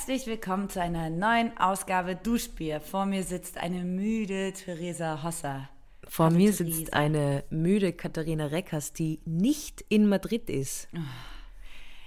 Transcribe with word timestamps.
Herzlich 0.00 0.26
willkommen 0.26 0.70
zu 0.70 0.80
einer 0.80 1.10
neuen 1.10 1.54
Ausgabe 1.58 2.16
Duschbier. 2.16 2.80
Vor 2.80 3.04
mir 3.04 3.22
sitzt 3.22 3.58
eine 3.58 3.84
müde 3.84 4.54
Theresa 4.54 5.22
Hosser. 5.22 5.68
Vor 6.08 6.24
Hallo 6.24 6.38
mir 6.38 6.52
Theresa. 6.56 6.74
sitzt 6.74 6.94
eine 6.94 7.44
müde 7.50 7.92
Katharina 7.92 8.46
Reckers, 8.46 8.94
die 8.94 9.20
nicht 9.26 9.84
in 9.90 10.08
Madrid 10.08 10.48
ist. 10.48 10.88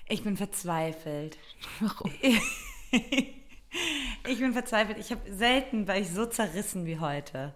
Ich 0.09 0.23
bin 0.23 0.38
verzweifelt. 0.38 1.38
Warum? 1.80 2.12
Ich 4.28 4.39
bin 4.39 4.53
verzweifelt. 4.53 4.98
Ich 4.98 5.12
habe 5.12 5.31
selten, 5.31 5.88
war 5.88 5.98
ich 5.98 6.09
so 6.09 6.25
zerrissen 6.25 6.88
wie 6.88 7.00
heute. 7.00 7.53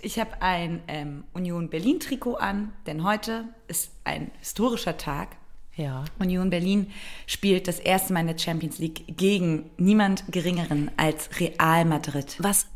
Ich 0.00 0.20
habe 0.20 0.40
ein 0.40 0.84
ähm, 0.86 1.24
Union 1.32 1.68
Berlin 1.68 1.98
Trikot 1.98 2.36
an, 2.36 2.72
denn 2.86 3.02
heute 3.02 3.48
ist 3.66 3.90
ein 4.04 4.30
historischer 4.38 4.96
Tag. 4.98 5.36
Ja. 5.78 6.04
Union 6.18 6.50
Berlin 6.50 6.90
spielt 7.26 7.68
das 7.68 7.78
erste 7.78 8.12
Mal 8.12 8.20
in 8.20 8.26
der 8.26 8.38
Champions 8.38 8.78
League 8.78 9.04
gegen 9.16 9.70
niemand 9.78 10.24
Geringeren 10.30 10.90
als 10.96 11.30
Real 11.38 11.84
Madrid. 11.84 12.36
Was, 12.40 12.66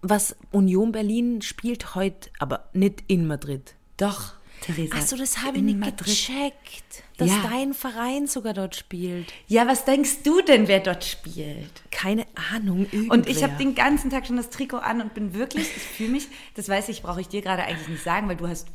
was 0.00 0.36
Union 0.52 0.92
Berlin 0.92 1.42
spielt 1.42 1.96
heute, 1.96 2.30
aber 2.38 2.70
nicht 2.72 3.02
in 3.08 3.26
Madrid. 3.26 3.74
Doch. 3.96 4.34
Theresa. 4.60 4.96
Achso, 4.96 5.16
das 5.16 5.42
habe 5.42 5.58
ich 5.58 5.62
nicht 5.62 5.78
Madrid. 5.78 6.06
gecheckt, 6.06 7.02
dass 7.18 7.28
ja. 7.28 7.42
dein 7.50 7.74
Verein 7.74 8.26
sogar 8.26 8.54
dort 8.54 8.74
spielt. 8.74 9.32
Ja, 9.48 9.66
was 9.66 9.84
denkst 9.84 10.22
du 10.22 10.40
denn, 10.40 10.66
wer 10.66 10.80
dort 10.80 11.04
spielt? 11.04 11.70
Keine 11.90 12.26
Ahnung. 12.52 12.86
Irgendwer. 12.90 13.12
Und 13.12 13.28
ich 13.28 13.42
habe 13.42 13.56
den 13.58 13.74
ganzen 13.74 14.08
Tag 14.08 14.26
schon 14.26 14.36
das 14.36 14.48
Trikot 14.48 14.78
an 14.78 15.02
und 15.02 15.12
bin 15.12 15.34
wirklich, 15.34 15.64
ich 15.76 15.82
fühle 15.82 16.10
mich, 16.10 16.28
das 16.54 16.68
weiß 16.68 16.88
ich, 16.88 17.02
brauche 17.02 17.20
ich 17.20 17.28
dir 17.28 17.42
gerade 17.42 17.64
eigentlich 17.64 17.88
nicht 17.88 18.02
sagen, 18.02 18.28
weil 18.28 18.36
du 18.36 18.48
hast 18.48 18.68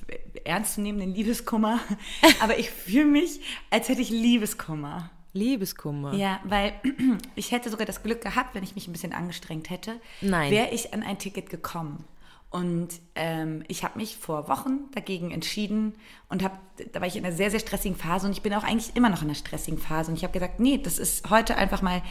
ernstzunehmenden 0.45 1.13
Liebeskummer. 1.13 1.79
Aber 2.41 2.57
ich 2.57 2.69
fühle 2.69 3.05
mich, 3.05 3.39
als 3.69 3.89
hätte 3.89 4.01
ich 4.01 4.09
Liebeskummer. 4.09 5.09
Liebeskummer. 5.33 6.13
Ja, 6.13 6.39
weil 6.43 6.73
ich 7.35 7.51
hätte 7.51 7.69
sogar 7.69 7.85
das 7.85 8.03
Glück 8.03 8.21
gehabt, 8.21 8.53
wenn 8.53 8.63
ich 8.63 8.75
mich 8.75 8.87
ein 8.87 8.91
bisschen 8.91 9.13
angestrengt 9.13 9.69
hätte, 9.69 9.99
wäre 10.51 10.69
ich 10.71 10.93
an 10.93 11.03
ein 11.03 11.17
Ticket 11.17 11.49
gekommen. 11.49 12.05
Und 12.49 12.89
ähm, 13.15 13.63
ich 13.69 13.85
habe 13.85 13.97
mich 13.97 14.17
vor 14.17 14.49
Wochen 14.49 14.91
dagegen 14.93 15.31
entschieden 15.31 15.93
und 16.27 16.43
habe, 16.43 16.57
da 16.91 16.99
war 16.99 17.07
ich 17.07 17.15
in 17.15 17.25
einer 17.25 17.33
sehr, 17.33 17.49
sehr 17.49 17.61
stressigen 17.61 17.97
Phase 17.97 18.27
und 18.27 18.33
ich 18.33 18.41
bin 18.41 18.53
auch 18.53 18.65
eigentlich 18.65 18.93
immer 18.97 19.09
noch 19.09 19.21
in 19.21 19.29
einer 19.29 19.35
stressigen 19.35 19.79
Phase. 19.79 20.11
Und 20.11 20.17
ich 20.17 20.23
habe 20.23 20.33
gesagt, 20.33 20.59
nee, 20.59 20.77
das 20.77 20.97
ist 20.97 21.29
heute 21.29 21.55
einfach 21.55 21.81
mal 21.81 22.01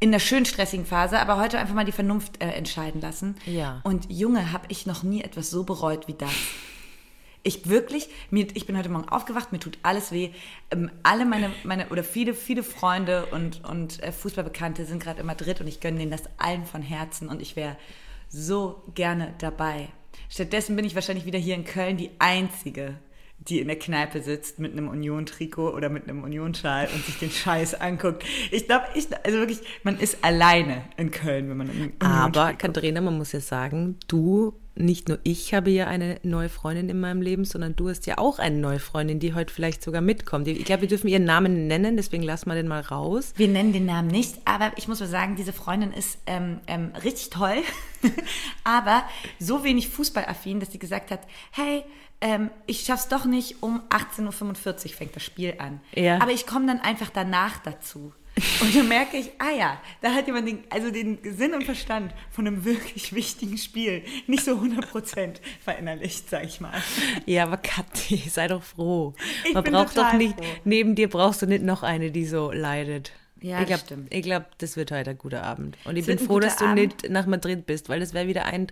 in 0.00 0.08
einer 0.08 0.20
schön 0.20 0.46
stressigen 0.46 0.86
Phase, 0.86 1.18
aber 1.18 1.36
heute 1.36 1.58
einfach 1.58 1.74
mal 1.74 1.84
die 1.84 1.92
Vernunft 1.92 2.42
äh, 2.42 2.48
entscheiden 2.52 3.02
lassen. 3.02 3.36
Ja. 3.44 3.82
Und 3.84 4.10
Junge, 4.10 4.52
habe 4.52 4.64
ich 4.68 4.86
noch 4.86 5.02
nie 5.02 5.22
etwas 5.22 5.50
so 5.50 5.64
bereut 5.64 6.08
wie 6.08 6.14
das. 6.14 6.32
Ich 7.48 7.66
wirklich, 7.66 8.10
mir, 8.30 8.46
ich 8.52 8.66
bin 8.66 8.76
heute 8.76 8.90
Morgen 8.90 9.08
aufgewacht, 9.08 9.52
mir 9.52 9.58
tut 9.58 9.78
alles 9.82 10.12
weh. 10.12 10.32
Ähm, 10.70 10.90
alle 11.02 11.24
meine, 11.24 11.50
meine, 11.64 11.88
oder 11.88 12.04
viele, 12.04 12.34
viele 12.34 12.62
Freunde 12.62 13.24
und, 13.24 13.64
und 13.64 14.02
äh, 14.02 14.12
Fußballbekannte 14.12 14.84
sind 14.84 15.02
gerade 15.02 15.20
in 15.20 15.26
Madrid 15.26 15.58
und 15.62 15.66
ich 15.66 15.80
gönne 15.80 15.98
denen 15.98 16.10
das 16.10 16.24
allen 16.36 16.66
von 16.66 16.82
Herzen 16.82 17.30
und 17.30 17.40
ich 17.40 17.56
wäre 17.56 17.78
so 18.28 18.82
gerne 18.94 19.32
dabei. 19.38 19.88
Stattdessen 20.28 20.76
bin 20.76 20.84
ich 20.84 20.94
wahrscheinlich 20.94 21.24
wieder 21.24 21.38
hier 21.38 21.54
in 21.54 21.64
Köln 21.64 21.96
die 21.96 22.10
Einzige, 22.18 22.96
die 23.38 23.60
in 23.60 23.68
der 23.68 23.78
Kneipe 23.78 24.20
sitzt 24.20 24.58
mit 24.58 24.72
einem 24.72 24.88
Union-Trikot 24.88 25.70
oder 25.70 25.88
mit 25.88 26.08
einem 26.08 26.22
Union-Schal 26.22 26.88
und 26.94 27.04
sich 27.04 27.18
den 27.18 27.30
Scheiß 27.30 27.80
anguckt. 27.80 28.24
Ich 28.50 28.66
glaube, 28.66 28.86
ich, 28.94 29.06
also 29.24 29.38
wirklich, 29.38 29.60
man 29.84 29.98
ist 29.98 30.18
alleine 30.22 30.84
in 30.96 31.10
Köln, 31.10 31.48
wenn 31.48 31.56
man 31.56 31.70
Union 31.70 31.92
Aber 32.00 32.52
Katharina, 32.54 33.00
man 33.00 33.16
muss 33.16 33.32
ja 33.32 33.40
sagen, 33.40 33.96
du 34.08 34.54
nicht 34.78 35.08
nur 35.08 35.18
ich 35.24 35.54
habe 35.54 35.70
ja 35.70 35.86
eine 35.88 36.20
neue 36.22 36.48
Freundin 36.48 36.88
in 36.88 37.00
meinem 37.00 37.20
Leben, 37.20 37.44
sondern 37.44 37.74
du 37.74 37.88
hast 37.88 38.06
ja 38.06 38.18
auch 38.18 38.38
eine 38.38 38.56
neue 38.56 38.78
Freundin, 38.78 39.18
die 39.18 39.34
heute 39.34 39.52
vielleicht 39.52 39.82
sogar 39.82 40.00
mitkommt. 40.00 40.46
Ich 40.46 40.64
glaube, 40.64 40.82
wir 40.82 40.88
dürfen 40.88 41.08
ihren 41.08 41.24
Namen 41.24 41.66
nennen, 41.66 41.96
deswegen 41.96 42.22
lassen 42.22 42.48
wir 42.48 42.54
den 42.54 42.68
mal 42.68 42.80
raus. 42.80 43.32
Wir 43.36 43.48
nennen 43.48 43.72
den 43.72 43.86
Namen 43.86 44.08
nicht, 44.08 44.36
aber 44.44 44.72
ich 44.76 44.88
muss 44.88 45.00
mal 45.00 45.08
sagen, 45.08 45.36
diese 45.36 45.52
Freundin 45.52 45.92
ist 45.92 46.18
ähm, 46.26 46.60
ähm, 46.66 46.92
richtig 47.02 47.30
toll, 47.30 47.56
aber 48.64 49.02
so 49.38 49.64
wenig 49.64 49.88
fußballaffin, 49.88 50.60
dass 50.60 50.70
sie 50.70 50.78
gesagt 50.78 51.10
hat, 51.10 51.20
hey, 51.50 51.84
ähm, 52.20 52.50
ich 52.66 52.80
schaff's 52.80 53.08
doch 53.08 53.24
nicht, 53.24 53.62
um 53.62 53.80
18.45 53.90 54.86
Uhr 54.86 54.92
fängt 54.92 55.16
das 55.16 55.24
Spiel 55.24 55.54
an. 55.58 55.80
Ja. 55.94 56.20
Aber 56.20 56.32
ich 56.32 56.46
komme 56.46 56.66
dann 56.66 56.80
einfach 56.80 57.10
danach 57.10 57.58
dazu. 57.58 58.12
Und 58.60 58.74
dann 58.74 58.88
merke 58.88 59.16
ich, 59.16 59.30
ah 59.38 59.50
ja, 59.50 59.80
da 60.00 60.12
hat 60.14 60.26
jemand 60.26 60.46
den, 60.46 60.60
also 60.70 60.90
den 60.90 61.18
Sinn 61.24 61.54
und 61.54 61.64
Verstand 61.64 62.12
von 62.30 62.46
einem 62.46 62.64
wirklich 62.64 63.12
wichtigen 63.12 63.58
Spiel 63.58 64.04
nicht 64.26 64.44
so 64.44 64.52
100% 64.52 65.36
verinnerlicht, 65.62 66.30
sag 66.30 66.44
ich 66.44 66.60
mal. 66.60 66.80
Ja, 67.26 67.44
aber 67.44 67.56
Kathi, 67.56 68.16
sei 68.28 68.46
doch 68.48 68.62
froh. 68.62 69.14
Ich 69.44 69.54
Man 69.54 69.64
braucht 69.64 69.96
doch 69.96 70.12
nicht, 70.12 70.36
froh. 70.36 70.44
neben 70.64 70.94
dir 70.94 71.08
brauchst 71.08 71.42
du 71.42 71.46
nicht 71.46 71.64
noch 71.64 71.82
eine, 71.82 72.10
die 72.10 72.26
so 72.26 72.52
leidet. 72.52 73.12
Ja, 73.40 73.60
ich 73.60 73.66
glaub, 73.66 73.80
stimmt. 73.80 74.12
Ich 74.12 74.22
glaube, 74.22 74.46
das 74.58 74.76
wird 74.76 74.90
heute 74.90 75.10
ein 75.10 75.18
guter 75.18 75.42
Abend. 75.42 75.76
Und 75.84 75.96
ich 75.96 76.06
das 76.06 76.16
bin 76.16 76.26
froh, 76.26 76.40
dass 76.40 76.56
du 76.56 76.64
Abend. 76.64 76.76
nicht 76.76 77.10
nach 77.10 77.26
Madrid 77.26 77.66
bist, 77.66 77.88
weil 77.88 78.00
das 78.00 78.14
wäre 78.14 78.26
wieder 78.26 78.46
ein. 78.46 78.66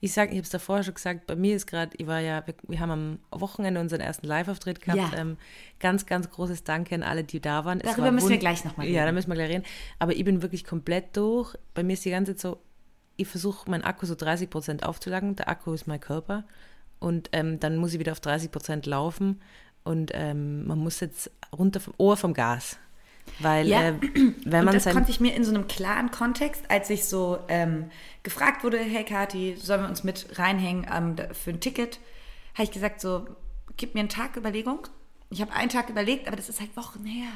Ich 0.00 0.12
sag, 0.12 0.30
ich 0.30 0.36
habe 0.36 0.42
es 0.42 0.50
davor 0.50 0.82
schon 0.82 0.94
gesagt, 0.94 1.26
bei 1.26 1.36
mir 1.36 1.54
ist 1.54 1.66
gerade, 1.66 1.96
ich 1.96 2.06
war 2.06 2.20
ja, 2.20 2.46
wir, 2.46 2.54
wir, 2.66 2.80
haben 2.80 2.90
am 2.90 3.18
Wochenende 3.30 3.80
unseren 3.80 4.00
ersten 4.00 4.26
Live-Auftritt 4.26 4.80
gehabt. 4.80 5.12
Ja. 5.12 5.18
Ähm, 5.18 5.36
ganz, 5.78 6.06
ganz 6.06 6.30
großes 6.30 6.64
Danke 6.64 6.94
an 6.94 7.02
alle, 7.02 7.24
die 7.24 7.40
da 7.40 7.64
waren. 7.64 7.78
Darüber 7.78 8.04
war 8.04 8.12
müssen 8.12 8.30
wir 8.30 8.38
gleich 8.38 8.64
nochmal 8.64 8.86
reden. 8.86 8.96
Ja, 8.96 9.06
da 9.06 9.12
müssen 9.12 9.28
wir 9.28 9.34
gleich 9.34 9.50
reden. 9.50 9.64
Aber 9.98 10.14
ich 10.14 10.24
bin 10.24 10.42
wirklich 10.42 10.64
komplett 10.64 11.16
durch. 11.16 11.54
Bei 11.74 11.82
mir 11.82 11.92
ist 11.92 12.04
die 12.04 12.10
ganze 12.10 12.34
Zeit 12.34 12.40
so, 12.40 12.60
ich 13.16 13.28
versuche 13.28 13.70
meinen 13.70 13.82
Akku 13.82 14.06
so 14.06 14.14
30 14.14 14.50
Prozent 14.50 14.84
aufzuladen. 14.84 15.36
Der 15.36 15.48
Akku 15.48 15.72
ist 15.72 15.86
mein 15.86 16.00
Körper. 16.00 16.44
Und 16.98 17.30
ähm, 17.32 17.60
dann 17.60 17.76
muss 17.76 17.92
ich 17.92 18.00
wieder 18.00 18.12
auf 18.12 18.20
30 18.20 18.50
Prozent 18.50 18.86
laufen. 18.86 19.40
Und 19.84 20.10
ähm, 20.14 20.66
man 20.66 20.78
muss 20.78 21.00
jetzt 21.00 21.30
runter 21.56 21.80
vom 21.80 21.94
Ohr 21.98 22.16
vom 22.16 22.34
Gas. 22.34 22.78
Weil 23.38 23.66
ja. 23.66 23.88
äh, 23.88 23.94
wenn 24.44 24.64
man 24.64 24.74
und 24.74 24.84
das 24.84 24.92
konnte 24.92 25.10
ich 25.10 25.20
mir 25.20 25.34
in 25.34 25.44
so 25.44 25.54
einem 25.54 25.68
klaren 25.68 26.10
Kontext, 26.10 26.70
als 26.70 26.90
ich 26.90 27.04
so 27.04 27.38
ähm, 27.48 27.90
gefragt 28.22 28.64
wurde, 28.64 28.78
hey 28.78 29.04
Kathi, 29.04 29.56
sollen 29.56 29.82
wir 29.82 29.88
uns 29.88 30.04
mit 30.04 30.38
reinhängen 30.38 30.86
ähm, 30.92 31.16
für 31.32 31.50
ein 31.50 31.60
Ticket, 31.60 31.98
habe 32.54 32.64
ich 32.64 32.70
gesagt 32.70 33.00
so, 33.00 33.26
gib 33.76 33.94
mir 33.94 34.00
einen 34.00 34.08
Tag 34.08 34.36
Überlegung. 34.36 34.86
Ich 35.30 35.40
habe 35.40 35.52
einen 35.52 35.68
Tag 35.68 35.90
überlegt, 35.90 36.26
aber 36.26 36.36
das 36.36 36.48
ist 36.48 36.60
halt 36.60 36.76
Wochen 36.76 37.04
her. 37.04 37.30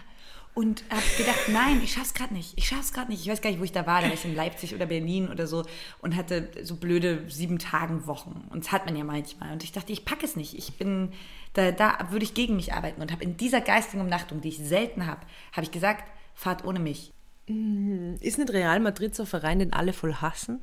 Und 0.55 0.85
habe 0.91 1.03
gedacht, 1.17 1.49
nein, 1.49 1.81
ich 1.83 1.95
schaff's 1.95 2.13
gerade 2.13 2.35
nicht. 2.35 2.53
Ich 2.57 2.69
schaff's 2.69 2.93
gerade 2.93 3.11
nicht. 3.11 3.23
Ich 3.23 3.29
weiß 3.29 3.41
gar 3.41 3.49
nicht, 3.49 3.59
wo 3.59 3.65
ich 3.65 3.73
da 3.73 3.87
war. 3.87 4.03
Da 4.03 4.09
war 4.09 4.15
ich 4.15 4.25
in 4.27 4.35
Leipzig 4.35 4.75
oder 4.75 4.85
Berlin 4.85 5.31
oder 5.31 5.47
so 5.47 5.65
und 6.01 6.15
hatte 6.15 6.51
so 6.63 6.77
blöde 6.77 7.25
sieben 7.31 7.59
Tagen 7.59 8.07
Wochen. 8.07 8.49
Und 8.51 8.65
das 8.65 8.73
hat 8.73 8.85
man 8.85 8.95
ja 8.95 9.03
manchmal. 9.03 9.53
Und 9.53 9.65
ich 9.65 9.73
dachte, 9.73 9.93
ich 9.93 10.05
packe 10.05 10.27
es 10.27 10.37
nicht. 10.37 10.55
Ich 10.59 10.75
bin, 10.75 11.13
da, 11.55 11.73
da 11.73 12.09
würde 12.11 12.25
ich 12.25 12.35
gegen 12.35 12.57
mich 12.57 12.75
arbeiten. 12.75 13.01
Und 13.01 13.13
habe 13.13 13.25
in 13.25 13.39
dieser 13.39 13.63
geistigen 13.63 14.03
Umnachtung, 14.03 14.43
die 14.43 14.49
ich 14.49 14.59
selten 14.59 15.07
habe, 15.07 15.23
habe 15.53 15.65
ich 15.65 15.71
gesagt, 15.71 16.05
fahrt 16.35 16.67
ohne 16.67 16.81
mich. 16.81 17.13
Mm, 17.49 18.17
ist 18.21 18.37
nicht 18.37 18.53
Real 18.53 18.79
Madrid 18.81 19.15
so 19.15 19.23
ein 19.23 19.29
Verein, 19.29 19.59
den 19.59 19.73
alle 19.73 19.95
voll 19.95 20.17
hassen? 20.17 20.61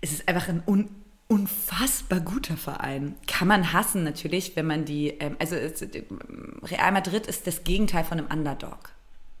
Es 0.00 0.12
ist 0.12 0.28
einfach 0.28 0.48
ein 0.48 0.62
un 0.64 0.88
unfassbar 1.30 2.18
guter 2.20 2.56
Verein. 2.56 3.14
Kann 3.28 3.46
man 3.46 3.72
hassen 3.72 4.02
natürlich, 4.02 4.56
wenn 4.56 4.66
man 4.66 4.84
die, 4.84 5.10
ähm, 5.20 5.36
also 5.38 5.54
es, 5.54 5.80
Real 5.80 6.92
Madrid 6.92 7.26
ist 7.28 7.46
das 7.46 7.62
Gegenteil 7.62 8.02
von 8.02 8.18
einem 8.18 8.26
Underdog. 8.30 8.90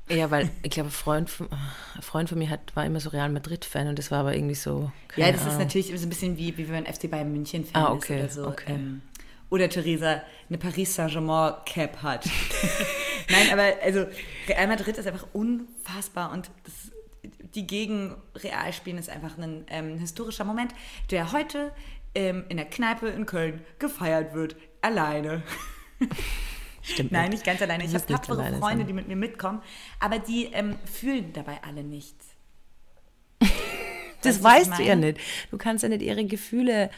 Ja, 0.08 0.30
weil 0.30 0.50
ich 0.62 0.70
glaube, 0.70 0.90
Freund, 0.90 1.28
von, 1.28 1.48
ein 1.50 2.02
Freund 2.02 2.28
von 2.28 2.38
mir 2.38 2.48
hat, 2.48 2.74
war 2.74 2.86
immer 2.86 3.00
so 3.00 3.10
Real 3.10 3.28
Madrid-Fan 3.28 3.88
und 3.88 3.98
das 3.98 4.10
war 4.10 4.20
aber 4.20 4.34
irgendwie 4.34 4.54
so. 4.54 4.90
Ja, 5.16 5.32
das 5.32 5.42
Ahnung. 5.42 5.54
ist 5.54 5.58
natürlich 5.58 5.86
so 5.88 6.06
ein 6.06 6.08
bisschen 6.08 6.38
wie, 6.38 6.56
wie 6.56 6.68
wenn 6.68 6.84
man 6.84 6.92
FC 6.92 7.10
Bayern 7.10 7.32
München-Fan 7.32 7.82
ah, 7.82 7.92
okay, 7.92 8.24
ist 8.24 8.38
oder 8.38 8.44
so. 8.44 8.50
Okay. 8.50 8.72
Ähm, 8.72 9.02
oder 9.50 9.68
Theresa 9.68 10.22
eine 10.48 10.58
Paris 10.58 10.94
Saint-Germain-Cap 10.94 12.02
hat. 12.02 12.24
Nein, 13.30 13.48
aber 13.52 13.64
also 13.82 14.06
Real 14.48 14.68
Madrid 14.68 14.96
ist 14.96 15.08
einfach 15.08 15.26
unfassbar 15.32 16.32
und 16.32 16.50
das 16.64 16.92
die 17.54 17.66
gegen 17.66 18.16
Real 18.36 18.72
spielen, 18.72 18.98
ist 18.98 19.10
einfach 19.10 19.38
ein 19.38 19.64
ähm, 19.68 19.98
historischer 19.98 20.44
Moment, 20.44 20.72
der 21.10 21.32
heute 21.32 21.72
ähm, 22.14 22.44
in 22.48 22.56
der 22.56 22.66
Kneipe 22.66 23.08
in 23.08 23.26
Köln 23.26 23.64
gefeiert 23.78 24.34
wird. 24.34 24.56
Alleine. 24.80 25.42
Stimmt. 26.82 27.12
Nein, 27.12 27.30
nicht 27.30 27.44
ganz 27.44 27.60
alleine. 27.60 27.84
Ich 27.84 27.94
habe 27.94 28.06
tapfere 28.06 28.42
Freunde, 28.58 28.60
sein. 28.60 28.86
die 28.86 28.92
mit 28.92 29.08
mir 29.08 29.16
mitkommen, 29.16 29.62
aber 29.98 30.18
die 30.18 30.46
ähm, 30.46 30.78
fühlen 30.84 31.32
dabei 31.32 31.62
alle 31.62 31.84
nichts. 31.84 32.26
das 34.22 34.42
weißt 34.42 34.78
du 34.78 34.82
ja 34.82 34.96
nicht. 34.96 35.18
Du 35.50 35.58
kannst 35.58 35.82
ja 35.82 35.88
nicht 35.88 36.02
ihre 36.02 36.24
Gefühle 36.24 36.90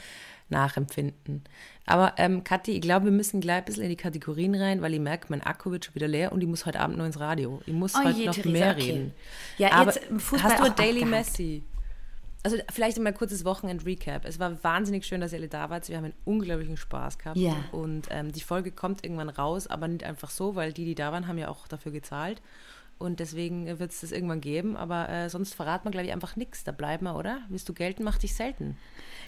nachempfinden. 0.48 1.42
Aber 1.84 2.14
ähm, 2.16 2.44
Kathi, 2.44 2.72
ich 2.72 2.80
glaube, 2.80 3.06
wir 3.06 3.12
müssen 3.12 3.40
gleich 3.40 3.58
ein 3.58 3.64
bisschen 3.64 3.82
in 3.82 3.90
die 3.90 3.96
Kategorien 3.96 4.54
rein, 4.54 4.82
weil 4.82 4.94
ich 4.94 5.00
merke, 5.00 5.26
mein 5.30 5.42
Akku 5.42 5.72
wird 5.72 5.84
schon 5.84 5.94
wieder 5.94 6.08
leer 6.08 6.32
und 6.32 6.40
ich 6.40 6.48
muss 6.48 6.64
heute 6.64 6.80
Abend 6.80 6.96
noch 6.96 7.04
ins 7.04 7.18
Radio. 7.18 7.60
Ich 7.66 7.72
muss 7.72 7.94
oh 7.94 8.04
heute 8.04 8.18
je, 8.18 8.26
noch 8.26 8.34
Theresa, 8.34 8.50
mehr 8.50 8.70
okay. 8.72 8.82
reden. 8.82 9.14
Ja, 9.58 9.72
Aber 9.72 9.92
jetzt 9.92 10.04
Fußball 10.06 10.42
hast 10.42 10.60
du 10.60 10.64
ein 10.64 10.76
Daily 10.76 11.02
abgehakt. 11.02 11.38
Messi? 11.38 11.62
Also 12.44 12.56
vielleicht 12.72 12.98
mal 12.98 13.08
ein 13.08 13.14
kurzes 13.14 13.44
Wochenend-Recap. 13.44 14.24
Es 14.24 14.40
war 14.40 14.62
wahnsinnig 14.64 15.06
schön, 15.06 15.20
dass 15.20 15.32
ihr 15.32 15.38
alle 15.38 15.48
da 15.48 15.70
wart. 15.70 15.88
Wir 15.88 15.96
haben 15.96 16.06
einen 16.06 16.14
unglaublichen 16.24 16.76
Spaß 16.76 17.18
gehabt. 17.18 17.36
Ja. 17.36 17.54
Und 17.70 18.08
ähm, 18.10 18.32
die 18.32 18.40
Folge 18.40 18.72
kommt 18.72 19.04
irgendwann 19.04 19.28
raus, 19.28 19.68
aber 19.68 19.86
nicht 19.86 20.02
einfach 20.02 20.30
so, 20.30 20.56
weil 20.56 20.72
die, 20.72 20.84
die 20.84 20.96
da 20.96 21.12
waren, 21.12 21.28
haben 21.28 21.38
ja 21.38 21.48
auch 21.48 21.68
dafür 21.68 21.92
gezahlt. 21.92 22.42
Und 23.02 23.18
deswegen 23.18 23.66
wird 23.80 23.90
es 23.90 24.00
das 24.00 24.12
irgendwann 24.12 24.40
geben. 24.40 24.76
Aber 24.76 25.08
äh, 25.08 25.28
sonst 25.28 25.54
verraten 25.54 25.84
wir, 25.84 25.90
glaube 25.90 26.06
ich, 26.06 26.12
einfach 26.12 26.36
nichts. 26.36 26.62
Da 26.62 26.70
bleiben 26.70 27.04
wir, 27.04 27.16
oder? 27.16 27.40
Willst 27.48 27.68
du 27.68 27.74
gelten, 27.74 28.04
mach 28.04 28.16
dich 28.16 28.34
selten. 28.34 28.76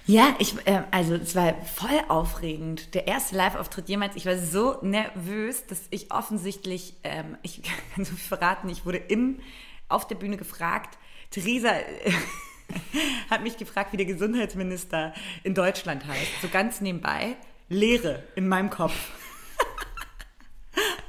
Ja, 0.06 0.34
ich, 0.38 0.54
äh, 0.66 0.82
also 0.90 1.14
es 1.14 1.34
war 1.34 1.54
voll 1.64 2.00
aufregend. 2.08 2.94
Der 2.94 3.08
erste 3.08 3.36
Live-Auftritt 3.36 3.88
jemals. 3.88 4.16
Ich 4.16 4.26
war 4.26 4.38
so 4.38 4.78
nervös, 4.82 5.66
dass 5.66 5.82
ich 5.90 6.12
offensichtlich, 6.12 6.94
ähm, 7.02 7.36
ich 7.42 7.62
kann 7.94 8.04
so 8.04 8.14
viel 8.14 8.28
verraten, 8.28 8.68
ich 8.68 8.86
wurde 8.86 8.98
im 8.98 9.40
auf 9.88 10.06
der 10.06 10.14
Bühne 10.14 10.36
gefragt, 10.36 10.98
Theresa 11.30 11.70
hat 13.30 13.42
mich 13.42 13.56
gefragt, 13.56 13.92
wie 13.92 13.96
der 13.96 14.06
Gesundheitsminister 14.06 15.12
in 15.42 15.54
Deutschland 15.54 16.06
heißt. 16.06 16.42
So 16.42 16.48
ganz 16.48 16.80
nebenbei. 16.80 17.36
Leere 17.68 18.22
in 18.36 18.48
meinem 18.48 18.70
Kopf. 18.70 18.94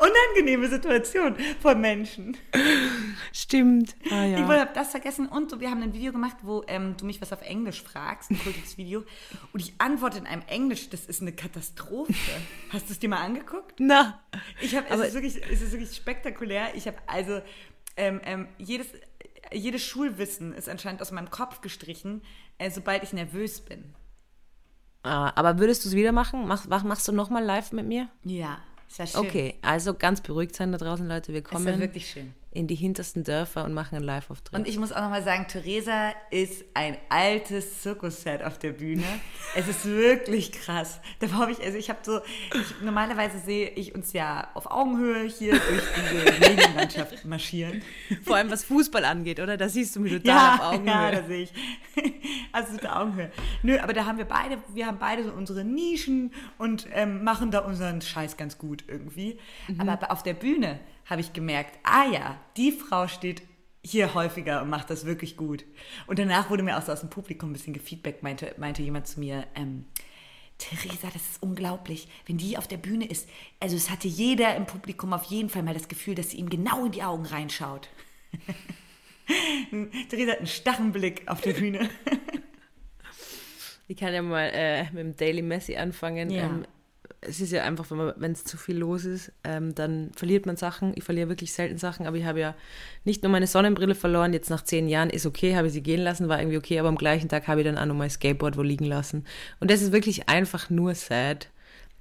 Unangenehme 0.06 0.68
Situation 0.68 1.36
von 1.62 1.80
Menschen. 1.80 2.38
Stimmt. 3.34 3.96
Ah, 4.12 4.26
ja. 4.26 4.38
Ich 4.38 4.44
habe 4.44 4.70
das 4.74 4.92
vergessen 4.92 5.28
und 5.28 5.60
wir 5.60 5.70
haben 5.70 5.82
ein 5.82 5.94
Video 5.94 6.12
gemacht, 6.12 6.38
wo 6.44 6.64
ähm, 6.68 6.96
du 6.98 7.06
mich 7.06 7.22
was 7.22 7.34
auf 7.34 7.42
Englisch 7.42 7.82
fragst, 7.82 8.30
ein 8.30 8.40
kultiges 8.40 8.78
Video, 8.78 9.04
und 9.54 9.60
ich 9.62 9.74
antworte 9.78 10.18
in 10.18 10.28
einem 10.28 10.44
Englisch, 10.48 10.90
das 10.90 11.06
ist 11.06 11.22
eine 11.22 11.32
Katastrophe. 11.32 12.14
Hast 12.72 12.90
du 12.90 12.94
es 12.94 13.00
dir 13.00 13.10
mal 13.10 13.24
angeguckt? 13.24 13.76
Na. 13.80 14.22
Ich 14.62 14.76
habe, 14.76 14.88
es, 14.90 15.00
ist 15.00 15.14
wirklich, 15.14 15.42
es 15.52 15.62
ist 15.62 15.72
wirklich 15.72 15.96
spektakulär. 15.96 16.76
Ich 16.76 16.88
habe 16.88 16.98
also 17.08 17.42
ähm, 17.98 18.22
ähm, 18.26 18.48
jedes, 18.58 18.88
jedes 19.52 19.84
Schulwissen 19.84 20.54
ist 20.54 20.70
anscheinend 20.70 21.02
aus 21.02 21.12
meinem 21.12 21.30
Kopf 21.30 21.62
gestrichen, 21.62 22.22
äh, 22.58 22.70
sobald 22.70 23.04
ich 23.04 23.14
nervös 23.14 23.62
bin. 23.62 23.96
Ah, 25.04 25.32
aber 25.36 25.60
würdest 25.60 25.86
du 25.86 25.90
es 25.90 25.96
wieder 25.96 26.12
machen? 26.12 26.48
Mach, 26.48 26.68
mach, 26.68 26.84
machst 26.84 27.08
du 27.08 27.12
nochmal 27.12 27.44
live 27.44 27.72
mit 27.72 27.86
mir? 27.86 28.10
Ja. 28.24 28.60
Okay, 29.14 29.56
also 29.62 29.94
ganz 29.94 30.22
beruhigt 30.22 30.56
sein 30.56 30.72
da 30.72 30.78
draußen, 30.78 31.08
Leute. 31.08 31.34
Wir 31.34 31.42
kommen 31.42 31.68
ja 31.68 31.80
wirklich 31.80 32.10
schön. 32.10 32.34
In 32.56 32.68
die 32.68 32.76
hintersten 32.76 33.24
Dörfer 33.24 33.66
und 33.66 33.74
machen 33.74 33.96
einen 33.96 34.06
Live-Auftritt. 34.06 34.58
Und 34.58 34.68
ich 34.68 34.80
muss 34.80 34.92
auch 34.92 35.02
nochmal 35.02 35.24
sagen, 35.24 35.48
Theresa 35.48 36.12
ist 36.32 36.64
ein 36.74 36.98
altes 37.10 37.82
Zirkusset 37.82 38.44
auf 38.44 38.58
der 38.58 38.72
Bühne. 38.72 39.04
Es 39.58 39.70
ist 39.70 39.86
wirklich 39.86 40.52
krass. 40.52 41.00
Da 41.22 41.32
habe 41.32 41.50
ich, 41.52 41.62
also 41.62 41.78
ich 41.78 41.90
habe 41.90 42.00
so, 42.04 42.20
ich, 42.20 42.82
normalerweise 42.84 43.40
sehe 43.40 43.70
ich 43.70 43.96
uns 43.96 44.12
ja 44.12 44.50
auf 44.54 44.70
Augenhöhe 44.70 45.30
hier 45.30 45.52
durch 45.70 45.84
diese 45.96 46.50
Medienlandschaft 46.50 47.24
marschieren. 47.24 47.82
Vor 48.26 48.36
allem 48.36 48.52
was 48.52 48.66
Fußball 48.66 49.06
angeht, 49.06 49.40
oder? 49.40 49.56
Da 49.56 49.70
siehst 49.70 49.96
du 49.96 50.02
mich 50.02 50.12
total 50.12 50.28
Ja, 50.28 50.56
auf 50.56 50.74
Augenhöhe. 50.74 50.94
ja, 50.94 51.12
da 51.12 51.24
sehe 51.24 51.44
ich. 51.44 51.54
Also 52.52 52.76
auf 52.76 52.86
Augenhöhe. 52.86 53.32
Nö, 53.64 53.78
aber 53.80 53.94
da 53.94 54.06
haben 54.06 54.18
wir 54.18 54.26
beide, 54.26 54.58
wir 54.74 54.88
haben 54.88 54.98
beide 55.00 55.24
so 55.24 55.32
unsere 55.32 55.64
Nischen 55.66 56.34
und 56.58 56.88
ähm, 56.94 57.24
machen 57.24 57.52
da 57.52 57.60
unseren 57.60 58.02
Scheiß 58.02 58.38
ganz 58.38 58.58
gut 58.58 58.84
irgendwie. 58.88 59.40
Mhm. 59.68 59.82
Aber 59.82 60.12
auf 60.12 60.24
der 60.24 60.34
Bühne 60.34 60.80
habe 61.06 61.22
ich 61.22 61.34
gemerkt, 61.34 61.80
ah 61.84 62.06
ja, 62.06 62.40
die 62.58 62.72
Frau 62.72 63.08
steht 63.08 63.44
hier 63.84 64.16
häufiger 64.16 64.62
und 64.62 64.70
macht 64.70 64.90
das 64.90 65.06
wirklich 65.06 65.38
gut. 65.38 65.64
Und 66.08 66.18
danach 66.18 66.50
wurde 66.50 66.64
mir 66.64 66.78
auch 66.78 66.82
so 66.82 66.92
aus 66.92 67.02
dem 67.02 67.10
Publikum 67.10 67.52
ein 67.52 67.54
bisschen 67.54 67.74
gefeedback, 67.74 68.24
meinte, 68.24 68.56
meinte 68.58 68.82
jemand 68.82 69.08
zu 69.08 69.20
mir, 69.20 69.46
ähm, 69.56 69.86
Theresa, 70.58 71.10
das 71.14 71.22
ist 71.22 71.44
unglaublich, 71.44 72.08
wenn 72.26 72.38
die 72.38 72.58
auf 72.58 72.68
der 72.68 72.78
Bühne 72.78 73.06
ist. 73.06 73.30
Also 73.60 73.76
es 73.76 73.90
hatte 73.90 74.08
jeder 74.08 74.56
im 74.56 74.66
Publikum 74.66 75.14
auf 75.14 75.26
jeden 75.26 75.50
Fall 75.50 75.64
mal 75.64 75.74
das 75.74 75.88
Gefühl, 75.88 76.16
dass 76.16 76.32
sie 76.32 76.38
ihm 76.38 76.50
genau 76.50 76.86
in 76.86 76.94
die 76.94 77.04
Augen 77.04 77.26
reinschaut. 77.26 77.90
Theresa 80.10 80.32
hat 80.32 80.38
einen 80.40 80.48
starren 80.48 80.92
Blick 80.92 81.24
auf 81.28 81.42
der 81.42 81.54
Bühne. 81.54 81.90
Ich 83.88 83.98
kann 83.98 84.14
ja 84.14 84.24
mal 84.24 84.50
äh, 84.52 84.86
mit 84.86 84.98
dem 84.98 85.16
Daily 85.16 85.44
Messi 85.44 85.76
anfangen. 85.76 86.32
Ja. 86.32 86.46
Ähm, 86.46 86.66
es 87.28 87.42
ist 87.42 87.52
ja 87.52 87.64
einfach, 87.64 87.86
wenn 87.90 88.32
es 88.32 88.44
zu 88.44 88.58
viel 88.58 88.78
los 88.78 89.06
ist, 89.06 89.32
ähm, 89.44 89.74
dann 89.76 90.12
verliert 90.16 90.46
man 90.46 90.56
Sachen. 90.58 90.94
Ich 90.96 91.04
verliere 91.04 91.30
wirklich 91.30 91.54
selten 91.54 91.78
Sachen, 91.78 92.06
aber 92.08 92.18
ich 92.18 92.26
habe 92.26 92.40
ja 92.40 92.56
nicht 93.04 93.24
nur 93.24 93.32
meine 93.32 93.48
Sonnenbrille 93.48 93.96
verloren. 93.96 94.34
Jetzt 94.34 94.50
nach 94.50 94.64
zehn 94.64 94.88
Jahren 94.88 95.10
ist 95.10 95.26
okay, 95.26 95.56
habe 95.56 95.68
ich 95.68 95.74
sie 95.74 95.84
gehen 95.84 96.02
lassen, 96.02 96.28
war 96.30 96.40
irgendwie 96.40 96.58
okay, 96.58 96.80
aber 96.80 96.90
am 96.90 96.98
gleichen 96.98 97.30
Tag 97.30 97.48
habe 97.48 97.62
ich 97.62 97.66
dann 97.68 97.78
auch 97.78 97.86
noch 97.86 97.96
mein 97.96 98.10
Skateboard 98.10 98.58
wo 98.58 98.62
liegen 98.62 98.86
lassen. 98.86 99.26
Und 99.60 99.72
das 99.72 99.82
ist 99.82 99.92
wirklich 99.92 100.30
einfach 100.30 100.70
nur 100.70 100.96
sad. 100.96 101.50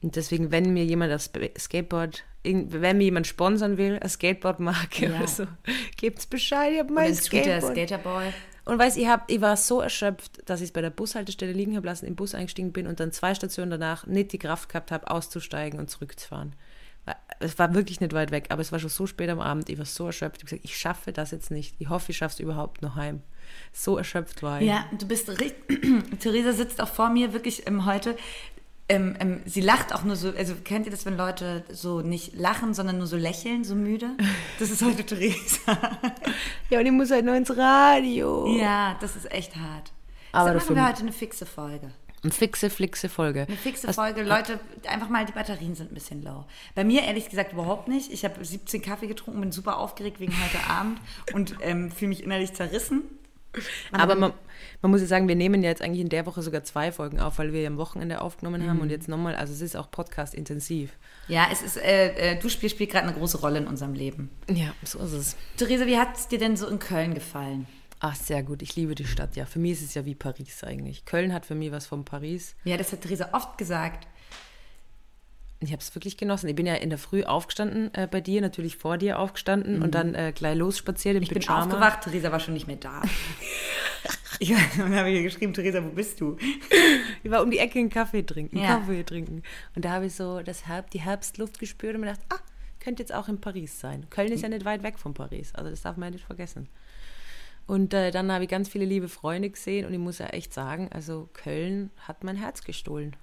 Und 0.02 0.16
deswegen, 0.16 0.50
wenn 0.52 0.72
mir 0.72 0.84
jemand 0.84 1.10
das 1.12 1.30
Skateboard, 1.58 2.24
wenn 2.42 2.98
mir 2.98 3.04
jemand 3.04 3.26
sponsern 3.26 3.78
will, 3.78 3.98
eine 3.98 4.08
Skateboardmarke 4.08 5.06
Ja. 5.06 5.16
oder 5.16 5.26
so, 5.26 5.46
gebt's 5.96 6.26
Bescheid, 6.26 6.72
ich 6.74 6.78
habe 6.80 6.92
mein 6.92 7.06
ein 7.06 7.14
Scooter, 7.14 7.60
Skateboard. 7.60 7.72
Skaterboy. 7.76 8.24
Und 8.64 8.78
weiß, 8.78 8.96
ich, 8.96 9.06
hab, 9.06 9.30
ich 9.30 9.40
war 9.40 9.56
so 9.56 9.80
erschöpft, 9.80 10.48
dass 10.48 10.60
ich 10.60 10.68
es 10.68 10.72
bei 10.72 10.80
der 10.80 10.90
Bushaltestelle 10.90 11.52
liegen 11.52 11.76
habe 11.76 11.86
lassen, 11.86 12.06
im 12.06 12.16
Bus 12.16 12.34
eingestiegen 12.34 12.72
bin 12.72 12.86
und 12.86 12.98
dann 12.98 13.12
zwei 13.12 13.34
Stationen 13.34 13.70
danach 13.70 14.06
nicht 14.06 14.32
die 14.32 14.38
Kraft 14.38 14.68
gehabt 14.68 14.90
habe, 14.90 15.10
auszusteigen 15.10 15.78
und 15.78 15.90
zurückzufahren. 15.90 16.54
Es 17.38 17.58
war 17.58 17.74
wirklich 17.74 18.00
nicht 18.00 18.14
weit 18.14 18.30
weg, 18.30 18.46
aber 18.48 18.62
es 18.62 18.72
war 18.72 18.78
schon 18.78 18.88
so 18.88 19.06
spät 19.06 19.28
am 19.28 19.40
Abend, 19.40 19.68
ich 19.68 19.76
war 19.76 19.84
so 19.84 20.06
erschöpft. 20.06 20.38
Ich 20.38 20.42
habe 20.44 20.50
gesagt, 20.50 20.64
ich 20.64 20.78
schaffe 20.78 21.12
das 21.12 21.32
jetzt 21.32 21.50
nicht. 21.50 21.74
Ich 21.78 21.90
hoffe, 21.90 22.12
ich 22.12 22.16
schaffe 22.16 22.34
es 22.34 22.40
überhaupt 22.40 22.80
noch 22.80 22.96
heim. 22.96 23.20
So 23.72 23.98
erschöpft 23.98 24.42
war 24.42 24.62
ich. 24.62 24.68
Ja, 24.68 24.86
du 24.98 25.06
bist 25.06 25.28
richtig. 25.28 26.18
Theresa 26.20 26.52
sitzt 26.52 26.80
auch 26.80 26.88
vor 26.88 27.10
mir 27.10 27.34
wirklich 27.34 27.66
ähm, 27.66 27.84
heute. 27.84 28.16
Ähm, 28.88 29.16
ähm, 29.18 29.40
sie 29.46 29.62
lacht 29.62 29.94
auch 29.94 30.04
nur 30.04 30.14
so, 30.14 30.30
also 30.36 30.54
kennt 30.62 30.84
ihr 30.84 30.90
das, 30.92 31.06
wenn 31.06 31.16
Leute 31.16 31.64
so 31.72 32.02
nicht 32.02 32.34
lachen, 32.36 32.74
sondern 32.74 32.98
nur 32.98 33.06
so 33.06 33.16
lächeln, 33.16 33.64
so 33.64 33.74
müde? 33.74 34.10
Das 34.58 34.70
ist 34.70 34.82
heute 34.82 35.04
Theresa. 35.04 35.72
Ja, 36.70 36.80
und 36.80 36.86
ich 36.86 36.92
muss 36.92 37.10
halt 37.10 37.24
nur 37.24 37.34
ins 37.36 37.56
Radio. 37.56 38.46
ja, 38.58 38.96
das 39.00 39.16
ist 39.16 39.30
echt 39.32 39.56
hart. 39.56 39.92
Aber 40.32 40.50
Aber 40.50 40.58
machen 40.60 40.76
wir 40.76 40.86
heute 40.88 41.00
eine 41.00 41.12
fixe 41.12 41.46
Folge. 41.46 41.90
Eine 42.22 42.32
fixe, 42.32 42.70
flixe 42.70 43.08
Folge. 43.10 43.42
Eine 43.46 43.56
fixe 43.56 43.86
Was- 43.88 43.96
Folge, 43.96 44.22
Leute, 44.22 44.58
einfach 44.88 45.08
mal, 45.10 45.24
die 45.26 45.32
Batterien 45.32 45.74
sind 45.74 45.90
ein 45.92 45.94
bisschen 45.94 46.22
low. 46.22 46.44
Bei 46.74 46.82
mir 46.84 47.02
ehrlich 47.04 47.28
gesagt 47.28 47.52
überhaupt 47.52 47.86
nicht. 47.88 48.10
Ich 48.12 48.24
habe 48.24 48.42
17 48.44 48.80
Kaffee 48.82 49.06
getrunken, 49.06 49.40
bin 49.40 49.52
super 49.52 49.76
aufgeregt 49.78 50.20
wegen 50.20 50.32
heute 50.42 50.66
Abend 50.70 50.98
und 51.34 51.54
ähm, 51.60 51.90
fühle 51.92 52.08
mich 52.10 52.22
innerlich 52.24 52.52
zerrissen. 52.54 53.02
Aber 53.92 54.14
man, 54.14 54.32
man 54.82 54.90
muss 54.90 55.00
ja 55.00 55.06
sagen, 55.06 55.28
wir 55.28 55.36
nehmen 55.36 55.62
ja 55.62 55.70
jetzt 55.70 55.82
eigentlich 55.82 56.00
in 56.00 56.08
der 56.08 56.26
Woche 56.26 56.42
sogar 56.42 56.64
zwei 56.64 56.92
Folgen 56.92 57.20
auf, 57.20 57.38
weil 57.38 57.52
wir 57.52 57.62
ja 57.62 57.68
am 57.68 57.76
Wochenende 57.76 58.20
aufgenommen 58.20 58.68
haben 58.68 58.80
und 58.80 58.90
jetzt 58.90 59.08
nochmal, 59.08 59.34
also 59.34 59.52
es 59.52 59.60
ist 59.60 59.76
auch 59.76 59.90
Podcast-intensiv. 59.90 60.90
Ja, 61.28 61.48
es 61.50 61.62
ist, 61.62 61.76
äh, 61.76 62.32
äh, 62.32 62.38
Duschspiel 62.38 62.68
spielt 62.68 62.90
gerade 62.90 63.06
eine 63.06 63.16
große 63.16 63.38
Rolle 63.38 63.58
in 63.58 63.66
unserem 63.66 63.94
Leben. 63.94 64.30
Ja, 64.48 64.74
so 64.82 64.98
ist 65.00 65.12
es. 65.12 65.36
Theresa, 65.56 65.86
wie 65.86 65.98
hat 65.98 66.16
es 66.16 66.28
dir 66.28 66.38
denn 66.38 66.56
so 66.56 66.66
in 66.66 66.78
Köln 66.78 67.14
gefallen? 67.14 67.66
Ach, 68.00 68.14
sehr 68.14 68.42
gut. 68.42 68.60
Ich 68.60 68.76
liebe 68.76 68.94
die 68.94 69.06
Stadt, 69.06 69.34
ja. 69.34 69.46
Für 69.46 69.58
mich 69.58 69.72
ist 69.72 69.82
es 69.82 69.94
ja 69.94 70.04
wie 70.04 70.14
Paris 70.14 70.62
eigentlich. 70.62 71.06
Köln 71.06 71.32
hat 71.32 71.46
für 71.46 71.54
mich 71.54 71.72
was 71.72 71.86
von 71.86 72.04
Paris. 72.04 72.54
Ja, 72.64 72.76
das 72.76 72.92
hat 72.92 73.00
Theresa 73.00 73.30
oft 73.32 73.56
gesagt. 73.56 74.06
Ich 75.66 75.72
habe 75.72 75.80
es 75.80 75.94
wirklich 75.94 76.16
genossen. 76.16 76.48
Ich 76.48 76.54
bin 76.56 76.66
ja 76.66 76.74
in 76.74 76.90
der 76.90 76.98
Früh 76.98 77.22
aufgestanden 77.24 77.92
äh, 77.94 78.06
bei 78.10 78.20
dir, 78.20 78.40
natürlich 78.40 78.76
vor 78.76 78.98
dir 78.98 79.18
aufgestanden 79.18 79.82
und 79.82 79.94
dann 79.94 80.14
äh, 80.14 80.32
gleich 80.34 80.56
losspaziert 80.56 81.16
im 81.16 81.22
Ich 81.22 81.28
bin 81.28 81.40
Pyjama. 81.40 81.62
aufgewacht, 81.64 82.02
Theresa 82.02 82.30
war 82.32 82.40
schon 82.40 82.54
nicht 82.54 82.66
mehr 82.66 82.76
da. 82.76 83.02
ich 84.38 84.54
dann 84.76 84.94
habe 84.94 85.10
ich 85.10 85.22
geschrieben, 85.22 85.52
Theresa, 85.54 85.82
wo 85.84 85.88
bist 85.90 86.20
du? 86.20 86.36
Ich 87.22 87.30
war 87.30 87.42
um 87.42 87.50
die 87.50 87.58
Ecke 87.58 87.78
einen 87.78 87.90
Kaffee 87.90 88.22
trinken, 88.22 88.58
Ja. 88.58 88.78
Kaffee 88.78 89.02
trinken. 89.04 89.42
Und 89.74 89.84
da 89.84 89.90
habe 89.90 90.06
ich 90.06 90.14
so 90.14 90.40
das 90.42 90.66
Herb, 90.66 90.90
die 90.90 91.00
Herbstluft 91.00 91.58
gespürt 91.58 91.94
und 91.94 92.00
mir 92.02 92.08
gedacht, 92.08 92.24
ah, 92.30 92.38
könnte 92.80 93.02
jetzt 93.02 93.14
auch 93.14 93.28
in 93.28 93.40
Paris 93.40 93.80
sein. 93.80 94.06
Köln 94.10 94.30
ist 94.32 94.42
ja 94.42 94.48
nicht 94.48 94.64
weit 94.64 94.82
weg 94.82 94.98
von 94.98 95.14
Paris, 95.14 95.54
also 95.54 95.70
das 95.70 95.82
darf 95.82 95.96
man 95.96 96.08
ja 96.08 96.10
nicht 96.12 96.26
vergessen. 96.26 96.68
Und 97.66 97.94
äh, 97.94 98.10
dann 98.10 98.30
habe 98.30 98.44
ich 98.44 98.50
ganz 98.50 98.68
viele 98.68 98.84
liebe 98.84 99.08
Freunde 99.08 99.48
gesehen 99.48 99.86
und 99.86 99.94
ich 99.94 99.98
muss 99.98 100.18
ja 100.18 100.26
echt 100.26 100.52
sagen, 100.52 100.90
also 100.92 101.30
Köln 101.32 101.90
hat 102.06 102.22
mein 102.22 102.36
Herz 102.36 102.62
gestohlen. 102.62 103.16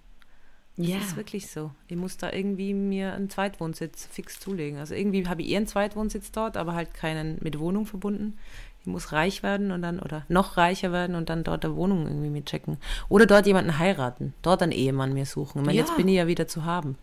Das 0.82 0.90
Ja. 0.90 0.98
ist 0.98 1.16
wirklich 1.16 1.48
so. 1.50 1.72
Ich 1.88 1.96
muss 1.98 2.18
da 2.18 2.32
irgendwie 2.32 2.74
mir 2.74 3.14
einen 3.14 3.30
Zweitwohnsitz 3.30 4.08
fix 4.12 4.40
zulegen. 4.40 4.80
Also 4.80 4.94
irgendwie 4.96 5.28
habe 5.28 5.42
ich 5.42 5.50
eher 5.50 5.58
einen 5.58 5.68
Zweitwohnsitz 5.68 6.32
dort, 6.32 6.58
aber 6.58 6.74
halt 6.74 6.94
keinen 6.94 7.38
mit 7.42 7.60
Wohnung 7.60 7.86
verbunden. 7.86 8.38
Ich 8.82 8.88
muss 8.88 9.12
reich 9.12 9.44
werden 9.44 9.72
und 9.72 9.82
dann, 9.84 10.00
oder 10.00 10.26
noch 10.28 10.58
reicher 10.58 10.92
werden 10.92 11.16
und 11.16 11.30
dann 11.30 11.44
dort 11.44 11.64
eine 11.64 11.76
Wohnung 11.76 12.08
irgendwie 12.08 12.30
mitchecken. 12.32 12.78
Oder 13.10 13.28
dort 13.28 13.46
jemanden 13.46 13.78
heiraten, 13.78 14.34
dort 14.42 14.64
einen 14.64 14.72
Ehemann 14.72 15.14
mir 15.14 15.26
suchen. 15.28 15.60
Ich 15.60 15.66
meine, 15.66 15.78
Ja. 15.78 15.84
jetzt 15.84 15.96
bin 15.98 16.08
ich 16.08 16.16
ja 16.16 16.26
wieder 16.28 16.48
zu 16.48 16.66
haben. 16.66 16.98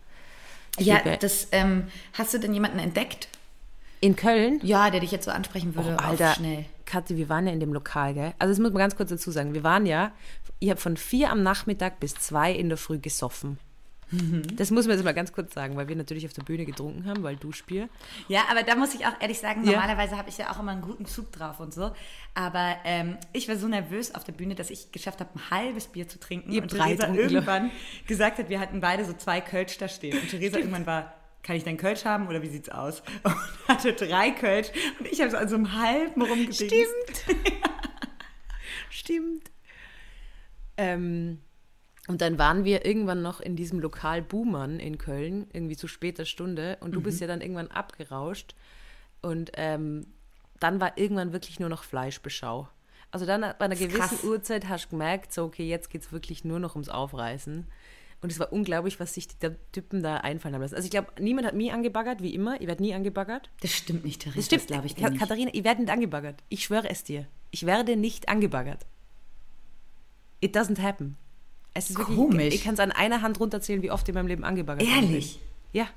Ich 0.77 0.85
Ja, 0.87 0.99
das, 1.17 1.47
ähm, 1.51 1.87
hast 2.13 2.33
du 2.33 2.37
denn 2.39 2.53
jemanden 2.53 2.79
entdeckt? 2.79 3.29
in 4.01 4.15
Köln? 4.15 4.61
Ja, 4.63 4.89
der 4.91 5.01
dich 5.01 5.11
jetzt 5.11 5.25
so 5.25 5.31
ansprechen 5.31 5.75
würde, 5.75 5.97
Oh, 5.99 6.01
Alter, 6.01 6.33
schnell. 6.35 6.63
Kathi, 6.85 7.17
wir 7.17 7.27
waren 7.27 7.45
ja 7.47 7.51
in 7.53 7.59
dem 7.59 7.73
Lokal, 7.73 8.13
gell? 8.13 8.33
Also 8.39 8.51
das 8.53 8.59
muss 8.59 8.71
man 8.71 8.79
ganz 8.79 8.95
kurz 8.95 9.09
dazu 9.09 9.29
sagen. 9.29 9.53
Wir 9.53 9.63
waren 9.63 9.85
ja, 9.85 10.13
ich 10.59 10.69
habe 10.69 10.79
von 10.79 10.95
vier 10.95 11.29
am 11.31 11.43
Nachmittag 11.43 11.99
bis 11.99 12.13
zwei 12.15 12.51
in 12.53 12.69
der 12.69 12.77
Früh 12.77 12.97
gesoffen. 12.99 13.57
Mhm. 14.11 14.55
Das 14.55 14.71
muss 14.71 14.85
man 14.87 14.95
jetzt 14.95 15.05
mal 15.05 15.13
ganz 15.13 15.31
kurz 15.33 15.53
sagen, 15.53 15.75
weil 15.75 15.87
wir 15.87 15.95
natürlich 15.95 16.25
auf 16.25 16.33
der 16.33 16.43
Bühne 16.43 16.65
getrunken 16.65 17.05
haben, 17.05 17.23
weil 17.23 17.35
Duschbier. 17.35 17.89
Ja, 18.27 18.43
aber 18.49 18.63
da 18.63 18.75
muss 18.75 18.93
ich 18.95 19.05
auch 19.05 19.13
ehrlich 19.21 19.39
sagen, 19.39 19.63
Ja. 19.63 19.73
normalerweise 19.73 20.17
habe 20.17 20.29
ich 20.29 20.37
ja 20.37 20.51
auch 20.51 20.59
immer 20.59 20.71
einen 20.71 20.81
guten 20.81 21.05
Zug 21.05 21.31
drauf 21.31 21.59
und 21.59 21.73
so. 21.73 21.91
Aber 22.33 22.75
ähm, 22.85 23.17
ich 23.33 23.47
war 23.47 23.55
so 23.55 23.67
nervös 23.67 24.15
auf 24.15 24.23
der 24.23 24.33
Bühne, 24.33 24.55
dass 24.55 24.69
ich 24.69 24.91
geschafft 24.91 25.19
habe, 25.19 25.29
ein 25.35 25.49
halbes 25.51 25.87
Bier 25.87 26.07
zu 26.07 26.19
trinken. 26.19 26.51
Ihr 26.51 26.61
und 26.63 26.69
Theresa 26.69 27.13
irgendwann 27.13 27.71
gesagt 28.07 28.39
hat, 28.39 28.49
wir 28.49 28.59
hatten 28.59 28.81
beide 28.81 29.05
so 29.05 29.13
zwei 29.13 29.41
Kölsch 29.41 29.77
da 29.77 29.87
stehen. 29.87 30.17
Und 30.19 30.29
Theresa 30.29 30.57
irgendwann 30.57 30.85
war, 30.85 31.13
kann 31.43 31.55
ich 31.55 31.63
dein 31.63 31.77
Kölsch 31.77 32.05
haben 32.05 32.27
oder 32.27 32.41
wie 32.41 32.47
sieht's 32.49 32.69
aus? 32.69 33.01
Und 33.23 33.35
hatte 33.67 33.93
drei 33.93 34.31
Kölsch 34.31 34.69
und 34.99 35.07
ich 35.07 35.21
habe 35.21 35.31
so 35.31 35.37
an 35.37 35.47
so 35.47 35.55
einem 35.55 35.73
halben 35.73 36.21
rumgedingst. 36.21 36.65
Stimmt. 38.89 39.49
Ähm, 40.77 41.39
und 42.09 42.21
dann 42.21 42.37
waren 42.39 42.65
wir 42.65 42.85
irgendwann 42.85 43.21
noch 43.21 43.39
in 43.39 43.55
diesem 43.55 43.79
Lokal 43.79 44.21
Buhmann 44.23 44.79
in 44.79 44.97
Köln, 44.97 45.47
irgendwie 45.53 45.77
zu 45.77 45.87
später 45.87 46.25
Stunde. 46.25 46.77
Und 46.81 46.93
du 46.93 47.01
bist 47.01 47.21
ja 47.21 47.27
dann 47.27 47.39
irgendwann 47.39 47.67
abgerauscht. 47.67 48.55
Und 49.21 49.51
ähm, 49.53 50.07
dann 50.59 50.81
war 50.81 50.97
irgendwann 50.97 51.33
wirklich 51.33 51.59
nur 51.59 51.69
noch 51.69 51.83
Fleischbeschau. 51.83 52.67
Also 53.11 53.25
dann 53.27 53.41
bei 53.41 53.65
einer 53.65 53.75
gewissen 53.75 53.99
krass. 53.99 54.23
Uhrzeit 54.23 54.67
hast 54.67 54.85
du 54.85 54.89
gemerkt, 54.89 55.31
so 55.31 55.45
okay, 55.45 55.67
jetzt 55.69 55.89
geht 55.91 56.01
es 56.01 56.11
wirklich 56.11 56.43
nur 56.43 56.59
noch 56.59 56.73
ums 56.75 56.89
Aufreißen. 56.89 57.67
Und 58.21 58.31
es 58.31 58.39
war 58.39 58.51
unglaublich, 58.51 58.99
was 58.99 59.13
sich 59.13 59.27
die 59.27 59.37
der 59.39 59.55
Typen 59.71 60.01
da 60.03 60.17
einfallen 60.17 60.55
haben 60.55 60.61
lassen. 60.63 60.75
Also 60.75 60.85
ich 60.85 60.91
glaube, 60.91 61.09
niemand 61.19 61.47
hat 61.47 61.53
mich 61.53 61.71
angebaggert, 61.71 62.21
wie 62.23 62.33
immer. 62.33 62.59
Ich 62.59 62.67
werde 62.67 62.81
nie 62.81 62.93
angebaggert. 62.95 63.49
Das 63.61 63.71
stimmt 63.71 64.03
nicht, 64.03 64.21
Theresa. 64.23 64.37
Das 64.37 64.45
stimmt, 64.47 64.67
glaube 64.67 64.87
ich 64.87 64.95
Ka- 64.95 65.09
nicht. 65.09 65.19
Katharina, 65.19 65.51
ich 65.53 65.63
werde 65.63 65.81
nicht 65.81 65.91
angebaggert. 65.91 66.43
Ich 66.49 66.63
schwöre 66.63 66.89
es 66.89 67.03
dir. 67.03 67.27
Ich 67.51 67.65
werde 67.67 67.95
nicht 67.95 68.27
angebaggert. 68.29 68.85
It 70.41 70.55
doesn't 70.55 70.81
happen. 70.81 71.17
Es 71.73 71.89
ist 71.89 71.97
wirklich, 71.97 72.17
Komisch. 72.17 72.53
Ich 72.53 72.63
kann 72.63 72.73
es 72.73 72.79
an 72.79 72.91
einer 72.91 73.21
Hand 73.21 73.39
runterzählen, 73.39 73.81
wie 73.81 73.91
oft 73.91 74.07
in 74.09 74.15
meinem 74.15 74.27
Leben 74.27 74.43
angebaggert 74.43 74.85
worden 74.87 75.01
bin. 75.01 75.09
Ehrlich? 75.09 75.39
Ja. 75.71 75.87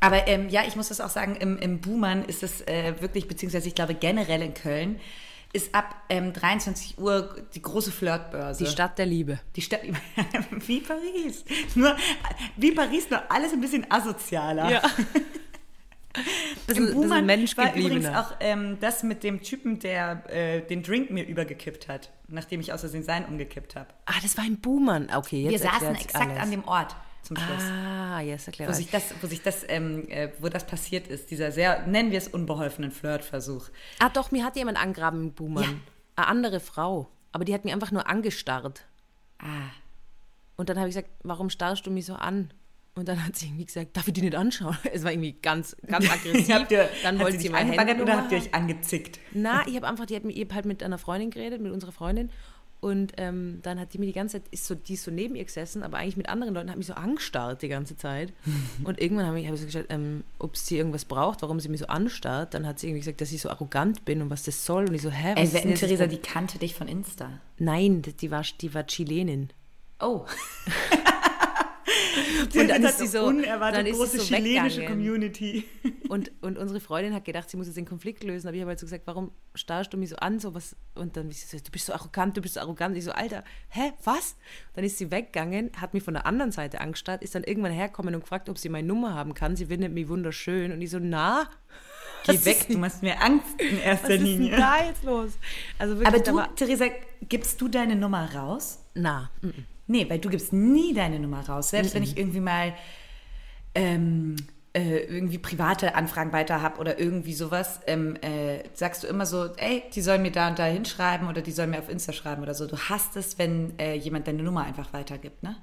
Aber 0.00 0.26
ähm, 0.28 0.48
ja, 0.48 0.62
ich 0.66 0.76
muss 0.76 0.88
das 0.88 1.00
auch 1.00 1.10
sagen, 1.10 1.36
im, 1.36 1.58
im 1.58 1.80
Buhmann 1.80 2.24
ist 2.24 2.42
es 2.42 2.62
äh, 2.62 2.94
wirklich, 3.00 3.28
beziehungsweise 3.28 3.68
ich 3.68 3.74
glaube 3.74 3.94
generell 3.94 4.42
in 4.42 4.54
Köln, 4.54 5.00
ist 5.52 5.74
ab 5.74 5.94
ähm, 6.08 6.32
23 6.32 6.98
Uhr 6.98 7.34
die 7.54 7.62
große 7.62 7.90
Flirtbörse. 7.90 8.64
Die 8.64 8.70
Stadt 8.70 8.98
der 8.98 9.06
Liebe. 9.06 9.40
Die 9.56 9.62
Stadt 9.62 9.80
wie 10.66 10.80
Paris. 10.80 11.44
Nur 11.74 11.96
wie 12.56 12.72
Paris, 12.72 13.10
nur 13.10 13.30
alles 13.30 13.52
ein 13.52 13.60
bisschen 13.60 13.90
asozialer. 13.90 14.70
Ja. 14.70 14.82
bisschen, 16.66 16.88
Im 16.88 16.94
Buhmann 16.94 17.26
Mensch 17.26 17.56
war 17.56 17.74
übrigens 17.74 18.06
auch 18.06 18.32
ähm, 18.40 18.78
das 18.80 19.02
mit 19.02 19.22
dem 19.22 19.42
Typen, 19.42 19.78
der 19.78 20.22
äh, 20.28 20.60
den 20.62 20.82
Drink 20.82 21.10
mir 21.10 21.24
übergekippt 21.26 21.88
hat, 21.88 22.10
nachdem 22.28 22.60
ich 22.60 22.72
aus 22.72 22.80
Versehen 22.80 23.04
sein 23.04 23.24
umgekippt 23.26 23.76
habe. 23.76 23.88
Ah, 24.06 24.14
das 24.22 24.36
war 24.36 24.44
ein 24.44 24.60
Buhmann. 24.60 25.08
Okay, 25.14 25.42
jetzt 25.42 25.52
Wir 25.52 25.70
saßen 25.70 25.94
exakt 25.94 26.30
alles. 26.30 26.42
an 26.42 26.50
dem 26.50 26.64
Ort 26.64 26.96
zum 27.22 27.36
Schluss. 27.36 27.62
Ah, 27.62 28.20
jetzt 28.20 28.46
erklärt 28.46 28.70
Wo 28.70 28.74
sich 28.74 28.90
das, 28.90 29.14
wo 29.20 29.26
sich 29.26 29.42
das, 29.42 29.64
ähm, 29.68 30.08
äh, 30.08 30.30
wo 30.40 30.48
das 30.48 30.66
passiert 30.66 31.06
ist, 31.06 31.30
dieser 31.30 31.52
sehr, 31.52 31.86
nennen 31.86 32.10
wir 32.10 32.18
es 32.18 32.28
unbeholfenen 32.28 32.90
Flirtversuch. 32.90 33.68
Ah, 33.98 34.08
doch, 34.08 34.30
mir 34.30 34.44
hat 34.44 34.56
jemand 34.56 34.78
angraben 34.82 35.20
im 35.20 35.32
Buhmann. 35.32 35.64
Ja. 35.64 35.70
Eine 36.16 36.26
andere 36.28 36.60
Frau. 36.60 37.08
Aber 37.32 37.44
die 37.44 37.54
hat 37.54 37.64
mich 37.64 37.72
einfach 37.72 37.92
nur 37.92 38.08
angestarrt. 38.08 38.84
Ah, 39.38 39.70
Und 40.56 40.68
dann 40.68 40.78
habe 40.78 40.88
ich 40.88 40.94
gesagt, 40.94 41.10
warum 41.22 41.50
starrst 41.50 41.86
du 41.86 41.90
mich 41.90 42.06
so 42.06 42.14
an? 42.14 42.52
Und 42.94 43.08
dann 43.08 43.24
hat 43.24 43.36
sie 43.36 43.46
irgendwie 43.46 43.64
gesagt, 43.64 43.96
darf 43.96 44.08
ich 44.08 44.14
die 44.14 44.22
nicht 44.22 44.34
anschauen? 44.34 44.76
Es 44.92 45.04
war 45.04 45.12
irgendwie 45.12 45.36
ganz, 45.40 45.76
ganz 45.86 46.10
aggressiv. 46.10 46.54
habt 46.54 46.72
ihr, 46.72 46.88
dann 47.02 47.18
wollte 47.18 47.38
sie 47.38 47.48
sie 47.48 47.54
Handynummer 47.54 48.02
oder 48.02 48.16
habt 48.16 48.32
ihr 48.32 48.38
euch 48.38 48.52
angezickt? 48.52 49.20
Na, 49.32 49.62
ich 49.66 49.76
habe 49.76 49.86
einfach, 49.86 50.06
die 50.06 50.16
hat 50.16 50.24
mit, 50.24 50.36
ich 50.36 50.42
hab 50.42 50.54
halt 50.54 50.66
mit 50.66 50.82
einer 50.82 50.98
Freundin 50.98 51.30
geredet, 51.30 51.60
mit 51.60 51.72
unserer 51.72 51.92
Freundin. 51.92 52.30
Und 52.80 53.12
ähm, 53.18 53.60
dann 53.62 53.78
hat 53.78 53.92
die 53.92 53.98
mir 53.98 54.06
die 54.06 54.14
ganze 54.14 54.40
Zeit, 54.40 54.48
ist 54.52 54.64
so, 54.64 54.74
die 54.74 54.94
ist 54.94 55.04
so 55.04 55.10
neben 55.10 55.36
ihr 55.36 55.44
gesessen, 55.44 55.82
aber 55.82 55.98
eigentlich 55.98 56.16
mit 56.16 56.30
anderen 56.30 56.54
Leuten, 56.54 56.70
hat 56.70 56.78
mich 56.78 56.86
so 56.86 56.94
angestarrt 56.94 57.60
die 57.60 57.68
ganze 57.68 57.94
Zeit. 57.94 58.32
Und 58.84 58.98
irgendwann 58.98 59.26
habe 59.26 59.38
ich, 59.38 59.46
hab 59.46 59.54
ich 59.54 59.60
so 59.60 59.66
gesagt, 59.66 59.86
ähm, 59.90 60.24
ob 60.38 60.56
sie 60.56 60.78
irgendwas 60.78 61.04
braucht, 61.04 61.42
warum 61.42 61.60
sie 61.60 61.68
mich 61.68 61.80
so 61.80 61.86
anstarrt. 61.88 62.54
Dann 62.54 62.66
hat 62.66 62.78
sie 62.78 62.86
irgendwie 62.86 63.00
gesagt, 63.00 63.20
dass 63.20 63.32
ich 63.32 63.42
so 63.42 63.50
arrogant 63.50 64.06
bin 64.06 64.22
und 64.22 64.30
was 64.30 64.44
das 64.44 64.64
soll. 64.64 64.88
Und 64.88 64.94
ich 64.94 65.02
so, 65.02 65.10
hä, 65.10 65.34
was 65.36 65.52
Ey, 65.52 65.72
ist 65.72 65.80
Theresa, 65.80 66.06
die 66.06 66.16
kannte 66.16 66.58
dich 66.58 66.74
von 66.74 66.88
Insta. 66.88 67.28
Nein, 67.58 68.00
die 68.00 68.30
war, 68.30 68.44
die 68.62 68.72
war 68.72 68.86
Chilenin. 68.86 69.50
Oh. 70.00 70.24
Und 72.54 72.68
dann 72.68 72.82
ist 72.82 72.98
sie 72.98 73.06
so, 73.06 73.24
unerwartet 73.26 73.80
dann 73.80 73.86
ist 73.86 73.96
große 73.96 74.18
so 74.18 74.24
chilenische 74.24 74.78
weggegangen. 74.80 74.88
Community. 74.88 75.64
Und, 76.08 76.32
und 76.40 76.58
unsere 76.58 76.80
Freundin 76.80 77.14
hat 77.14 77.24
gedacht, 77.24 77.48
sie 77.48 77.56
muss 77.56 77.68
jetzt 77.68 77.76
den 77.76 77.84
Konflikt 77.86 78.24
lösen. 78.24 78.48
Aber 78.48 78.56
ich 78.56 78.62
habe 78.62 78.70
halt 78.70 78.80
so 78.80 78.86
gesagt, 78.86 79.06
warum 79.06 79.30
starrst 79.54 79.92
du 79.92 79.96
mich 79.96 80.08
so 80.10 80.16
an? 80.16 80.40
So 80.40 80.54
was? 80.56 80.74
Und 80.96 81.16
dann 81.16 81.30
ist 81.30 81.48
sie 81.48 81.56
so, 81.56 81.62
du 81.64 81.70
bist 81.70 81.86
so 81.86 81.92
arrogant, 81.92 82.36
du 82.36 82.40
bist 82.40 82.54
so 82.54 82.60
arrogant. 82.60 82.96
Ich 82.96 83.04
so, 83.04 83.12
Alter, 83.12 83.44
hä, 83.68 83.92
was? 84.02 84.34
Dann 84.74 84.82
ist 84.82 84.98
sie 84.98 85.12
weggegangen, 85.12 85.70
hat 85.80 85.94
mich 85.94 86.02
von 86.02 86.14
der 86.14 86.26
anderen 86.26 86.50
Seite 86.50 86.80
angestarrt, 86.80 87.22
ist 87.22 87.36
dann 87.36 87.44
irgendwann 87.44 87.70
hergekommen 87.70 88.12
und 88.16 88.22
gefragt, 88.22 88.48
ob 88.48 88.58
sie 88.58 88.68
meine 88.68 88.88
Nummer 88.88 89.14
haben 89.14 89.34
kann. 89.34 89.54
Sie 89.54 89.66
findet 89.66 89.92
mich 89.92 90.08
wunderschön. 90.08 90.72
Und 90.72 90.82
ich 90.82 90.90
so, 90.90 90.98
na, 90.98 91.48
Geh 92.24 92.34
was 92.34 92.44
weg, 92.44 92.66
du 92.68 92.78
machst 92.78 93.02
mir 93.04 93.22
Angst 93.22 93.60
in 93.60 93.76
was 93.78 93.82
erster 93.84 94.10
ist 94.10 94.18
denn 94.18 94.24
Linie. 94.26 94.56
da 94.56 94.84
jetzt 94.84 95.04
los? 95.04 95.30
Also 95.78 95.96
wirklich, 95.98 96.32
Aber 96.32 96.48
du, 96.48 96.54
Theresa, 96.56 96.86
gibst 97.28 97.60
du 97.60 97.68
deine 97.68 97.94
Nummer 97.94 98.34
raus? 98.34 98.80
na, 98.94 99.30
mm, 99.42 99.46
mm. 99.46 99.64
Nee, 99.90 100.08
weil 100.08 100.18
du 100.18 100.28
gibst 100.28 100.52
nie 100.52 100.94
deine 100.94 101.18
Nummer 101.18 101.46
raus. 101.48 101.70
Selbst 101.70 101.94
wenn 101.94 102.02
ich 102.02 102.16
irgendwie 102.16 102.40
mal 102.40 102.74
ähm, 103.74 104.36
äh, 104.72 104.98
irgendwie 104.98 105.38
private 105.38 105.96
Anfragen 105.96 106.32
weiter 106.32 106.62
habe 106.62 106.78
oder 106.78 107.00
irgendwie 107.00 107.34
sowas, 107.34 107.80
ähm, 107.86 108.16
äh, 108.22 108.62
sagst 108.72 109.02
du 109.02 109.08
immer 109.08 109.26
so, 109.26 109.46
ey, 109.56 109.82
die 109.92 110.00
sollen 110.00 110.22
mir 110.22 110.30
da 110.30 110.48
und 110.48 110.58
da 110.58 110.66
hinschreiben 110.66 111.28
oder 111.28 111.42
die 111.42 111.50
sollen 111.50 111.70
mir 111.70 111.80
auf 111.80 111.88
Insta 111.88 112.12
schreiben 112.12 112.42
oder 112.42 112.54
so. 112.54 112.66
Du 112.66 112.78
hast 112.78 113.16
es, 113.16 113.38
wenn 113.38 113.78
äh, 113.80 113.94
jemand 113.94 114.28
deine 114.28 114.44
Nummer 114.44 114.64
einfach 114.64 114.92
weitergibt, 114.92 115.42
ne? 115.42 115.56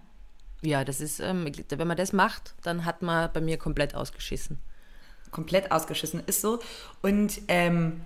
ja, 0.62 0.84
das 0.84 1.02
ist, 1.02 1.20
ähm, 1.20 1.50
wenn 1.70 1.88
man 1.88 1.98
das 1.98 2.14
macht, 2.14 2.56
dann 2.64 2.86
hat 2.86 3.02
man 3.02 3.32
bei 3.32 3.42
mir 3.42 3.58
komplett 3.58 3.96
ausgeschissen. 3.96 4.60
Komplett 5.32 5.72
ausgeschissen 5.72 6.22
ist 6.26 6.42
so. 6.42 6.60
Und 7.02 7.42
ähm, 7.48 8.02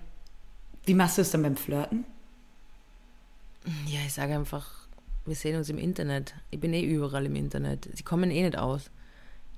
wie 0.84 0.94
machst 0.94 1.18
du 1.18 1.22
es 1.22 1.30
dann 1.30 1.42
beim 1.42 1.56
Flirten? 1.56 2.04
Ja, 3.86 4.00
ich 4.06 4.12
sage 4.12 4.34
einfach, 4.34 4.81
wir 5.26 5.34
sehen 5.34 5.56
uns 5.56 5.68
im 5.70 5.78
Internet. 5.78 6.34
Ich 6.50 6.60
bin 6.60 6.72
eh 6.74 6.82
überall 6.82 7.26
im 7.26 7.36
Internet. 7.36 7.88
Sie 7.94 8.02
kommen 8.02 8.30
eh 8.30 8.42
nicht 8.42 8.58
aus. 8.58 8.90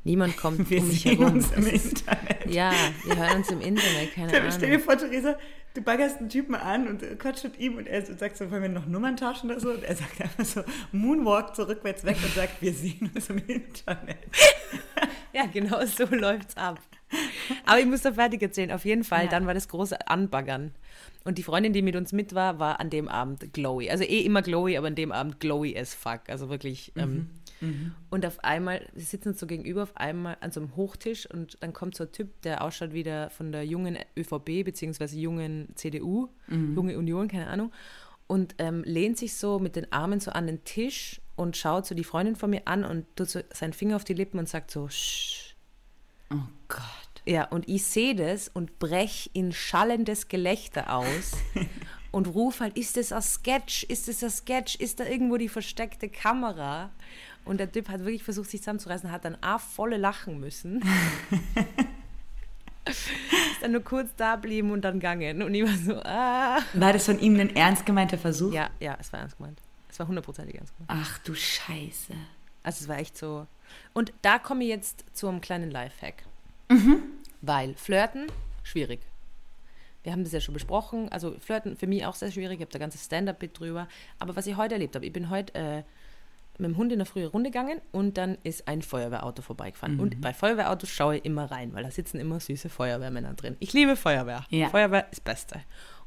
Niemand 0.04 0.36
kommt 0.38 0.68
Wir 0.70 0.80
um 0.80 0.88
mich 0.88 1.02
sehen 1.02 1.18
herum. 1.18 1.34
uns 1.34 1.50
im 1.52 1.66
Es 1.66 1.72
ist- 1.72 1.86
Internet. 2.00 2.46
Ja, 2.50 2.72
wir 3.04 3.16
hören 3.16 3.36
uns 3.38 3.50
im 3.50 3.60
Internet, 3.60 4.14
keine 4.14 4.28
Stell 4.28 4.58
dir 4.60 4.66
Ahnung. 4.74 4.80
vor, 4.80 4.98
Theresa, 4.98 5.38
du 5.72 5.80
baggerst 5.80 6.18
einen 6.18 6.28
Typen 6.28 6.54
an 6.54 6.86
und 6.88 7.18
quatscht 7.18 7.44
mit 7.44 7.58
ihm 7.58 7.76
und 7.78 7.86
er 7.86 8.04
sagt 8.04 8.36
so, 8.36 8.50
wollen 8.50 8.60
wir 8.62 8.68
noch 8.68 8.86
Nummern 8.86 9.16
tauschen 9.16 9.50
oder 9.50 9.60
so? 9.60 9.70
Und 9.70 9.82
er 9.82 9.96
sagt 9.96 10.20
einfach 10.20 10.44
so, 10.44 10.62
Moonwalk 10.92 11.56
so 11.56 11.62
rückwärts 11.62 12.04
weg 12.04 12.16
und 12.22 12.34
sagt, 12.34 12.60
wir 12.60 12.74
sehen 12.74 13.10
uns 13.14 13.30
im 13.30 13.38
Internet. 13.38 14.18
Ja, 15.32 15.46
genau 15.46 15.84
so 15.86 16.04
läuft's 16.14 16.56
ab. 16.58 16.78
Aber 17.64 17.78
ich 17.80 17.86
muss 17.86 18.02
da 18.02 18.12
fertig 18.12 18.42
erzählen. 18.42 18.72
Auf 18.72 18.84
jeden 18.84 19.04
Fall, 19.04 19.24
Ja. 19.24 19.30
dann 19.30 19.46
war 19.46 19.54
das 19.54 19.68
große 19.68 20.06
Anbaggern. 20.08 20.72
Und 21.24 21.38
die 21.38 21.42
Freundin, 21.42 21.72
die 21.72 21.80
mit 21.82 21.96
uns 21.96 22.12
mit 22.12 22.34
war, 22.34 22.58
war 22.58 22.80
an 22.80 22.90
dem 22.90 23.08
Abend 23.08 23.52
glowy. 23.54 23.88
Also 23.90 24.04
eh 24.04 24.20
immer 24.20 24.42
glowy, 24.42 24.76
aber 24.76 24.88
an 24.88 24.94
dem 24.94 25.10
Abend 25.10 25.40
glowy 25.40 25.76
as 25.76 25.94
fuck. 25.94 26.20
Also 26.28 26.50
wirklich. 26.50 26.92
Ähm, 26.96 27.30
Und 28.10 28.26
auf 28.26 28.44
einmal, 28.44 28.86
sie 28.94 29.04
sitzen 29.04 29.28
uns 29.30 29.40
so 29.40 29.46
gegenüber, 29.46 29.84
auf 29.84 29.96
einmal 29.96 30.36
an 30.40 30.50
so 30.52 30.60
einem 30.60 30.76
Hochtisch 30.76 31.24
und 31.30 31.56
dann 31.60 31.72
kommt 31.72 31.96
so 31.96 32.04
ein 32.04 32.12
Typ, 32.12 32.42
der 32.42 32.62
ausschaut 32.62 32.92
wie 32.92 33.02
der 33.04 33.30
von 33.30 33.52
der 33.52 33.64
jungen 33.64 33.96
ÖVP, 34.18 34.64
beziehungsweise 34.64 35.18
jungen 35.18 35.68
CDU, 35.76 36.28
junge 36.74 36.98
Union, 36.98 37.28
keine 37.28 37.46
Ahnung. 37.46 37.72
Und 38.26 38.54
ähm, 38.58 38.82
lehnt 38.84 39.16
sich 39.16 39.34
so 39.34 39.58
mit 39.58 39.76
den 39.76 39.90
Armen 39.92 40.20
so 40.20 40.30
an 40.30 40.46
den 40.46 40.64
Tisch 40.64 41.20
und 41.36 41.56
schaut 41.56 41.86
so 41.86 41.94
die 41.94 42.04
Freundin 42.04 42.36
von 42.36 42.50
mir 42.50 42.62
an 42.66 42.84
und 42.84 43.06
tut 43.16 43.30
so 43.30 43.40
seinen 43.52 43.72
Finger 43.72 43.96
auf 43.96 44.04
die 44.04 44.14
Lippen 44.14 44.38
und 44.38 44.48
sagt 44.48 44.70
so, 44.70 44.88
Shh. 44.88 45.43
Ja, 47.26 47.44
und 47.46 47.68
ich 47.68 47.84
sehe 47.84 48.14
das 48.14 48.48
und 48.48 48.78
brech 48.78 49.30
in 49.32 49.52
schallendes 49.52 50.28
Gelächter 50.28 50.94
aus 50.94 51.32
und 52.10 52.26
rufe 52.28 52.64
halt, 52.64 52.76
ist 52.76 52.96
das 52.96 53.12
ein 53.12 53.22
Sketch? 53.22 53.84
Ist 53.84 54.08
das 54.08 54.22
ein 54.22 54.30
Sketch? 54.30 54.76
Ist 54.76 55.00
da 55.00 55.04
irgendwo 55.04 55.38
die 55.38 55.48
versteckte 55.48 56.08
Kamera? 56.08 56.90
Und 57.44 57.58
der 57.58 57.70
Typ 57.70 57.88
hat 57.88 58.00
wirklich 58.00 58.22
versucht, 58.22 58.50
sich 58.50 58.60
zusammenzureißen, 58.60 59.10
hat 59.10 59.24
dann 59.24 59.36
A, 59.40 59.58
volle 59.58 59.96
lachen 59.96 60.38
müssen. 60.38 60.82
ist 62.86 63.62
dann 63.62 63.72
nur 63.72 63.82
kurz 63.82 64.10
da 64.16 64.36
blieben 64.36 64.70
und 64.70 64.82
dann 64.82 65.00
gangen. 65.00 65.42
Und 65.42 65.54
ich 65.54 65.62
war 65.64 65.76
so, 65.76 66.02
ah. 66.04 66.58
War 66.74 66.92
das 66.92 67.06
von 67.06 67.18
ihm 67.18 67.38
ein 67.40 67.56
ernst 67.56 67.86
gemeinter 67.86 68.18
Versuch? 68.18 68.52
Ja, 68.52 68.70
ja, 68.80 68.96
es 69.00 69.12
war 69.12 69.20
ernst 69.20 69.36
gemeint. 69.38 69.60
Es 69.88 69.98
war 69.98 70.08
hundertprozentig 70.08 70.56
ernst 70.56 70.74
gemeint. 70.76 70.90
Ach 71.04 71.18
du 71.18 71.34
Scheiße. 71.34 72.14
Also 72.62 72.84
es 72.84 72.88
war 72.88 72.98
echt 72.98 73.16
so. 73.16 73.46
Und 73.92 74.12
da 74.22 74.38
komme 74.38 74.64
ich 74.64 74.70
jetzt 74.70 75.04
zu 75.12 75.28
einem 75.28 75.40
kleinen 75.40 75.70
Lifehack. 75.70 76.24
Weil 77.42 77.74
Flirten, 77.74 78.26
schwierig. 78.62 79.00
Wir 80.02 80.12
haben 80.12 80.24
das 80.24 80.32
ja 80.32 80.40
schon 80.40 80.54
besprochen. 80.54 81.08
Also 81.10 81.34
Flirten 81.38 81.76
für 81.76 81.86
mich 81.86 82.04
auch 82.04 82.14
sehr 82.14 82.30
schwierig. 82.30 82.56
Ich 82.56 82.60
habe 82.60 82.72
da 82.72 82.78
ganzes 82.78 83.04
Stand-up-Bit 83.04 83.58
drüber. 83.58 83.88
Aber 84.18 84.36
was 84.36 84.46
ich 84.46 84.56
heute 84.56 84.74
erlebt 84.74 84.94
habe, 84.94 85.06
ich 85.06 85.12
bin 85.12 85.30
heute 85.30 85.54
äh, 85.54 85.82
mit 86.58 86.70
dem 86.70 86.76
Hund 86.76 86.92
in 86.92 86.98
eine 86.98 87.06
frühe 87.06 87.26
Runde 87.26 87.50
gegangen 87.50 87.80
und 87.90 88.16
dann 88.16 88.38
ist 88.44 88.68
ein 88.68 88.82
Feuerwehrauto 88.82 89.42
vorbeigefahren. 89.42 89.98
Und 89.98 90.20
bei 90.20 90.32
Feuerwehrautos 90.32 90.88
schaue 90.88 91.16
ich 91.16 91.24
immer 91.24 91.50
rein, 91.50 91.72
weil 91.74 91.82
da 91.82 91.90
sitzen 91.90 92.20
immer 92.20 92.38
süße 92.38 92.68
Feuerwehrmänner 92.68 93.34
drin. 93.34 93.56
Ich 93.60 93.72
liebe 93.72 93.96
Feuerwehr. 93.96 94.44
Ja. 94.50 94.68
Feuerwehr 94.68 95.06
ist 95.10 95.12
das 95.12 95.20
Beste. 95.20 95.60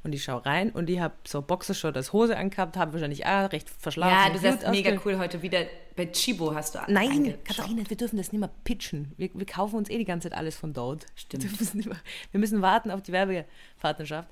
Und 0.04 0.14
ich 0.14 0.24
schaue 0.24 0.46
rein 0.46 0.70
und 0.70 0.90
ich 0.90 1.00
habe 1.00 1.16
so 1.26 1.42
Boxershort 1.42 1.98
als 1.98 2.14
Hose 2.14 2.38
angehabt, 2.38 2.78
habe 2.78 2.94
wahrscheinlich 2.94 3.26
auch 3.26 3.52
recht 3.52 3.70
verschlafen. 3.70 4.14
Ja, 4.14 4.30
du 4.30 4.36
Hut 4.36 4.62
sahst 4.62 4.70
mega 4.70 4.98
cool 5.04 5.18
heute 5.18 5.42
wieder. 5.42 5.66
Bei 5.96 6.06
Chibo 6.06 6.54
hast 6.54 6.76
du 6.76 6.80
Nein. 6.88 7.36
Katharina, 7.44 7.84
wir 7.88 7.98
dürfen 7.98 8.18
das 8.18 8.32
nicht 8.32 8.40
mehr 8.40 8.52
pitchen. 8.64 9.14
Wir, 9.18 9.30
wir 9.34 9.46
kaufen 9.46 9.76
uns 9.76 9.90
eh 9.90 9.98
die 9.98 10.06
ganze 10.06 10.30
Zeit 10.30 10.38
alles 10.38 10.56
von 10.56 10.74
dort. 10.74 11.08
Stimmt. 11.16 11.44
Wir 11.44 11.98
wir 12.32 12.40
müssen 12.40 12.62
warten 12.62 12.92
auf 12.92 13.02
die 13.02 13.12
Werbepartnerschaft. 13.12 14.30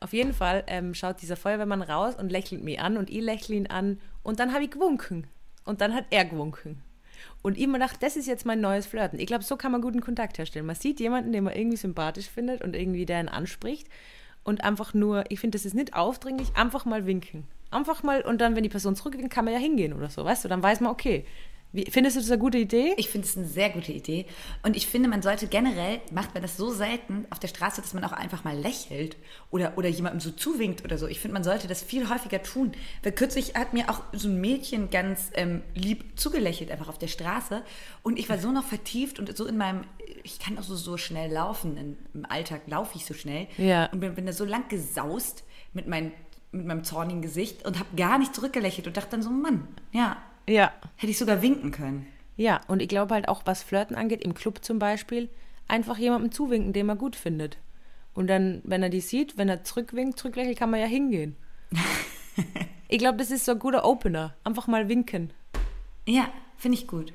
Auf 0.00 0.12
jeden 0.12 0.32
Fall 0.32 0.62
ähm, 0.68 0.94
schaut 0.94 1.20
dieser 1.20 1.36
Feuerwehrmann 1.36 1.82
raus 1.82 2.14
und 2.14 2.30
lächelt 2.30 2.62
mich 2.62 2.80
an 2.80 2.96
und 2.96 3.10
ich 3.10 3.20
lächle 3.20 3.56
ihn 3.56 3.66
an 3.66 4.00
und 4.22 4.38
dann 4.38 4.52
habe 4.52 4.64
ich 4.64 4.70
gewunken. 4.70 5.26
Und 5.64 5.80
dann 5.80 5.94
hat 5.94 6.06
er 6.10 6.24
gewunken. 6.24 6.82
Und 7.42 7.58
ich 7.58 7.66
mir 7.66 7.74
gedacht, 7.74 8.02
das 8.02 8.16
ist 8.16 8.26
jetzt 8.26 8.46
mein 8.46 8.60
neues 8.60 8.86
Flirten. 8.86 9.18
Ich 9.18 9.26
glaube, 9.26 9.44
so 9.44 9.56
kann 9.56 9.72
man 9.72 9.82
guten 9.82 10.00
Kontakt 10.00 10.38
herstellen. 10.38 10.66
Man 10.66 10.76
sieht 10.76 11.00
jemanden, 11.00 11.32
den 11.32 11.44
man 11.44 11.54
irgendwie 11.54 11.76
sympathisch 11.76 12.28
findet 12.28 12.62
und 12.62 12.76
irgendwie 12.76 13.06
der 13.06 13.20
ihn 13.20 13.28
anspricht 13.28 13.88
und 14.48 14.64
einfach 14.64 14.94
nur, 14.94 15.24
ich 15.28 15.40
finde, 15.40 15.58
das 15.58 15.66
ist 15.66 15.74
nicht 15.74 15.94
aufdringlich, 15.94 16.56
einfach 16.56 16.86
mal 16.86 17.04
winken. 17.04 17.44
Einfach 17.70 18.02
mal, 18.02 18.22
und 18.22 18.40
dann, 18.40 18.56
wenn 18.56 18.62
die 18.62 18.70
Person 18.70 18.96
zurückwinkt, 18.96 19.30
kann 19.30 19.44
man 19.44 19.52
ja 19.52 19.60
hingehen 19.60 19.92
oder 19.92 20.08
so, 20.08 20.24
weißt 20.24 20.44
du? 20.44 20.48
Dann 20.48 20.62
weiß 20.62 20.80
man, 20.80 20.90
okay, 20.90 21.26
Wie, 21.70 21.84
findest 21.90 22.16
du 22.16 22.20
das 22.20 22.30
eine 22.30 22.38
gute 22.38 22.56
Idee? 22.56 22.94
Ich 22.96 23.10
finde 23.10 23.26
es 23.26 23.36
eine 23.36 23.46
sehr 23.46 23.68
gute 23.68 23.92
Idee. 23.92 24.24
Und 24.62 24.74
ich 24.74 24.86
finde, 24.86 25.08
man 25.08 25.20
sollte 25.20 25.48
generell, 25.48 26.00
macht 26.10 26.32
man 26.32 26.42
das 26.42 26.56
so 26.56 26.70
selten 26.70 27.26
auf 27.28 27.38
der 27.38 27.48
Straße, 27.48 27.82
dass 27.82 27.92
man 27.92 28.04
auch 28.04 28.12
einfach 28.12 28.42
mal 28.42 28.56
lächelt 28.56 29.16
oder, 29.50 29.76
oder 29.76 29.88
jemandem 29.88 30.20
so 30.20 30.30
zuwinkt 30.30 30.82
oder 30.82 30.96
so. 30.96 31.06
Ich 31.06 31.20
finde, 31.20 31.34
man 31.34 31.44
sollte 31.44 31.68
das 31.68 31.82
viel 31.82 32.08
häufiger 32.08 32.42
tun. 32.42 32.72
Weil 33.02 33.12
kürzlich 33.12 33.54
hat 33.54 33.74
mir 33.74 33.90
auch 33.90 34.02
so 34.14 34.28
ein 34.28 34.40
Mädchen 34.40 34.88
ganz 34.88 35.30
ähm, 35.34 35.62
lieb 35.74 36.18
zugelächelt, 36.18 36.70
einfach 36.70 36.88
auf 36.88 36.98
der 36.98 37.08
Straße. 37.08 37.62
Und 38.02 38.18
ich 38.18 38.30
war 38.30 38.38
so 38.38 38.50
noch 38.50 38.64
vertieft 38.64 39.18
und 39.18 39.36
so 39.36 39.44
in 39.44 39.58
meinem, 39.58 39.84
ich 40.22 40.38
kann 40.38 40.58
auch 40.58 40.62
so, 40.62 40.74
so 40.74 40.96
schnell 40.96 41.30
laufen. 41.30 41.76
In, 41.76 41.98
Im 42.14 42.24
Alltag 42.24 42.62
laufe 42.66 42.96
ich 42.96 43.04
so 43.04 43.12
schnell. 43.12 43.46
Ja. 43.58 43.86
Und 43.92 44.00
bin, 44.00 44.14
bin 44.14 44.24
da 44.24 44.32
so 44.32 44.46
lang 44.46 44.68
gesaust 44.70 45.44
mit, 45.74 45.86
mein, 45.86 46.12
mit 46.50 46.64
meinem 46.64 46.82
zornigen 46.82 47.20
Gesicht 47.20 47.66
und 47.66 47.78
habe 47.78 47.94
gar 47.94 48.16
nicht 48.18 48.34
zurückgelächelt 48.34 48.86
und 48.86 48.96
dachte 48.96 49.10
dann 49.10 49.22
so, 49.22 49.28
Mann, 49.28 49.68
ja, 49.92 50.16
Ja. 50.48 50.72
hätte 50.96 51.10
ich 51.10 51.18
sogar 51.18 51.42
winken 51.42 51.70
können. 51.70 52.06
Ja, 52.36 52.60
und 52.68 52.80
ich 52.80 52.88
glaube 52.88 53.14
halt 53.14 53.28
auch, 53.28 53.42
was 53.44 53.62
Flirten 53.62 53.96
angeht, 53.96 54.22
im 54.22 54.34
Club 54.34 54.64
zum 54.64 54.78
Beispiel, 54.78 55.28
einfach 55.66 55.98
jemandem 55.98 56.32
zuwinken, 56.32 56.72
den 56.72 56.86
man 56.86 56.98
gut 56.98 57.16
findet. 57.16 57.58
Und 58.14 58.28
dann, 58.28 58.62
wenn 58.64 58.82
er 58.82 58.88
die 58.88 59.00
sieht, 59.00 59.36
wenn 59.36 59.48
er 59.48 59.64
zurückwinkt, 59.64 60.18
zurücklächelt, 60.18 60.58
kann 60.58 60.70
man 60.70 60.80
ja 60.80 60.86
hingehen. 60.86 61.36
ich 62.88 62.98
glaube, 62.98 63.18
das 63.18 63.30
ist 63.30 63.44
so 63.44 63.52
ein 63.52 63.58
guter 63.58 63.84
Opener. 63.84 64.34
Einfach 64.44 64.66
mal 64.66 64.88
winken. 64.88 65.32
Ja, 66.06 66.28
finde 66.56 66.78
ich 66.78 66.86
gut. 66.86 67.12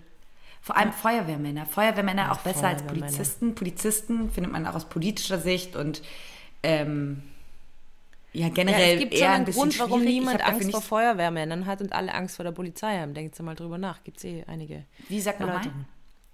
Vor 0.61 0.77
allem 0.77 0.93
Feuerwehrmänner. 0.93 1.65
Feuerwehrmänner 1.65 2.31
auch 2.31 2.39
besser 2.39 2.69
als. 2.69 2.83
Polizisten. 2.83 3.55
Polizisten 3.55 4.29
findet 4.29 4.53
man 4.53 4.65
auch 4.65 4.75
aus 4.75 4.87
politischer 4.87 5.39
Sicht 5.39 5.75
und 5.75 6.01
ähm, 6.63 7.23
ja, 8.33 8.47
Ja, 8.47 8.49
generell 8.49 8.95
es 8.95 8.99
gibt 8.99 9.17
schon 9.17 9.27
ein 9.27 9.33
einen 9.33 9.45
Grund, 9.45 9.79
warum 9.79 10.01
schwierig. 10.01 10.15
Niemand 10.19 10.45
Angst 10.45 10.71
vor 10.71 10.81
Feuerwehrmännern 10.81 11.65
hat 11.65 11.81
und 11.81 11.93
alle 11.93 12.13
Angst 12.13 12.35
vor 12.35 12.43
der 12.43 12.51
Polizei 12.51 12.99
haben. 12.99 13.13
Denkt 13.13 13.39
mal 13.41 13.55
drüber 13.55 13.77
nach. 13.77 14.03
Gibt 14.03 14.17
es 14.17 14.23
eh 14.23 14.43
einige 14.47 14.85
Wie 15.07 15.21
sagt 15.21 15.39
nochmal? 15.39 15.57
Erläuterungen. 15.57 15.87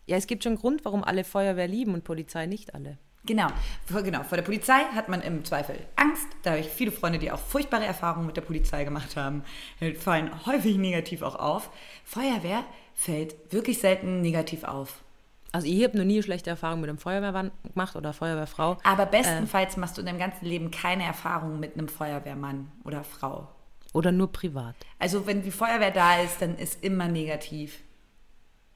Ja, 0.07 0.17
es 0.17 0.25
gibt 0.25 0.43
schon 0.43 0.53
einen 0.53 0.59
Grund, 0.59 0.85
warum 0.85 1.03
alle 1.03 1.23
Feuerwehr 1.23 1.67
lieben 1.67 1.93
und 1.93 2.03
Polizei 2.03 2.47
nicht 2.47 2.73
alle. 2.73 2.97
Genau. 3.25 3.47
Vor, 3.85 4.01
genau. 4.01 4.23
Vor 4.23 4.37
der 4.37 4.43
Polizei 4.43 4.79
hat 4.95 5.09
man 5.09 5.21
im 5.21 5.45
Zweifel 5.45 5.75
Angst. 5.95 6.25
Da 6.41 6.51
habe 6.51 6.61
ich 6.61 6.67
viele 6.67 6.91
Freunde, 6.91 7.19
die 7.19 7.31
auch 7.31 7.39
furchtbare 7.39 7.85
Erfahrungen 7.85 8.25
mit 8.25 8.37
der 8.37 8.41
Polizei 8.41 8.85
gemacht 8.85 9.15
haben. 9.15 9.43
Die 9.81 9.93
fallen 9.93 10.45
häufig 10.45 10.77
negativ 10.77 11.21
auch 11.21 11.35
auf. 11.35 11.69
Feuerwehr 12.05 12.63
fällt 12.95 13.35
wirklich 13.53 13.79
selten 13.79 14.21
negativ 14.21 14.63
auf. 14.63 15.03
Also 15.51 15.67
ich 15.67 15.83
habe 15.83 15.97
noch 15.97 16.05
nie 16.05 16.21
schlechte 16.21 16.49
Erfahrungen 16.49 16.81
mit 16.81 16.89
einem 16.89 16.99
Feuerwehrmann 16.99 17.51
gemacht 17.63 17.95
oder 17.95 18.13
Feuerwehrfrau. 18.13 18.77
Aber 18.83 19.05
bestenfalls 19.05 19.77
machst 19.77 19.97
du 19.97 20.01
in 20.01 20.07
deinem 20.07 20.19
ganzen 20.19 20.45
Leben 20.45 20.69
keine 20.69 21.03
Erfahrung 21.03 21.59
mit 21.59 21.73
einem 21.73 21.87
Feuerwehrmann 21.87 22.71
oder 22.83 23.03
Frau. 23.03 23.47
Oder 23.93 24.11
nur 24.11 24.31
privat. 24.31 24.75
Also 24.99 25.25
wenn 25.25 25.41
die 25.41 25.51
Feuerwehr 25.51 25.91
da 25.91 26.21
ist, 26.21 26.41
dann 26.41 26.55
ist 26.55 26.83
immer 26.83 27.07
negativ. 27.07 27.79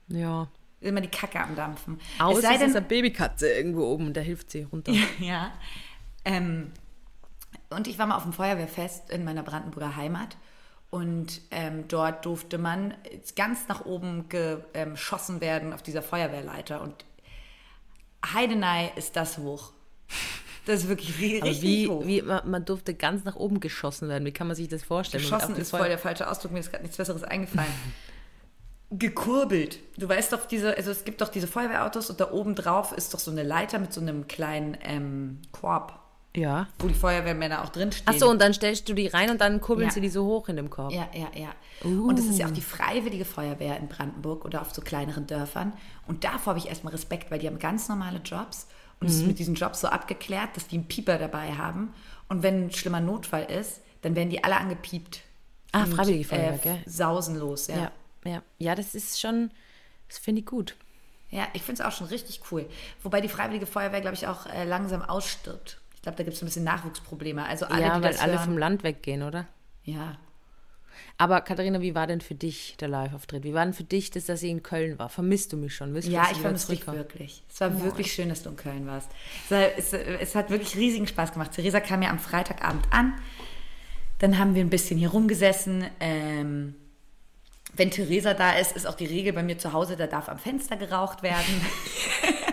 Ja. 0.08 0.48
Immer 0.82 1.02
die 1.02 1.10
Kacke 1.10 1.40
am 1.40 1.56
Dampfen. 1.56 2.00
Außer 2.20 2.38
es 2.38 2.44
sei 2.44 2.54
es 2.54 2.60
denn, 2.60 2.70
ist 2.70 2.76
eine 2.76 2.86
Babykatze 2.86 3.50
irgendwo 3.50 3.86
oben, 3.86 4.14
da 4.14 4.22
hilft 4.22 4.50
sie 4.50 4.64
runter. 4.64 4.92
ja. 5.20 5.52
Ähm, 6.26 6.72
und 7.70 7.88
ich 7.88 8.00
war 8.00 8.08
mal 8.08 8.18
auf 8.18 8.24
dem 8.24 8.34
Feuerwehrfest 8.34 9.12
in 9.12 9.24
meiner 9.24 9.44
Brandenburger 9.44 9.96
Heimat. 9.96 10.36
Und 10.94 11.42
ähm, 11.50 11.86
dort 11.88 12.24
durfte 12.24 12.60
man 12.60 12.94
ganz 13.36 13.68
nach 13.68 13.84
oben 13.84 14.30
geschossen 14.30 15.42
werden 15.42 15.74
auf 15.74 15.82
dieser 15.82 16.04
Feuerwehrleiter. 16.04 16.82
Und 16.82 17.04
Heidenei 18.32 18.92
ist 18.96 19.16
das 19.16 19.40
hoch. 19.40 19.72
Das 20.68 20.82
ist 20.84 20.90
wirklich 20.90 21.16
ri- 21.16 21.42
Aber 21.42 21.50
richtig 21.50 21.64
wie, 21.68 21.88
hoch. 21.88 22.06
wie 22.06 22.22
man, 22.22 22.48
man 22.48 22.64
durfte 22.64 22.94
ganz 22.94 23.24
nach 23.24 23.36
oben 23.36 23.60
geschossen 23.60 24.08
werden. 24.08 24.24
Wie 24.24 24.32
kann 24.32 24.46
man 24.46 24.56
sich 24.56 24.68
das 24.68 24.84
vorstellen? 24.84 25.24
Geschossen 25.24 25.56
ist 25.56 25.72
voll 25.72 25.88
der 25.90 25.98
falsche 25.98 26.30
Ausdruck, 26.30 26.52
mir 26.52 26.60
ist 26.60 26.70
gerade 26.70 26.84
nichts 26.84 26.98
Besseres 26.98 27.24
eingefallen. 27.24 27.74
Gekurbelt. 28.92 29.80
Du 29.98 30.08
weißt 30.08 30.32
doch, 30.32 30.46
diese, 30.46 30.78
also 30.78 30.92
es 30.92 31.04
gibt 31.06 31.22
doch 31.22 31.30
diese 31.30 31.48
Feuerwehrautos 31.48 32.12
und 32.12 32.20
da 32.20 32.32
oben 32.32 32.54
drauf 32.54 32.92
ist 32.92 33.16
doch 33.16 33.20
so 33.20 33.32
eine 33.32 33.42
Leiter 33.42 33.80
mit 33.80 33.92
so 33.92 34.00
einem 34.00 34.28
kleinen 34.28 34.78
ähm, 34.84 35.42
Korb, 35.52 36.00
Ja. 36.36 36.68
wo 36.80 36.88
die 36.88 36.94
Feuerwehrmänner 36.96 37.64
auch 37.64 37.70
drinstehen. 37.70 38.08
Achso, 38.08 38.30
und 38.30 38.42
dann 38.42 38.54
stellst 38.54 38.90
du 38.90 38.94
die 38.94 39.08
rein 39.08 39.30
und 39.30 39.40
dann 39.40 39.62
kurbeln 39.62 39.88
Ja. 39.90 39.94
sie 39.94 40.02
die 40.02 40.10
so 40.10 40.26
hoch 40.26 40.50
in 40.50 40.56
dem 40.56 40.70
Korb. 40.70 40.92
Ja, 40.92 41.08
ja, 41.14 41.28
ja. 41.36 41.50
Und 41.84 42.18
es 42.18 42.26
ist 42.26 42.40
ja 42.40 42.48
auch 42.48 42.52
die 42.52 42.62
freiwillige 42.62 43.26
Feuerwehr 43.26 43.78
in 43.78 43.88
Brandenburg 43.88 44.46
oder 44.46 44.62
auf 44.62 44.74
so 44.74 44.82
kleineren 44.82 45.28
Dörfern. 45.28 45.74
Und 46.08 46.24
davor 46.24 46.52
habe 46.52 46.60
ich 46.60 46.68
erstmal 46.70 46.92
Respekt, 46.94 47.30
weil 47.30 47.40
die 47.40 47.48
haben 47.48 47.60
ganz 47.60 47.88
normale 47.88 48.20
Jobs. 48.20 48.68
Und 49.00 49.08
es 49.10 49.16
ist 49.18 49.28
mit 49.28 49.38
diesen 49.38 49.56
Jobs 49.56 49.82
so 49.82 49.88
abgeklärt, 49.90 50.56
dass 50.56 50.68
die 50.68 50.78
einen 50.78 50.88
Pieper 50.88 51.18
dabei 51.18 51.54
haben. 51.54 51.94
Und 52.30 52.42
wenn 52.42 52.68
ein 52.68 52.72
schlimmer 52.72 53.02
Notfall 53.02 53.44
ist, 53.52 53.82
dann 54.02 54.16
werden 54.16 54.30
die 54.30 54.44
alle 54.44 54.58
angepiept. 54.58 55.22
Ah, 55.72 55.86
Freiwillige 55.86 56.24
Feuerwehr, 56.24 56.54
äh, 56.54 56.58
gell? 56.58 56.80
Sausen 56.86 57.38
los, 57.38 57.68
ja. 57.68 57.76
Ja, 57.76 57.92
ja. 58.26 58.42
Ja, 58.60 58.76
das 58.76 58.96
ist 58.96 59.20
schon, 59.20 59.52
das 60.08 60.20
finde 60.20 60.40
ich 60.42 60.46
gut. 60.46 60.76
Ja, 61.32 61.48
ich 61.54 61.64
finde 61.64 61.82
es 61.82 61.88
auch 61.88 61.92
schon 61.96 62.08
richtig 62.08 62.42
cool. 62.52 62.66
Wobei 63.02 63.20
die 63.22 63.28
Freiwillige 63.28 63.66
Feuerwehr, 63.66 64.02
glaube 64.02 64.16
ich, 64.16 64.28
auch 64.28 64.46
äh, 64.46 64.66
langsam 64.66 65.02
ausstirbt. 65.02 65.82
Ich 66.04 66.06
glaube, 66.06 66.18
da 66.18 66.24
gibt 66.26 66.36
es 66.36 66.44
ein 66.44 66.48
bisschen 66.48 66.66
Nachwuchsprobleme. 66.66 67.46
Also 67.46 67.66
alle, 67.66 67.82
ja, 67.82 67.98
die 67.98 68.04
weil 68.04 68.18
alle 68.18 68.34
hören, 68.34 68.44
vom 68.44 68.58
Land 68.58 68.84
weggehen, 68.84 69.24
oder? 69.24 69.48
Ja. 69.86 70.18
Aber 71.18 71.40
Katharina, 71.40 71.80
wie 71.80 71.96
war 71.96 72.08
denn 72.08 72.20
für 72.20 72.36
dich 72.36 72.76
der 72.78 72.90
Live-Auftritt? 72.90 73.46
Wie 73.46 73.54
war 73.54 73.64
denn 73.64 73.74
für 73.74 73.86
dich, 73.86 74.12
dass 74.12 74.26
das 74.26 74.44
in 74.44 74.62
Köln 74.62 75.00
war? 75.00 75.08
Vermisst 75.08 75.54
du 75.54 75.56
mich 75.56 75.74
schon? 75.74 75.94
Willst 75.94 76.10
Ja, 76.10 76.24
dass 76.24 76.34
ich 76.34 76.40
vermisse 76.40 76.68
dich 76.76 76.86
wirklich. 76.86 77.44
Es 77.50 77.62
war 77.62 77.82
wirklich 77.82 78.12
schön, 78.12 78.28
dass 78.28 78.44
du 78.44 78.50
in 78.50 78.58
Köln 78.58 78.86
warst. 78.86 79.10
Es, 79.46 79.52
war, 79.52 79.78
es, 79.78 79.94
es 79.94 80.36
hat 80.36 80.50
wirklich 80.50 80.76
riesigen 80.76 81.08
Spaß 81.08 81.32
gemacht. 81.32 81.54
Theresa 81.54 81.80
kam 81.80 82.02
ja 82.02 82.10
am 82.10 82.20
Freitagabend 82.20 82.86
an. 82.92 83.14
Dann 84.20 84.38
haben 84.38 84.56
wir 84.56 84.62
ein 84.62 84.70
bisschen 84.70 85.00
hier 85.00 85.12
rumgesessen. 85.12 85.86
Ähm, 86.02 86.76
wenn 87.76 87.92
Theresa 87.92 88.34
da 88.34 88.58
ist, 88.58 88.76
ist 88.76 88.86
auch 88.86 88.96
die 88.96 89.06
Regel 89.06 89.32
bei 89.32 89.42
mir 89.42 89.58
zu 89.58 89.72
Hause, 89.72 89.96
da 89.96 90.08
darf 90.08 90.28
am 90.28 90.38
Fenster 90.38 90.76
geraucht 90.76 91.24
werden. 91.24 91.62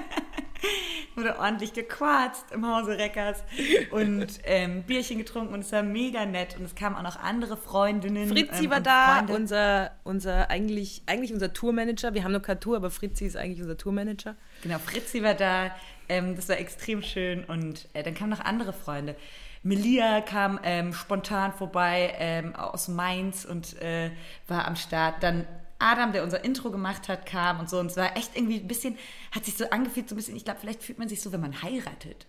Wurde 1.16 1.38
ordentlich 1.38 1.73
gequarzt 1.73 2.53
im 2.53 2.66
Hause 2.66 2.96
Reckers 2.96 3.42
und 3.90 4.27
ähm, 4.44 4.85
Bierchen 4.85 5.18
getrunken 5.18 5.55
und 5.55 5.61
es 5.61 5.73
war 5.73 5.83
mega 5.83 6.25
nett. 6.25 6.57
Und 6.57 6.64
es 6.64 6.75
kamen 6.75 6.96
auch 6.96 7.03
noch 7.03 7.18
andere 7.18 7.57
Freundinnen. 7.57 8.29
Fritzi 8.29 8.64
ähm, 8.64 8.70
war 8.70 8.81
da, 8.81 9.16
Freunde. 9.16 9.35
unser, 9.35 9.90
unser 10.05 10.51
eigentlich, 10.51 11.03
eigentlich 11.07 11.33
unser 11.33 11.53
Tourmanager. 11.53 12.14
Wir 12.14 12.25
haben 12.25 12.33
noch 12.33 12.42
keine 12.42 12.61
Tour, 12.61 12.77
aber 12.77 12.90
Fritzi 12.90 13.27
ist 13.27 13.37
eigentlich 13.37 13.61
unser 13.61 13.77
Tourmanager. 13.77 14.37
Genau, 14.62 14.79
Fritzi 14.79 15.23
war 15.23 15.35
da. 15.35 15.75
Ähm, 16.09 16.37
das 16.37 16.49
war 16.49 16.59
extrem 16.59 17.03
schön. 17.03 17.44
Und 17.44 17.88
äh, 17.92 18.03
dann 18.03 18.14
kamen 18.14 18.31
noch 18.31 18.40
andere 18.40 18.73
Freunde. 18.73 19.16
Melia 19.62 20.23
kam 20.23 20.59
ähm, 20.62 20.92
spontan 20.94 21.53
vorbei 21.53 22.14
ähm, 22.18 22.55
aus 22.55 22.88
Mainz 22.88 23.44
und 23.44 23.81
äh, 23.83 24.11
war 24.49 24.66
am 24.66 24.77
Start. 24.77 25.23
Dann 25.23 25.46
Adam, 25.81 26.12
der 26.12 26.23
unser 26.23 26.45
Intro 26.45 26.71
gemacht 26.71 27.09
hat, 27.09 27.27
kam 27.27 27.59
und 27.61 27.69
so. 27.69 27.79
Und 27.79 27.87
es 27.87 27.97
war 27.97 28.16
echt 28.16 28.37
irgendwie 28.37 28.61
ein 28.61 28.69
bisschen, 28.69 28.97
hat 29.33 29.45
sich 29.45 29.57
so 29.57 29.69
angefühlt, 29.71 30.09
so 30.09 30.14
ein 30.14 30.16
bisschen, 30.16 30.37
ich 30.37 30.45
glaube, 30.45 30.61
vielleicht 30.61 30.83
fühlt 30.83 30.99
man 30.99 31.09
sich 31.09 31.21
so, 31.21 31.33
wenn 31.33 31.40
man 31.40 31.62
heiratet. 31.62 32.27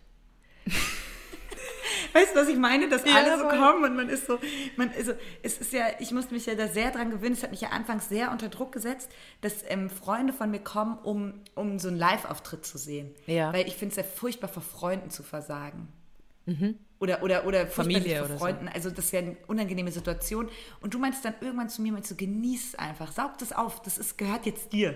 Weißt 2.14 2.36
du, 2.36 2.40
was 2.40 2.48
ich 2.48 2.58
meine? 2.58 2.90
Dass 2.90 3.06
Ja, 3.06 3.16
alle 3.16 3.38
so 3.38 3.48
kommen 3.48 3.84
und 3.84 3.96
man 3.96 4.10
ist 4.10 4.28
so, 4.28 4.40
man 4.76 4.92
ist 4.92 5.06
so, 5.06 5.14
es 5.44 5.58
ist 5.60 5.72
ja, 5.72 5.86
ich 6.00 6.12
musste 6.12 6.34
mich 6.34 6.46
ja 6.46 6.56
da 6.56 6.68
sehr 6.68 6.92
dran 6.92 7.10
gewöhnen, 7.10 7.34
es 7.34 7.44
hat 7.44 7.52
mich 7.52 7.62
ja 7.62 7.70
anfangs 7.70 8.10
sehr 8.10 8.32
unter 8.32 8.50
Druck 8.50 8.72
gesetzt, 8.72 9.10
dass 9.42 9.64
ähm, 9.68 9.90
Freunde 9.90 10.34
von 10.34 10.52
mir 10.52 10.60
kommen, 10.60 10.98
um, 11.04 11.42
um 11.56 11.80
so 11.80 11.88
einen 11.88 11.98
Live-Auftritt 11.98 12.66
zu 12.66 12.78
sehen. 12.78 13.14
Ja. 13.28 13.54
Weil 13.54 13.68
ich 13.68 13.76
finde 13.76 13.92
es 13.92 13.98
ja 13.98 14.04
furchtbar, 14.04 14.50
vor 14.50 14.64
Freunden 14.64 15.10
zu 15.10 15.24
versagen. 15.24 15.88
Oder, 17.00 17.24
oder, 17.24 17.46
oder 17.46 17.68
furchtbar 17.68 17.84
Familie 18.02 18.20
oder 18.24 18.34
so. 18.34 18.38
Freunden. 18.40 18.68
Also 18.68 18.92
das 18.92 19.12
ja 19.12 19.20
eine 19.20 19.36
unangenehme 19.48 19.92
Situation. 19.92 20.50
Und 20.82 20.94
du 20.94 21.00
meinst 21.00 21.26
dann 21.26 21.34
irgendwann 21.42 21.70
zu 21.70 21.82
mir, 21.82 21.92
meinst 21.92 22.12
du, 22.12 22.16
genieß 22.16 22.76
einfach, 22.76 23.12
saug 23.12 23.38
das 23.40 23.54
auf, 23.54 23.82
das 23.82 23.98
ist, 23.98 24.18
gehört 24.18 24.46
jetzt 24.46 24.72
dir, 24.74 24.96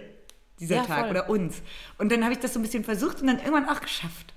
dieser 0.60 0.76
Ja, 0.78 0.84
Tag 0.84 1.00
voll. 1.02 1.10
oder 1.12 1.30
uns. 1.30 1.62
Und 1.98 2.12
dann 2.12 2.24
habe 2.24 2.34
ich 2.34 2.40
das 2.40 2.54
so 2.54 2.60
ein 2.60 2.64
bisschen 2.64 2.84
versucht 2.84 3.22
und 3.22 3.28
dann 3.28 3.38
irgendwann 3.40 3.68
auch 3.70 3.82
geschafft. 3.82 4.34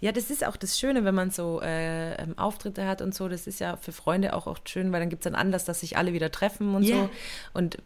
Ja, 0.00 0.12
das 0.12 0.30
ist 0.30 0.44
auch 0.46 0.56
das 0.56 0.78
Schöne, 0.78 1.04
wenn 1.04 1.14
man 1.14 1.30
so 1.30 1.60
äh, 1.62 2.14
ähm, 2.16 2.36
Auftritte 2.36 2.86
hat 2.86 3.00
und 3.00 3.14
so. 3.14 3.28
Das 3.28 3.46
ist 3.46 3.60
ja 3.60 3.76
für 3.78 3.92
Freunde 3.92 4.34
auch 4.34 4.46
oft 4.46 4.68
schön, 4.68 4.92
weil 4.92 5.00
dann 5.00 5.08
gibt 5.08 5.22
es 5.22 5.26
einen 5.26 5.36
Anlass, 5.36 5.64
dass 5.64 5.80
sich 5.80 5.96
alle 5.96 6.12
wieder 6.12 6.30
treffen 6.30 6.74
und 6.74 6.82
Ja. 6.82 6.96
so. 6.96 7.10
Und 7.54 7.78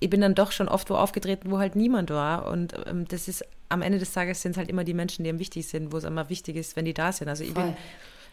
ich 0.00 0.10
bin 0.10 0.20
dann 0.20 0.34
doch 0.34 0.50
schon 0.52 0.68
oft 0.68 0.90
wo 0.90 0.94
aufgetreten, 0.96 1.50
wo 1.50 1.58
halt 1.58 1.76
niemand 1.76 2.10
war. 2.10 2.46
Und 2.48 2.74
ähm, 2.86 3.06
das 3.06 3.28
ist 3.28 3.44
am 3.70 3.82
Ende 3.82 3.98
des 3.98 4.12
Tages 4.12 4.42
sind 4.42 4.52
es 4.52 4.58
halt 4.58 4.68
immer 4.68 4.84
die 4.84 4.94
Menschen, 4.94 5.24
die 5.24 5.30
am 5.30 5.38
wichtig 5.38 5.66
sind, 5.68 5.92
wo 5.92 5.96
es 5.96 6.04
immer 6.04 6.28
wichtig 6.28 6.56
ist, 6.56 6.76
wenn 6.76 6.84
die 6.84 6.94
da 6.94 7.12
sind. 7.12 7.28
Also 7.28 7.44
ich 7.44 7.54
bin, 7.54 7.62
Voll. 7.62 7.76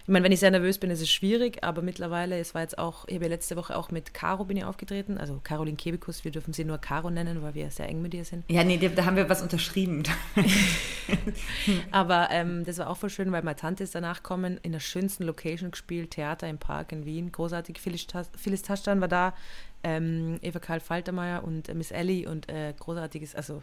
ich 0.01 0.07
meine, 0.07 0.25
wenn 0.25 0.31
ich 0.31 0.39
sehr 0.39 0.49
nervös 0.49 0.79
bin, 0.79 0.89
ist 0.89 0.99
es 0.99 1.11
schwierig, 1.11 1.63
aber 1.63 1.83
mittlerweile, 1.83 2.39
es 2.39 2.55
war 2.55 2.63
jetzt 2.63 2.79
auch, 2.79 3.07
ich 3.07 3.13
habe 3.15 3.25
ja 3.25 3.29
letzte 3.29 3.55
Woche 3.55 3.77
auch 3.77 3.91
mit 3.91 4.15
Caro 4.15 4.45
bin 4.45 4.57
ich 4.57 4.65
aufgetreten, 4.65 5.19
also 5.19 5.39
Caroline 5.43 5.77
Kebekus, 5.77 6.23
wir 6.23 6.31
dürfen 6.31 6.53
sie 6.53 6.65
nur 6.65 6.79
Caro 6.79 7.11
nennen, 7.11 7.43
weil 7.43 7.53
wir 7.53 7.69
sehr 7.69 7.87
eng 7.87 8.01
mit 8.01 8.15
ihr 8.15 8.25
sind. 8.25 8.45
Ja, 8.49 8.63
nee, 8.63 8.77
da 8.77 9.05
haben 9.05 9.15
wir 9.15 9.29
was 9.29 9.43
unterschrieben. 9.43 10.03
Aber 11.91 12.29
ähm, 12.31 12.65
das 12.65 12.79
war 12.79 12.89
auch 12.89 12.97
voll 12.97 13.11
schön, 13.11 13.31
weil 13.31 13.43
meine 13.43 13.57
Tante 13.57 13.83
ist 13.83 13.93
danach 13.93 14.23
kommen, 14.23 14.59
in 14.63 14.71
der 14.71 14.79
schönsten 14.79 15.23
Location 15.23 15.69
gespielt, 15.69 16.11
Theater 16.11 16.49
im 16.49 16.57
Park 16.57 16.91
in 16.91 17.05
Wien. 17.05 17.31
Großartig. 17.31 17.79
Phyllis, 17.79 18.07
Tas 18.07 18.31
Phyllis 18.35 18.63
Taschtan 18.63 19.01
war 19.01 19.07
da, 19.07 19.35
ähm, 19.83 20.39
Eva 20.41 20.57
Karl 20.57 20.79
Faltermeier 20.79 21.43
und 21.43 21.69
äh, 21.69 21.75
Miss 21.75 21.91
Ellie 21.91 22.27
und 22.27 22.49
äh, 22.49 22.73
großartiges, 22.79 23.35
also 23.35 23.61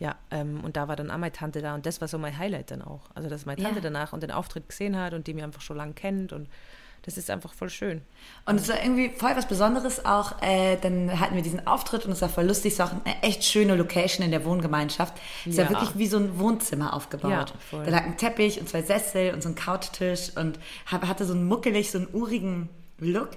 ja, 0.00 0.16
ähm, 0.32 0.64
und 0.64 0.76
da 0.76 0.88
war 0.88 0.96
dann 0.96 1.10
auch 1.12 1.18
meine 1.18 1.30
Tante 1.32 1.62
da 1.62 1.74
und 1.76 1.86
das 1.86 2.00
war 2.00 2.08
so 2.08 2.18
mein 2.18 2.36
Highlight 2.36 2.72
dann 2.72 2.82
auch. 2.82 3.02
Also, 3.14 3.28
dass 3.30 3.46
meine 3.46 3.62
Tante 3.62 3.76
Ja. 3.78 3.82
danach 3.82 4.12
und 4.12 4.22
den 4.24 4.32
Auftritt 4.32 4.68
gesehen 4.68 4.96
hat 4.98 5.14
und 5.14 5.26
die 5.28 5.34
mir 5.34 5.44
einfach 5.44 5.60
schon 5.62 5.76
lange 5.76 5.92
kennt 5.92 6.32
und 6.32 6.48
Das 7.02 7.16
ist 7.16 7.30
einfach 7.30 7.54
voll 7.54 7.70
schön. 7.70 8.02
Und 8.44 8.56
es 8.60 8.68
war 8.68 8.76
irgendwie 8.82 9.08
voll 9.08 9.30
was 9.34 9.48
Besonderes 9.48 10.04
auch. 10.04 10.42
Äh, 10.42 10.76
dann 10.82 11.18
hatten 11.18 11.34
wir 11.34 11.40
diesen 11.42 11.66
Auftritt 11.66 12.04
und 12.04 12.12
es 12.12 12.20
war 12.20 12.28
voll 12.28 12.44
lustig. 12.44 12.74
Es 12.74 12.78
war 12.78 12.88
auch 12.88 13.04
eine 13.06 13.22
echt 13.22 13.42
schöne 13.42 13.74
Location 13.74 14.22
in 14.22 14.30
der 14.30 14.44
Wohngemeinschaft. 14.44 15.14
Es 15.46 15.56
Ja. 15.56 15.62
war 15.64 15.70
wirklich 15.70 15.96
wie 15.96 16.06
so 16.06 16.18
ein 16.18 16.38
Wohnzimmer 16.38 16.92
aufgebaut. 16.92 17.30
Ja, 17.30 17.46
voll. 17.70 17.84
Da 17.86 17.90
lag 17.90 18.04
ein 18.04 18.18
Teppich 18.18 18.60
und 18.60 18.68
zwei 18.68 18.82
Sessel 18.82 19.32
und 19.32 19.42
so 19.42 19.48
ein 19.48 19.54
Couchtisch 19.54 20.36
und 20.36 20.58
hatte 20.84 21.24
so 21.24 21.32
einen 21.32 21.48
muckelig, 21.48 21.90
so 21.90 21.96
einen 21.96 22.08
urigen 22.12 22.68
Look. 22.98 23.30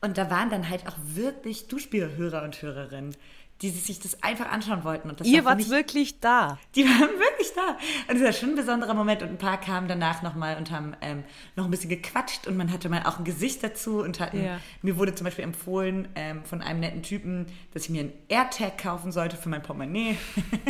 Und 0.00 0.18
da 0.18 0.28
waren 0.28 0.50
dann 0.50 0.68
halt 0.68 0.84
auch 0.88 0.96
wirklich 1.04 1.68
Duschbierhörer 1.68 2.42
und 2.42 2.60
Hörerinnen, 2.62 3.14
die 3.62 3.70
sich 3.70 4.00
das 4.00 4.22
einfach 4.22 4.50
anschauen 4.50 4.84
wollten. 4.84 5.08
Und 5.08 5.20
das 5.20 5.26
Ihr 5.28 5.44
war 5.44 5.56
wart 5.56 5.70
wirklich 5.70 6.20
da. 6.20 6.58
die 6.74 6.84
waren 6.84 7.00
wirklich 7.18 7.52
da. 7.54 7.76
Und 8.08 8.18
das 8.18 8.22
war 8.22 8.32
schon 8.32 8.50
ein 8.50 8.56
besonderer 8.56 8.94
Moment. 8.94 9.22
Und 9.22 9.28
ein 9.30 9.38
paar 9.38 9.58
kamen 9.60 9.88
danach 9.88 10.22
nochmal 10.22 10.56
und 10.56 10.70
haben 10.70 10.94
ähm, 11.00 11.24
noch 11.56 11.64
ein 11.64 11.70
bisschen 11.70 11.88
gequatscht. 11.88 12.46
Und 12.46 12.56
man 12.56 12.72
hatte 12.72 12.88
mal 12.88 13.02
auch 13.04 13.18
ein 13.18 13.24
Gesicht 13.24 13.62
dazu. 13.62 14.00
Und 14.02 14.18
hatten, 14.20 14.44
Ja. 14.44 14.60
mir 14.82 14.96
wurde 14.98 15.14
zum 15.14 15.24
Beispiel 15.24 15.44
empfohlen 15.44 16.08
ähm, 16.16 16.44
von 16.44 16.62
einem 16.62 16.80
netten 16.80 17.02
Typen, 17.02 17.46
dass 17.72 17.84
ich 17.84 17.90
mir 17.90 18.00
einen 18.00 18.12
AirTag 18.28 18.76
kaufen 18.78 19.12
sollte 19.12 19.36
für 19.36 19.48
mein 19.48 19.62
Portemonnaie. 19.62 20.16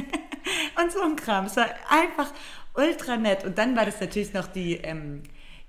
und 0.83 0.93
so 0.93 1.01
ein 1.03 1.17
Kram. 1.17 1.47
Es 1.47 1.57
war 1.57 1.67
einfach 1.89 2.33
ultra 2.75 3.17
nett. 3.17 3.45
Und 3.45 3.57
dann 3.59 3.77
war 3.77 3.87
das 3.87 4.01
natürlich 4.01 4.33
noch 4.35 4.47
die... 4.47 4.75
Ähm, 4.75 5.23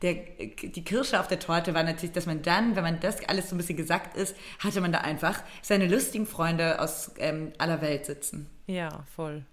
der, 0.06 0.14
die 0.14 0.84
Kirsche 0.84 1.20
auf 1.20 1.28
der 1.28 1.40
Torte 1.40 1.74
war 1.74 1.84
natürlich, 1.84 2.12
dass 2.12 2.28
man 2.28 2.44
dann, 2.44 2.76
wenn 2.76 2.84
man 2.84 3.00
das 3.00 3.28
alles 3.28 3.50
so 3.50 3.56
ein 3.56 3.58
bisschen 3.58 3.76
gesagt 3.76 4.16
ist, 4.16 4.36
hatte 4.60 4.80
man 4.80 4.92
da 4.92 5.00
einfach 5.00 5.42
seine 5.64 5.88
lustigen 5.88 6.28
Freunde 6.28 6.80
aus 6.80 7.12
ähm, 7.18 7.52
aller 7.58 7.82
Welt 7.82 8.06
sitzen. 8.06 8.48
Ja, 8.68 9.04
voll. 9.16 9.44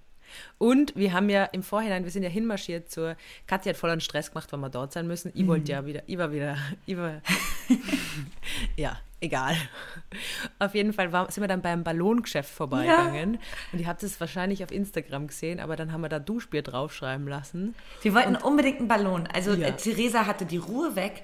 Und 0.58 0.94
wir 0.94 1.12
haben 1.12 1.28
ja 1.28 1.44
im 1.44 1.62
Vorhinein, 1.62 2.04
wir 2.04 2.10
sind 2.10 2.22
ja 2.22 2.28
hinmarschiert 2.28 2.90
zur, 2.90 3.16
Katja 3.46 3.70
hat 3.70 3.76
voll 3.76 3.90
einen 3.90 4.00
Stress 4.00 4.30
gemacht, 4.30 4.52
weil 4.52 4.60
wir 4.60 4.70
dort 4.70 4.92
sein 4.92 5.06
müssen. 5.06 5.32
Ich 5.34 5.46
wollte 5.46 5.72
ja 5.72 5.86
wieder, 5.86 6.02
ich 6.06 6.18
war 6.18 6.32
wieder, 6.32 6.56
ich 6.86 6.96
war, 6.96 7.22
ja, 8.76 8.98
egal. 9.22 9.56
Auf 10.58 10.74
jeden 10.74 10.92
Fall 10.92 11.12
war, 11.12 11.30
sind 11.30 11.42
wir 11.42 11.48
dann 11.48 11.62
beim 11.62 11.84
Ballongeschäft 11.84 12.50
vorbeigegangen. 12.50 13.38
Und 13.72 13.78
ihr 13.78 13.86
habt 13.86 14.02
es 14.02 14.20
wahrscheinlich 14.20 14.62
auf 14.62 14.70
Instagram 14.70 15.28
gesehen, 15.28 15.60
aber 15.60 15.76
dann 15.76 15.92
haben 15.92 16.02
wir 16.02 16.08
da 16.08 16.18
Duschbier 16.18 16.62
draufschreiben 16.62 17.26
lassen. 17.26 17.74
Wir 18.02 18.14
wollten 18.14 18.36
unbedingt 18.36 18.78
einen 18.80 18.88
Ballon. 18.88 19.26
Also 19.32 19.52
Ja. 19.54 19.68
äh, 19.68 19.76
Theresa 19.76 20.26
hatte 20.26 20.44
die 20.44 20.58
Ruhe 20.58 20.94
weg, 20.96 21.22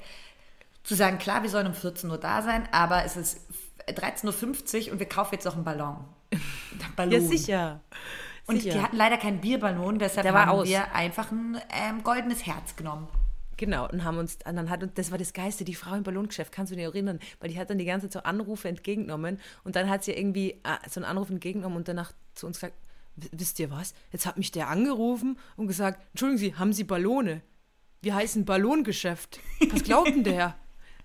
zu 0.84 0.94
sagen, 0.94 1.18
klar, 1.18 1.42
wir 1.42 1.50
sollen 1.50 1.66
um 1.66 1.74
14 1.74 2.11
Uhr 2.11 2.18
da 2.18 2.40
sein, 2.40 2.66
aber 2.72 3.04
es 3.04 3.16
ist 3.16 3.40
13.50 3.88 4.87
Uhr 4.87 4.92
und 4.92 4.98
wir 5.00 5.08
kaufen 5.08 5.34
jetzt 5.34 5.44
noch 5.44 5.54
einen 5.54 5.64
Ballon. 5.64 5.96
Ballon. 6.96 7.12
Ja, 7.12 7.20
sicher. 7.20 7.80
Und 8.46 8.62
sicher. 8.62 8.74
die 8.74 8.82
hatten 8.82 8.96
leider 8.96 9.18
keinen 9.18 9.40
Bierballon, 9.40 9.98
deshalb 9.98 10.24
Der 10.24 10.32
war 10.32 10.46
haben 10.46 10.64
wir 10.64 10.94
einfach 10.94 11.30
ein 11.30 11.61
ähm, 11.70 12.02
goldenes 12.02 12.46
Herz 12.46 12.76
genommen. 12.76 13.06
Genau, 13.58 13.86
und 13.88 14.04
haben 14.04 14.16
uns, 14.18 14.38
und 14.46 14.56
dann 14.56 14.70
hat, 14.70 14.82
und 14.82 14.96
das 14.96 15.10
war 15.10 15.18
das 15.18 15.32
Geiste, 15.34 15.64
die 15.64 15.74
Frau 15.74 15.94
im 15.96 16.04
Ballongeschäft, 16.04 16.52
kannst 16.52 16.72
du 16.72 16.76
dich 16.76 16.84
erinnern, 16.84 17.18
weil 17.40 17.50
die 17.50 17.58
hat 17.58 17.68
dann 17.68 17.76
die 17.78 17.84
ganze 17.84 18.08
Zeit 18.08 18.22
so 18.22 18.28
Anrufe 18.28 18.68
entgegengenommen 18.68 19.38
und 19.64 19.74
dann 19.76 19.90
hat 19.90 20.04
sie 20.04 20.12
irgendwie 20.12 20.52
äh, 20.62 20.88
so 20.88 21.00
einen 21.00 21.04
Anruf 21.10 21.28
entgegengenommen 21.28 21.76
und 21.76 21.88
danach 21.88 22.12
zu 22.34 22.46
uns 22.46 22.58
gesagt, 22.60 22.74
"W- 23.16 23.28
wisst 23.32 23.58
ihr 23.58 23.70
was, 23.72 23.94
jetzt 24.12 24.26
hat 24.26 24.38
mich 24.38 24.52
der 24.52 24.68
angerufen 24.68 25.38
und 25.56 25.66
gesagt, 25.66 26.00
entschuldigen 26.12 26.38
Sie, 26.38 26.54
haben 26.54 26.72
Sie 26.72 26.84
Ballone? 26.84 27.42
Wir 28.00 28.14
heißen 28.14 28.44
Ballongeschäft. 28.44 29.40
Was 29.72 29.82
glaubt 29.82 30.08
denn 30.08 30.22
der? 30.22 30.54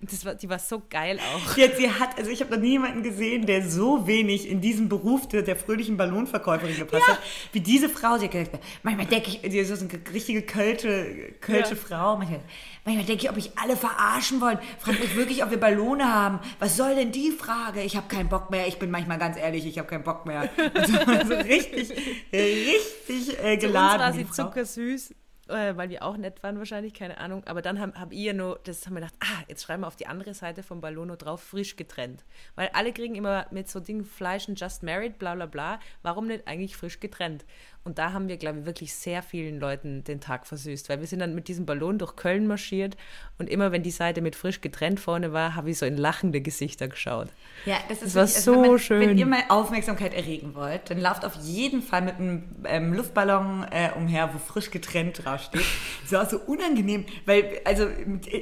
Das 0.09 0.25
war, 0.25 0.35
die 0.35 0.49
war 0.49 0.59
so 0.59 0.81
geil 0.89 1.19
auch. 1.19 1.55
Jetzt, 1.57 1.77
sie 1.77 1.89
hat, 1.89 2.17
also 2.17 2.29
ich 2.29 2.41
habe 2.41 2.51
noch 2.55 2.61
niemanden 2.61 3.03
gesehen, 3.03 3.45
der 3.45 3.67
so 3.69 4.05
wenig 4.05 4.49
in 4.49 4.59
diesen 4.61 4.89
Beruf 4.89 5.27
der, 5.27 5.41
der 5.43 5.55
fröhlichen 5.55 5.95
Ballonverkäuferin 5.97 6.75
gepasst 6.77 7.07
hat, 7.07 7.19
wie 7.51 7.59
diese 7.61 7.87
Frau. 7.89 8.17
Sie 8.17 8.25
hat 8.25 8.31
gesagt, 8.31 8.59
manchmal 8.83 9.05
denke 9.05 9.29
ich, 9.29 9.41
die 9.41 9.57
ist 9.57 9.69
so 9.69 9.75
eine 9.85 10.13
richtige 10.13 10.41
Kölsche, 10.41 11.33
Kölsche 11.39 11.75
Ja. 11.75 11.75
Frau. 11.75 12.17
Manchmal, 12.17 12.41
manchmal 12.85 13.05
denke 13.05 13.23
ich, 13.23 13.29
ob 13.29 13.35
mich 13.35 13.51
alle 13.57 13.77
verarschen 13.77 14.41
wollen. 14.41 14.59
Fragt 14.79 14.99
mich 14.99 15.15
wirklich, 15.15 15.43
ob 15.43 15.51
wir 15.51 15.59
Ballone 15.59 16.11
haben. 16.13 16.39
Was 16.59 16.75
soll 16.75 16.95
denn 16.95 17.11
die 17.11 17.31
Frage? 17.31 17.81
Ich 17.81 17.95
habe 17.95 18.07
keinen 18.07 18.29
Bock 18.29 18.49
mehr. 18.51 18.67
Ich 18.67 18.77
bin 18.79 18.91
manchmal 18.91 19.17
ganz 19.19 19.37
ehrlich, 19.37 19.65
ich 19.65 19.77
habe 19.79 19.87
keinen 19.87 20.03
Bock 20.03 20.25
mehr. 20.25 20.49
Und 20.57 20.87
so, 20.87 20.93
so 21.27 21.33
richtig, 21.35 21.89
richtig 22.31 23.39
äh, 23.39 23.41
Zu 23.41 23.51
uns 23.53 23.59
geladen. 23.61 23.99
war 24.01 24.13
sie 24.13 24.29
zuckersüß, 24.29 25.13
äh, 25.47 25.75
weil 25.75 25.89
wir 25.89 26.03
auch 26.03 26.17
nett 26.17 26.41
waren 26.43 26.57
wahrscheinlich, 26.57 26.93
keine 26.93 27.17
Ahnung. 27.17 27.43
Aber 27.45 27.61
dann 27.61 27.79
haben 27.79 27.93
hab 27.93 28.11
ich 28.11 28.19
ja 28.19 28.33
nur, 28.33 28.59
das 28.63 28.85
haben 28.85 28.93
wir 28.93 29.01
gedacht, 29.01 29.15
ah, 29.19 29.43
jetzt 29.47 29.63
schreiben 29.63 29.83
wir 29.83 29.87
auf 29.87 29.95
die 29.95 30.07
andere 30.07 30.33
Seite 30.33 30.63
vom 30.63 30.81
Ballono 30.81 31.15
drauf, 31.15 31.41
frisch 31.41 31.75
getrennt. 31.75 32.23
Weil 32.55 32.69
alle 32.73 32.93
kriegen 32.93 33.15
immer 33.15 33.47
mit 33.51 33.69
so 33.69 33.79
Dingen 33.79 34.05
Fleisch 34.05 34.47
und 34.47 34.59
Just 34.59 34.83
Married, 34.83 35.19
bla 35.19 35.35
bla 35.35 35.45
bla. 35.45 35.79
Warum 36.01 36.27
nicht 36.27 36.47
eigentlich 36.47 36.77
frisch 36.77 36.99
getrennt? 36.99 37.45
Und 37.85 37.97
da 37.97 38.13
haben 38.13 38.29
wir, 38.29 38.37
glaube 38.37 38.59
ich, 38.59 38.65
wirklich 38.65 38.93
sehr 38.93 39.21
vielen 39.21 39.59
Leuten 39.59 40.05
den 40.05 40.21
Tag 40.21 40.47
versüßt, 40.47 40.87
weil 40.87 41.01
wir 41.01 41.07
sind 41.07 41.19
dann 41.19 41.35
mit 41.35 41.49
diesem 41.49 41.65
Ballon 41.65 41.97
durch 41.97 42.15
Köln 42.15 42.47
marschiert 42.47 42.95
und 43.39 43.49
immer 43.49 43.73
wenn 43.73 43.83
die 43.83 43.91
Seite 43.91 44.21
mit 44.21 44.37
frisch 44.37 44.61
getrennt 44.61 45.01
vorne 45.01 45.33
war, 45.33 45.55
habe 45.55 45.69
ich 45.69 45.77
so 45.79 45.85
in 45.85 45.97
lachende 45.97 46.39
Gesichter 46.39 46.87
geschaut. 46.87 47.27
Ja, 47.65 47.75
das 47.89 48.01
ist 48.01 48.15
Das 48.15 48.15
war 48.15 48.23
wirklich- 48.25 48.43
so 48.43 48.51
wenn 48.53 48.69
man, 48.69 48.79
schön. 48.79 49.01
Wenn 49.09 49.17
ihr 49.17 49.25
mal 49.25 49.43
Aufmerksamkeit 49.49 50.13
erregen 50.13 50.55
wollt, 50.55 50.89
dann 50.91 50.97
lauft 50.99 51.25
auf 51.25 51.35
jeden 51.43 51.81
Fall 51.81 52.03
mit 52.03 52.15
einem 52.15 52.43
ähm, 52.63 52.93
Luftballon 52.93 53.65
äh, 53.69 53.89
umher, 53.97 54.29
wo 54.33 54.37
frisch 54.39 54.71
getrennt 54.71 55.25
draufsteht. 55.25 55.61
Das 56.03 56.11
war 56.13 56.23
auch 56.25 56.29
so 56.29 56.39
unangenehm, 56.39 57.05
weil, 57.25 57.61
also, 57.65 57.87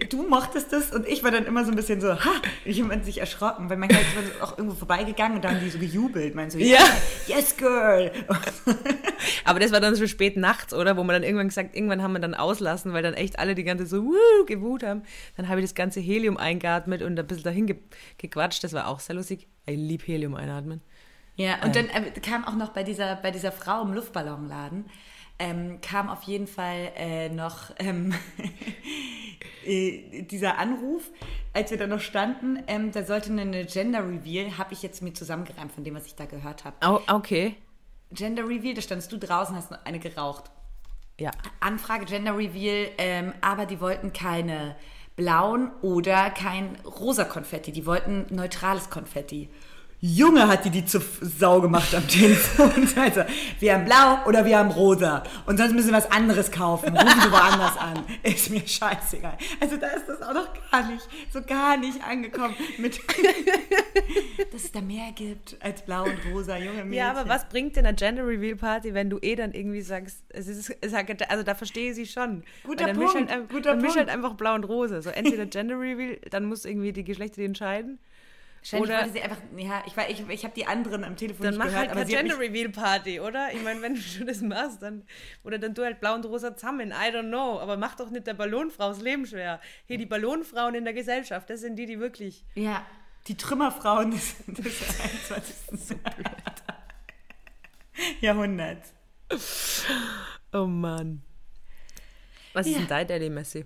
du 0.09 0.27
mochtest 0.27 0.73
das 0.73 0.91
und 0.91 1.07
ich 1.07 1.23
war 1.23 1.31
dann 1.31 1.45
immer 1.45 1.63
so 1.63 1.71
ein 1.71 1.75
bisschen 1.75 2.01
so, 2.01 2.09
ha, 2.13 2.31
ich 2.65 2.81
habe 2.81 3.03
sich 3.03 3.19
erschrocken, 3.19 3.69
weil 3.69 3.77
manchmal 3.77 4.01
ist 4.01 4.15
man 4.15 4.25
so 4.25 4.43
auch 4.43 4.57
irgendwo 4.57 4.75
vorbeigegangen 4.75 5.37
und 5.37 5.43
da 5.43 5.49
haben 5.51 5.59
die 5.61 5.69
so 5.69 5.77
gejubelt, 5.79 6.33
meinen 6.35 6.49
so, 6.51 6.57
Ja. 6.57 6.79
yes, 7.27 7.55
girl. 7.55 8.11
Aber 9.45 9.59
das 9.59 9.71
war 9.71 9.79
dann 9.79 9.95
schon 9.95 10.07
spät 10.07 10.37
nachts, 10.37 10.73
oder? 10.73 10.97
Wo 10.97 11.03
man 11.03 11.13
dann 11.13 11.23
irgendwann 11.23 11.47
gesagt, 11.47 11.75
irgendwann 11.75 12.01
haben 12.01 12.13
wir 12.13 12.19
dann 12.19 12.33
auslassen, 12.33 12.93
weil 12.93 13.03
dann 13.03 13.13
echt 13.13 13.39
alle 13.39 13.55
die 13.55 13.63
ganze 13.63 13.85
so 13.85 14.03
wuh, 14.05 14.45
gewut 14.45 14.83
haben. 14.83 15.03
Dann 15.37 15.47
habe 15.47 15.59
ich 15.59 15.65
das 15.65 15.75
ganze 15.75 15.99
Helium 15.99 16.37
eingeatmet 16.37 17.01
und 17.01 17.19
ein 17.19 17.27
bisschen 17.27 17.43
dahin 17.43 17.67
ge 17.67 17.77
gequatscht. 18.17 18.63
Das 18.63 18.73
war 18.73 18.87
auch 18.87 18.99
sehr 18.99 19.15
lustig. 19.15 19.47
Ich 19.65 19.77
lieb 19.77 20.07
Helium 20.07 20.35
einatmen. 20.35 20.81
Ja, 21.35 21.63
und 21.63 21.75
dann 21.75 21.87
äh, 21.89 22.11
kam 22.19 22.45
auch 22.45 22.55
noch 22.55 22.69
bei 22.69 22.83
dieser, 22.83 23.15
bei 23.15 23.31
dieser 23.31 23.51
Frau 23.51 23.81
im 23.81 23.93
Luftballonladen, 23.93 24.85
ähm, 25.39 25.79
kam 25.81 26.09
auf 26.09 26.23
jeden 26.23 26.45
Fall 26.45 26.91
äh, 26.95 27.29
noch 27.29 27.71
ähm, 27.79 28.13
äh, 29.65 30.23
dieser 30.23 30.59
Anruf, 30.59 31.09
als 31.53 31.71
wir 31.71 31.77
da 31.77 31.87
noch 31.87 32.01
standen, 32.01 32.61
ähm, 32.67 32.91
da 32.91 33.03
sollte 33.03 33.31
eine 33.31 33.65
Gender 33.65 34.07
Reveal, 34.07 34.57
habe 34.57 34.73
ich 34.73 34.83
jetzt 34.83 35.01
mir 35.01 35.13
zusammengereimt 35.13 35.71
von 35.71 35.83
dem, 35.83 35.95
was 35.95 36.05
ich 36.05 36.15
da 36.15 36.25
gehört 36.25 36.65
habe. 36.65 36.75
Oh, 36.85 36.99
okay. 37.11 37.55
Gender 38.11 38.47
Reveal, 38.47 38.73
da 38.73 38.81
standest 38.81 39.11
du 39.11 39.17
draußen, 39.17 39.55
hast 39.55 39.71
eine 39.85 39.99
geraucht. 39.99 40.51
Ja. 41.19 41.31
Anfrage 41.59 42.05
Gender 42.05 42.37
Reveal, 42.37 42.89
ähm, 42.97 43.33
aber 43.41 43.65
die 43.65 43.79
wollten 43.79 44.11
keine 44.13 44.75
blauen 45.15 45.71
oder 45.81 46.29
kein 46.31 46.75
rosa 46.85 47.25
Konfetti, 47.25 47.71
die 47.71 47.85
wollten 47.85 48.25
neutrales 48.29 48.89
Konfetti. 48.89 49.49
Junge 50.03 50.47
hat 50.47 50.65
die 50.65 50.71
die 50.71 50.83
zur 50.83 51.03
Sau 51.21 51.61
gemacht 51.61 51.93
am 51.93 52.07
Telefon. 52.07 52.71
Also, 53.01 53.21
wir 53.59 53.73
haben 53.73 53.85
blau 53.85 54.25
oder 54.25 54.45
wir 54.45 54.57
haben 54.57 54.71
rosa. 54.71 55.23
Und 55.45 55.57
sonst 55.57 55.73
müssen 55.73 55.89
wir 55.89 55.97
was 55.97 56.11
anderes 56.11 56.51
kaufen. 56.51 56.97
Rufen 56.97 57.21
Sie 57.21 57.31
woanders 57.31 57.77
an. 57.77 58.03
Ist 58.23 58.49
mir 58.49 58.65
scheißegal. 58.65 59.37
Also 59.59 59.77
da 59.77 59.87
ist 59.87 60.07
das 60.07 60.21
auch 60.21 60.33
noch 60.33 60.47
gar 60.71 60.87
nicht, 60.89 61.07
so 61.31 61.41
gar 61.41 61.77
nicht 61.77 62.03
angekommen 62.03 62.55
mit, 62.77 62.99
dass 64.51 64.63
es 64.63 64.71
da 64.71 64.81
mehr 64.81 65.11
gibt 65.13 65.57
als 65.61 65.83
blau 65.83 66.03
und 66.03 66.17
rosa, 66.31 66.57
junge 66.57 66.83
Mädchen. 66.83 66.93
Ja, 66.93 67.11
aber 67.11 67.29
was 67.29 67.47
bringt 67.49 67.75
denn 67.75 67.85
eine 67.85 67.95
Gender 67.95 68.25
Reveal 68.25 68.55
Party, 68.55 68.93
wenn 68.93 69.09
du 69.09 69.19
eh 69.21 69.35
dann 69.35 69.53
irgendwie 69.53 69.81
sagst, 69.81 70.23
es 70.29 70.47
ist, 70.47 70.75
also 71.29 71.43
da 71.43 71.55
verstehe 71.55 71.91
ich 71.91 71.95
sie 71.95 72.05
schon. 72.07 72.43
Guter 72.63 72.93
misch 72.93 73.11
Punkt, 73.11 73.31
halt, 73.31 73.49
guter 73.49 73.71
dann 73.71 73.77
misch 73.77 73.93
Punkt. 73.93 73.99
halt 73.99 74.09
einfach 74.09 74.33
blau 74.33 74.55
und 74.55 74.63
rosa. 74.63 75.01
So 75.01 75.09
entweder 75.09 75.45
Gender 75.45 75.79
Reveal, 75.79 76.17
dann 76.29 76.45
muss 76.45 76.65
irgendwie 76.65 76.91
die 76.91 77.03
Geschlechter 77.03 77.37
die 77.37 77.45
entscheiden. 77.45 77.99
Wahrscheinlich 78.61 78.89
oder- 78.89 78.99
wollte 78.99 79.13
sie 79.13 79.21
einfach, 79.23 79.37
ja, 79.57 79.83
ich, 79.87 79.97
war- 79.97 80.09
ich, 80.09 80.29
ich 80.29 80.43
habe 80.43 80.53
die 80.53 80.67
anderen 80.67 81.03
am 81.03 81.15
Telefon 81.15 81.43
Dann 81.43 81.53
nicht 81.55 81.57
mach 81.57 81.65
gehört, 81.65 81.79
halt 81.87 81.93
keine 81.93 82.05
sie 82.05 82.15
hat 82.17 82.23
mich, 82.23 82.31
Gender 82.33 82.47
Reveal 82.47 82.69
Party, 82.69 83.19
oder? 83.19 83.51
Ich 83.53 83.63
meine, 83.63 83.81
wenn 83.81 83.95
du 83.95 84.01
schon 84.01 84.27
das 84.27 84.41
machst, 84.41 84.83
dann. 84.83 85.03
Oder 85.43 85.57
dann 85.57 85.73
du 85.73 85.83
halt 85.83 85.99
blau 85.99 86.13
und 86.13 86.25
rosa 86.25 86.55
zusammen. 86.55 86.91
I 86.91 87.11
don't 87.11 87.29
know. 87.29 87.59
Aber 87.59 87.75
mach 87.77 87.95
doch 87.95 88.11
nicht 88.11 88.27
der 88.27 88.35
Ballonfrau 88.35 88.89
das 88.89 89.01
Leben 89.01 89.25
schwer. 89.25 89.59
Hier, 89.87 89.97
die 89.97 90.05
Ballonfrauen 90.05 90.75
in 90.75 90.83
der 90.83 90.93
Gesellschaft, 90.93 91.49
das 91.49 91.61
sind 91.61 91.75
die, 91.77 91.87
die 91.87 91.99
wirklich. 91.99 92.45
Ja, 92.53 92.85
die 93.27 93.35
Trümmerfrauen 93.35 94.11
des, 94.11 94.35
des 94.47 94.99
21. 94.99 95.97
Jahrhunderts. 98.19 98.93
Oh 100.53 100.65
Mann. 100.67 101.21
Was 102.53 102.65
ist 102.67 102.73
Ja. 102.73 102.77
denn 102.79 102.87
dein 102.87 103.07
Daily 103.07 103.29
Messi? 103.29 103.65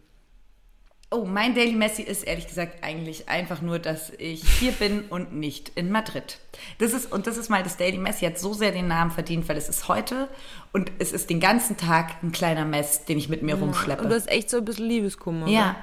Oh, 1.16 1.24
mein 1.24 1.56
Daily 1.56 1.76
Messi 1.76 2.02
ist 2.02 2.24
ehrlich 2.24 2.46
gesagt 2.48 2.84
eigentlich 2.84 3.30
einfach 3.30 3.62
nur, 3.62 3.80
dass 3.80 4.12
ich 4.18 4.44
hier 4.60 4.74
bin 4.74 5.06
und 5.10 5.34
nicht 5.34 5.72
in 5.76 5.90
Madrid. 5.90 6.40
Das 6.78 6.92
ist, 6.92 7.10
und 7.10 7.26
das 7.26 7.38
ist 7.38 7.50
mal 7.50 7.64
das 7.64 7.78
Daily 7.78 7.98
Messi, 7.98 8.26
hat 8.26 8.38
so 8.38 8.54
sehr 8.54 8.72
den 8.72 8.90
Namen 8.90 9.12
verdient, 9.12 9.48
weil 9.48 9.56
es 9.56 9.70
ist 9.70 9.88
heute 9.88 10.28
und 10.74 10.92
es 11.00 11.14
ist 11.14 11.30
den 11.30 11.40
ganzen 11.40 11.78
Tag 11.78 12.22
ein 12.22 12.34
kleiner 12.34 12.66
Mess, 12.66 13.06
den 13.06 13.18
ich 13.18 13.30
mit 13.30 13.44
mir 13.44 13.56
rumschleppe. 13.56 14.04
Und 14.04 14.10
du 14.10 14.16
hast 14.16 14.30
echt 14.30 14.50
so 14.50 14.58
ein 14.58 14.66
bisschen 14.66 14.88
Liebeskummer. 14.88 15.48
ja. 15.48 15.70
oder? 15.70 15.76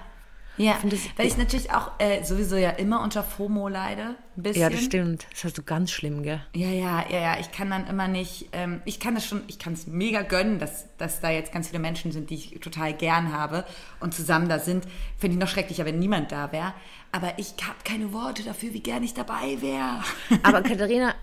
Ja, 0.58 0.78
Ich 0.84 1.18
weil 1.18 1.26
ich 1.26 1.38
natürlich 1.38 1.70
auch 1.72 1.92
äh, 1.98 2.22
sowieso 2.24 2.56
ja 2.56 2.70
immer 2.70 3.02
unter 3.02 3.22
FOMO 3.22 3.68
leide. 3.68 4.16
Ein 4.36 4.42
bisschen. 4.42 4.62
Ja, 4.62 4.68
das 4.70 4.82
stimmt. 4.82 5.26
Das 5.30 5.44
hast 5.44 5.56
du 5.56 5.62
ganz 5.62 5.90
schlimm, 5.90 6.22
gell? 6.22 6.40
Ja, 6.54 6.68
ja, 6.68 7.04
ja, 7.10 7.18
ja. 7.20 7.40
Ich 7.40 7.52
kann 7.52 7.70
dann 7.70 7.86
immer 7.86 8.06
nicht, 8.06 8.48
ähm, 8.52 8.82
ich 8.84 9.00
kann 9.00 9.14
das 9.14 9.24
schon, 9.26 9.42
ich 9.46 9.58
kann 9.58 9.72
es 9.72 9.86
mega 9.86 10.22
gönnen, 10.22 10.58
dass, 10.58 10.86
dass 10.98 11.20
da 11.20 11.30
jetzt 11.30 11.52
ganz 11.52 11.68
viele 11.68 11.78
Menschen 11.80 12.12
sind, 12.12 12.28
die 12.30 12.34
ich 12.34 12.60
total 12.60 12.92
gern 12.92 13.32
habe 13.32 13.64
und 14.00 14.12
zusammen 14.14 14.48
da 14.48 14.58
sind. 14.58 14.86
Finde 15.18 15.34
ich 15.36 15.40
noch 15.40 15.48
schrecklicher, 15.48 15.86
wenn 15.86 15.98
niemand 15.98 16.32
da 16.32 16.52
wäre. 16.52 16.74
Aber 17.12 17.32
ich 17.38 17.54
habe 17.62 17.78
keine 17.84 18.12
Worte 18.12 18.42
dafür, 18.42 18.74
wie 18.74 18.80
gern 18.80 19.02
ich 19.02 19.14
dabei 19.14 19.60
wäre. 19.60 20.02
Aber 20.42 20.62
Katharina, 20.62 21.14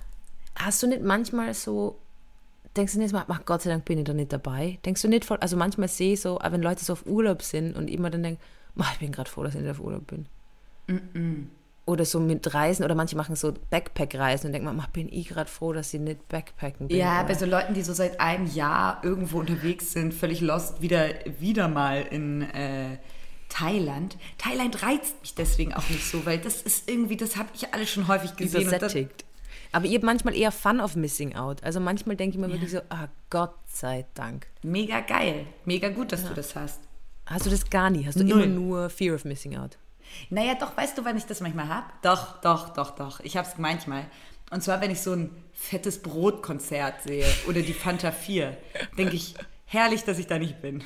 hast 0.56 0.82
du 0.84 0.88
nicht 0.88 1.04
manchmal 1.04 1.54
so, 1.54 2.00
denkst 2.76 2.94
du 2.94 3.00
nicht 3.00 3.14
mal, 3.14 3.26
ach 3.28 3.46
Gott 3.46 3.62
sei 3.62 3.70
Dank 3.70 3.86
bin 3.86 4.00
ich 4.00 4.06
da 4.06 4.14
nicht 4.14 4.34
dabei? 4.34 4.80
Denkst 4.86 5.02
du 5.04 5.08
nicht 5.08 5.26
voll, 5.26 5.38
also 5.38 5.56
manchmal 5.56 5.88
sehe 5.88 6.14
ich 6.14 6.22
so, 6.22 6.40
aber 6.42 6.54
wenn 6.54 6.62
Leute 6.64 6.84
so 6.84 6.94
auf 6.94 7.06
Urlaub 7.06 7.42
sind 7.44 7.76
und 7.76 7.90
immer 7.90 8.10
dann 8.10 8.24
denken, 8.24 8.42
"Mach, 8.42 8.59
ich 8.94 9.00
bin 9.00 9.12
gerade 9.12 9.30
froh, 9.30 9.44
dass 9.44 9.56
ich 9.56 9.62
nicht 9.62 9.72
auf 9.72 9.80
Urlaub 9.80 10.08
bin. 10.08 10.26
Oder 11.86 12.06
so 12.06 12.20
mit 12.20 12.54
Reisen, 12.54 12.84
oder 12.84 12.94
manche 12.96 13.16
machen 13.16 13.36
so 13.36 13.54
Backpack-Reisen 13.72 14.48
und 14.48 14.54
denken, 14.54 14.76
"Mach, 14.76 14.88
bin 14.90 15.08
ich 15.12 15.30
gerade 15.30 15.50
froh, 15.50 15.74
dass 15.74 15.94
ich 15.94 16.00
nicht 16.00 16.28
Backpacken 16.28 16.88
bin. 16.88 16.98
Ja, 16.98 17.20
oder? 17.20 17.28
bei 17.30 17.34
so 17.34 17.46
Leuten, 17.46 17.74
die 17.74 17.82
so 17.82 17.94
seit 17.94 18.20
einem 18.20 18.46
Jahr 18.46 19.02
irgendwo 19.04 19.40
unterwegs 19.40 19.94
sind, 19.94 20.14
völlig 20.14 20.42
lost, 20.42 20.82
wieder, 20.82 21.10
wieder 21.40 21.68
mal 21.68 22.02
in 22.04 22.44
äh, 22.44 22.98
Thailand. 23.50 24.18
Thailand 24.38 24.84
reizt 24.84 25.20
mich 25.22 25.34
deswegen 25.34 25.74
auch 25.74 25.90
nicht 25.90 26.06
so, 26.06 26.26
weil 26.26 26.38
das 26.38 26.62
ist 26.62 26.88
irgendwie, 26.90 27.18
das 27.18 27.38
habe 27.38 27.50
ich 27.56 27.74
alles 27.74 27.90
schon 27.90 28.08
häufig 28.08 28.36
gesehen. 28.36 28.68
übersättigt. 28.68 29.26
Aber 29.72 29.86
ihr 29.86 29.96
habt 29.96 30.06
manchmal 30.06 30.36
eher 30.36 30.52
Fun 30.52 30.80
of 30.80 30.96
Missing 30.96 31.36
Out. 31.36 31.64
Also 31.64 31.80
manchmal 31.80 32.16
denke 32.16 32.38
ich 32.38 32.42
mir 32.42 32.52
wirklich 32.52 32.72
so, 32.72 32.82
ah, 32.90 33.08
Gott 33.30 33.56
sei 33.68 34.06
Dank. 34.16 34.48
mega 34.64 35.00
geil. 35.02 35.46
Mega 35.66 35.90
gut, 35.90 36.12
dass 36.12 36.28
du 36.28 36.34
das 36.34 36.56
hast. 36.56 36.82
Hast 37.30 37.46
du 37.46 37.50
das 37.52 37.70
gar 37.70 37.90
nie? 37.92 38.06
Hast 38.08 38.20
du 38.20 38.24
Null. 38.24 38.44
immer 38.44 38.46
nur 38.48 38.90
Fear 38.90 39.16
of 39.16 39.24
Missing 39.24 39.56
Out? 39.56 39.78
Naja, 40.32 40.56
doch, 40.56 40.76
weißt 40.76 40.98
du, 40.98 41.06
wann 41.06 41.16
ich 41.16 41.26
das 41.26 41.42
manchmal 41.42 41.68
habe? 41.68 41.86
Doch, 42.02 42.42
doch, 42.42 42.70
doch, 42.70 42.92
doch. 42.96 43.20
Ich 43.20 43.38
habe 43.38 43.48
es 43.48 43.58
manchmal. 43.60 44.08
Und 44.50 44.64
zwar, 44.64 44.82
wenn 44.82 44.90
ich 44.90 45.02
so 45.02 45.14
ein 45.14 45.30
fettes 45.54 46.02
Brotkonzert 46.02 47.04
sehe 47.04 47.28
oder 47.48 47.62
die 47.62 47.74
Fanta 47.74 48.12
4, 48.12 48.58
denke 48.98 49.16
ich, 49.16 49.36
herrlich, 49.66 50.04
dass 50.04 50.18
ich 50.18 50.26
da 50.26 50.40
nicht 50.40 50.60
bin. 50.60 50.84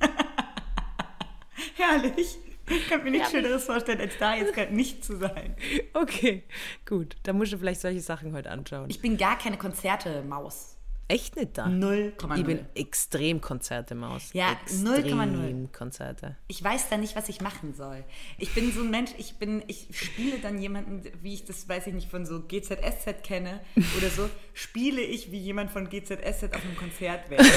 herrlich. 1.76 2.38
Ich 2.68 2.88
kann 2.88 3.04
mir 3.04 3.12
nichts 3.12 3.30
Schöneres 3.30 3.64
vorstellen, 3.64 4.00
als 4.00 4.18
da 4.18 4.34
jetzt 4.34 4.52
gerade 4.52 4.74
nicht 4.74 5.04
zu 5.04 5.16
sein. 5.16 5.54
Okay, 5.94 6.42
gut. 6.84 7.14
Dann 7.22 7.38
musst 7.38 7.52
du 7.52 7.58
vielleicht 7.58 7.80
solche 7.80 8.00
Sachen 8.00 8.32
heute 8.32 8.50
anschauen. 8.50 8.90
Ich 8.90 9.00
bin 9.00 9.16
gar 9.16 9.38
keine 9.38 9.56
Konzerte-Maus. 9.56 10.75
Echt 11.08 11.36
nicht 11.36 11.56
da? 11.56 11.66
0,0. 11.66 12.36
Ich 12.36 12.44
bin 12.44 12.66
extrem 12.74 13.40
Konzerte-Maus. 13.40 14.30
Ja, 14.32 14.52
extrem 14.52 15.20
0,0. 15.20 15.72
Konzerte. 15.72 16.36
Ich 16.48 16.62
weiß 16.62 16.88
da 16.88 16.96
nicht, 16.96 17.14
was 17.14 17.28
ich 17.28 17.40
machen 17.40 17.74
soll. 17.74 18.02
Ich 18.38 18.52
bin 18.54 18.72
so 18.72 18.80
ein 18.80 18.90
Mensch, 18.90 19.12
ich 19.16 19.36
bin, 19.36 19.62
ich 19.68 19.86
spiele 19.92 20.38
dann 20.38 20.58
jemanden, 20.58 21.02
wie 21.22 21.34
ich 21.34 21.44
das, 21.44 21.68
weiß 21.68 21.86
ich 21.86 21.94
nicht, 21.94 22.10
von 22.10 22.26
so 22.26 22.42
GZSZ 22.42 23.22
kenne 23.22 23.60
oder 23.96 24.10
so, 24.10 24.28
spiele 24.52 25.00
ich 25.00 25.30
wie 25.30 25.38
jemand 25.38 25.70
von 25.70 25.88
GZSZ 25.88 26.54
auf 26.54 26.64
einem 26.64 26.76
Konzert 26.76 27.30
wäre. 27.30 27.44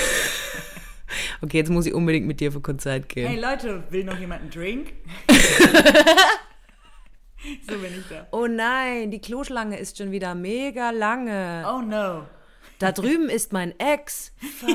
Okay, 1.41 1.57
jetzt 1.57 1.69
muss 1.69 1.87
ich 1.87 1.93
unbedingt 1.95 2.27
mit 2.27 2.39
dir 2.39 2.49
auf 2.49 2.55
ein 2.55 2.61
Konzert 2.61 3.09
gehen. 3.09 3.27
Hey 3.27 3.39
Leute, 3.39 3.83
will 3.89 4.03
noch 4.03 4.19
jemand 4.19 4.41
einen 4.41 4.51
Drink? 4.51 4.93
so 7.67 7.77
bin 7.79 7.97
ich 7.97 8.07
da. 8.09 8.27
Oh 8.31 8.45
nein, 8.45 9.09
die 9.09 9.19
Kloschlange 9.19 9.79
ist 9.79 9.97
schon 9.97 10.11
wieder 10.11 10.35
mega 10.35 10.91
lange. 10.91 11.65
Oh 11.67 11.81
no. 11.81 12.27
Da 12.79 12.93
drüben 12.93 13.29
ist 13.29 13.53
mein 13.53 13.77
Ex. 13.79 14.31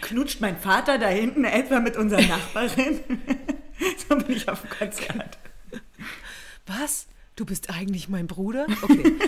Knutscht 0.00 0.40
mein 0.40 0.58
Vater 0.58 0.98
da 0.98 1.08
hinten 1.08 1.44
etwa 1.44 1.80
mit 1.80 1.96
unserer 1.96 2.22
Nachbarin? 2.22 3.00
so 4.08 4.16
bin 4.16 4.36
ich 4.36 4.48
auf 4.48 4.62
dem 4.62 4.70
Konzert. 4.70 5.38
Was? 6.66 7.06
Du 7.36 7.44
bist 7.44 7.70
eigentlich 7.70 8.08
mein 8.08 8.28
Bruder? 8.28 8.66
Okay, 8.82 9.18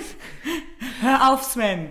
Hör 1.00 1.32
auf, 1.32 1.42
Sven. 1.42 1.90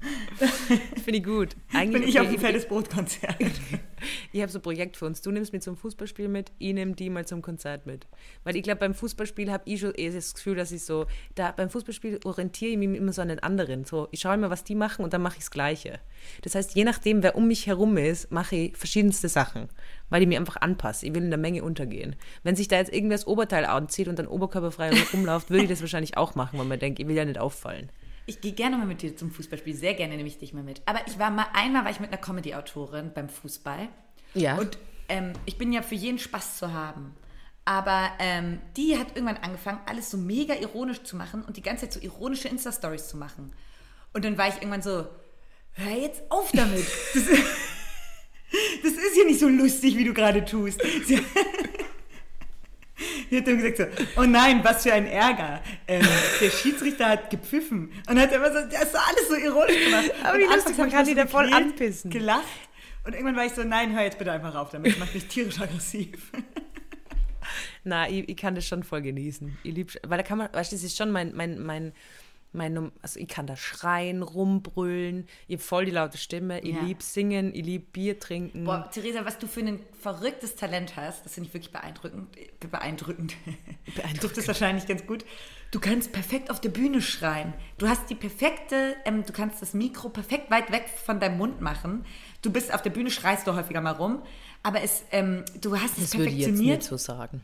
finde 1.04 1.18
ich 1.18 1.24
gut. 1.24 1.56
Eigentlich 1.72 2.02
Bin 2.02 2.08
ich 2.08 2.20
auf 2.20 2.26
okay, 2.26 2.36
dem 2.36 2.40
fettes 2.40 2.66
Brotkonzert. 2.66 3.36
Ich 4.30 4.40
habe 4.40 4.52
so 4.52 4.60
ein 4.60 4.62
Projekt 4.62 4.96
für 4.96 5.06
uns. 5.06 5.22
Du 5.22 5.32
nimmst 5.32 5.52
mich 5.52 5.62
zum 5.62 5.76
Fußballspiel 5.76 6.28
mit, 6.28 6.52
ich 6.58 6.72
nehme 6.72 6.92
die 6.92 7.10
mal 7.10 7.26
zum 7.26 7.42
Konzert 7.42 7.84
mit. 7.86 8.06
Weil 8.44 8.54
ich 8.54 8.62
glaube, 8.62 8.78
beim 8.78 8.94
Fußballspiel 8.94 9.50
habe 9.50 9.64
ich 9.66 9.80
schon 9.80 9.92
eh 9.96 10.10
das 10.10 10.34
Gefühl, 10.34 10.54
dass 10.54 10.70
ich 10.70 10.84
so, 10.84 11.06
da 11.34 11.50
beim 11.50 11.68
Fußballspiel 11.68 12.20
orientiere 12.24 12.72
ich 12.72 12.78
mich 12.78 12.96
immer 12.96 13.12
so 13.12 13.22
an 13.22 13.28
den 13.28 13.40
anderen. 13.40 13.84
So, 13.84 14.06
ich 14.12 14.20
schaue 14.20 14.34
immer, 14.34 14.50
was 14.50 14.62
die 14.62 14.76
machen 14.76 15.04
und 15.04 15.12
dann 15.12 15.22
mache 15.22 15.34
ich 15.34 15.40
das 15.40 15.50
Gleiche. 15.50 15.98
Das 16.42 16.54
heißt, 16.54 16.76
je 16.76 16.84
nachdem, 16.84 17.24
wer 17.24 17.34
um 17.34 17.48
mich 17.48 17.66
herum 17.66 17.96
ist, 17.96 18.30
mache 18.30 18.54
ich 18.54 18.76
verschiedenste 18.76 19.28
Sachen, 19.28 19.68
weil 20.10 20.22
ich 20.22 20.28
mir 20.28 20.38
einfach 20.38 20.58
anpasse. 20.58 21.06
Ich 21.06 21.14
will 21.14 21.24
in 21.24 21.30
der 21.30 21.38
Menge 21.38 21.64
untergehen. 21.64 22.14
Wenn 22.44 22.54
sich 22.54 22.68
da 22.68 22.76
jetzt 22.76 22.92
irgendwer 22.92 23.16
das 23.16 23.26
Oberteil 23.26 23.64
anzieht 23.64 24.06
und 24.06 24.18
dann 24.18 24.28
oberkörperfrei 24.28 24.92
rumläuft, 25.12 25.50
würde 25.50 25.64
ich 25.64 25.70
das 25.70 25.80
wahrscheinlich 25.80 26.16
auch 26.16 26.36
machen, 26.36 26.58
weil 26.58 26.66
man 26.66 26.78
denkt, 26.78 27.00
ich 27.00 27.08
will 27.08 27.16
ja 27.16 27.24
nicht 27.24 27.40
auffallen. 27.40 27.90
Ich 28.28 28.42
gehe 28.42 28.52
gerne 28.52 28.76
mal 28.76 28.86
mit 28.86 29.00
dir 29.00 29.16
zum 29.16 29.30
Fußballspiel. 29.30 29.74
Sehr 29.74 29.94
gerne 29.94 30.14
nehme 30.14 30.28
ich 30.28 30.38
dich 30.38 30.52
mal 30.52 30.62
mit. 30.62 30.82
Aber 30.84 31.00
ich 31.06 31.18
war 31.18 31.30
mal, 31.30 31.46
einmal 31.54 31.84
war 31.84 31.90
ich 31.90 31.98
mit 31.98 32.10
einer 32.10 32.20
Comedy-Autorin 32.20 33.12
beim 33.14 33.30
Fußball. 33.30 33.88
Ja. 34.34 34.58
Und 34.58 34.76
ähm, 35.08 35.32
ich 35.46 35.56
bin 35.56 35.72
ja 35.72 35.80
für 35.80 35.94
jeden 35.94 36.18
Spaß 36.18 36.58
zu 36.58 36.74
haben. 36.74 37.14
Aber 37.64 38.10
ähm, 38.18 38.60
die 38.76 38.98
hat 38.98 39.16
irgendwann 39.16 39.38
angefangen, 39.38 39.80
alles 39.86 40.10
so 40.10 40.18
mega 40.18 40.54
ironisch 40.54 41.04
zu 41.04 41.16
machen 41.16 41.42
und 41.42 41.56
die 41.56 41.62
ganze 41.62 41.88
Zeit 41.88 41.94
so 41.94 42.00
ironische 42.00 42.48
Insta-Stories 42.48 43.08
zu 43.08 43.16
machen. 43.16 43.54
Und 44.12 44.26
dann 44.26 44.36
war 44.36 44.48
ich 44.48 44.56
irgendwann 44.56 44.82
so, 44.82 45.06
hör 45.72 45.96
jetzt 45.96 46.22
auf 46.30 46.52
damit. 46.52 46.86
Das, 47.14 47.24
das 48.82 48.92
ist 48.92 49.16
ja 49.16 49.24
nicht 49.24 49.40
so 49.40 49.48
lustig, 49.48 49.96
wie 49.96 50.04
du 50.04 50.14
gerade 50.14 50.44
tust. 50.44 50.80
Sie, 51.04 51.16
Sie 53.30 53.36
hat 53.36 53.46
dann 53.46 53.60
gesagt 53.60 53.76
so, 53.76 54.20
oh 54.20 54.24
nein, 54.24 54.60
was 54.62 54.82
für 54.82 54.92
ein 54.92 55.06
Ärger. 55.06 55.60
Ähm, 55.86 56.06
der 56.40 56.50
Schiedsrichter 56.50 57.06
hat 57.08 57.30
gepfiffen. 57.30 57.92
Und 58.08 58.18
hat 58.18 58.32
immer 58.32 58.48
so, 58.48 58.60
das 58.70 58.84
ist 58.84 58.96
alles 58.96 59.28
so 59.28 59.34
ironisch 59.34 59.84
gemacht. 59.84 60.10
Aber 60.22 60.34
Und 60.34 60.40
wie 60.40 60.54
lustig, 60.54 60.78
man 60.78 60.88
ich 60.88 60.94
kann 60.94 61.06
die 61.06 61.14
da 61.14 61.26
voll 61.26 61.52
anpissen. 61.52 62.10
Gelacht. 62.10 62.44
Und 63.04 63.12
irgendwann 63.14 63.36
war 63.36 63.46
ich 63.46 63.52
so, 63.52 63.64
nein, 63.64 63.94
hör 63.94 64.02
jetzt 64.02 64.18
bitte 64.18 64.32
einfach 64.32 64.54
auf 64.54 64.70
damit. 64.70 64.92
Das 64.92 64.98
macht 64.98 65.14
mich 65.14 65.26
tierisch 65.26 65.60
aggressiv. 65.60 66.32
Na, 67.84 68.08
ich, 68.08 68.28
ich 68.28 68.36
kann 68.36 68.54
das 68.54 68.66
schon 68.66 68.82
voll 68.82 69.02
genießen. 69.02 69.56
Ich 69.62 69.74
lieb, 69.74 69.98
weil 70.06 70.18
da 70.18 70.22
kann 70.22 70.38
man, 70.38 70.48
weißt 70.52 70.72
du, 70.72 70.76
das 70.76 70.84
ist 70.84 70.96
schon 70.96 71.10
mein, 71.10 71.34
mein, 71.34 71.58
mein, 71.58 71.92
mein, 72.52 72.90
also 73.02 73.20
ich 73.20 73.28
kann 73.28 73.46
da 73.46 73.56
schreien, 73.56 74.22
rumbrüllen, 74.22 75.26
ich 75.48 75.56
habe 75.56 75.62
voll 75.62 75.84
die 75.84 75.90
laute 75.90 76.16
Stimme, 76.18 76.60
ich 76.60 76.74
Ja. 76.76 76.82
lieb 76.82 77.02
singen, 77.02 77.54
ich 77.54 77.64
lieb 77.64 77.92
Bier 77.92 78.18
trinken. 78.18 78.64
Boah, 78.64 78.90
Theresa, 78.90 79.24
was 79.24 79.38
du 79.38 79.46
für 79.46 79.60
ein 79.60 79.80
verrücktes 80.00 80.56
Talent 80.56 80.96
hast, 80.96 81.24
das 81.24 81.34
finde 81.34 81.48
ich 81.48 81.54
wirklich 81.54 81.72
beeindruckend. 81.72 82.28
Beeindruckend. 82.70 83.34
Beeindruckend. 83.94 84.16
Trifft 84.20 84.38
es 84.38 84.48
wahrscheinlich 84.48 84.86
ganz 84.86 85.06
gut. 85.06 85.24
Du 85.70 85.80
kannst 85.80 86.12
perfekt 86.12 86.50
auf 86.50 86.60
der 86.60 86.70
Bühne 86.70 87.02
schreien. 87.02 87.52
Du 87.76 87.86
hast 87.88 88.08
die 88.08 88.14
perfekte, 88.14 88.96
ähm, 89.04 89.24
du 89.26 89.32
kannst 89.34 89.60
das 89.60 89.74
Mikro 89.74 90.08
perfekt 90.08 90.50
weit 90.50 90.72
weg 90.72 90.86
von 91.04 91.20
deinem 91.20 91.36
Mund 91.36 91.60
machen. 91.60 92.06
Du 92.40 92.50
bist 92.50 92.72
auf 92.72 92.80
der 92.80 92.90
Bühne, 92.90 93.10
schreist 93.10 93.46
du 93.46 93.54
häufiger 93.54 93.82
mal 93.82 93.90
rum. 93.92 94.22
Aber 94.62 94.80
es, 94.82 95.04
ähm, 95.12 95.44
du 95.60 95.76
hast 95.78 95.98
es 95.98 96.10
das 96.10 96.18
würde 96.18 96.30
ich 96.30 96.38
jetzt 96.38 96.46
perfektioniert. 96.46 96.78
nicht 96.78 96.88
so 96.88 96.96
sagen. 96.96 97.42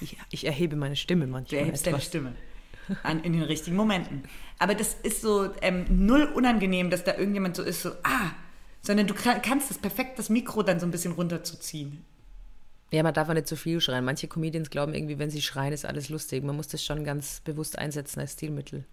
Ich, 0.00 0.16
ich 0.30 0.44
erhebe 0.46 0.76
meine 0.76 0.94
Stimme 0.96 1.24
Du 1.26 1.32
manchmal. 1.32 1.60
erhebst 1.62 1.86
deine 1.86 1.96
etwas. 1.96 2.06
Stimme. 2.08 2.34
An, 3.02 3.22
in 3.22 3.32
den 3.32 3.42
richtigen 3.42 3.76
Momenten. 3.76 4.22
Aber 4.58 4.74
das 4.74 4.94
ist 5.02 5.20
so 5.20 5.50
ähm, 5.62 5.86
null 5.88 6.24
unangenehm, 6.34 6.90
dass 6.90 7.04
da 7.04 7.16
irgendjemand 7.16 7.56
so 7.56 7.62
ist, 7.62 7.82
so, 7.82 7.90
ah, 8.02 8.30
sondern 8.80 9.06
du 9.06 9.14
kannst 9.14 9.70
es 9.70 9.78
perfekt, 9.78 10.18
das 10.18 10.28
Mikro 10.28 10.62
dann 10.62 10.78
so 10.80 10.86
ein 10.86 10.92
bisschen 10.92 11.12
runterzuziehen. 11.12 12.04
Ja, 12.92 13.02
man 13.02 13.14
darf 13.14 13.28
auch 13.28 13.34
nicht 13.34 13.48
zu 13.48 13.56
viel 13.56 13.80
schreien. 13.80 14.04
Manche 14.04 14.28
Comedians 14.28 14.70
glauben 14.70 14.94
irgendwie, 14.94 15.18
wenn 15.18 15.30
sie 15.30 15.42
schreien, 15.42 15.72
ist 15.72 15.84
alles 15.84 16.08
lustig. 16.08 16.44
Man 16.44 16.54
muss 16.54 16.68
das 16.68 16.84
schon 16.84 17.02
ganz 17.04 17.40
bewusst 17.40 17.78
einsetzen 17.78 18.20
als 18.20 18.34
Stilmittel. 18.34 18.84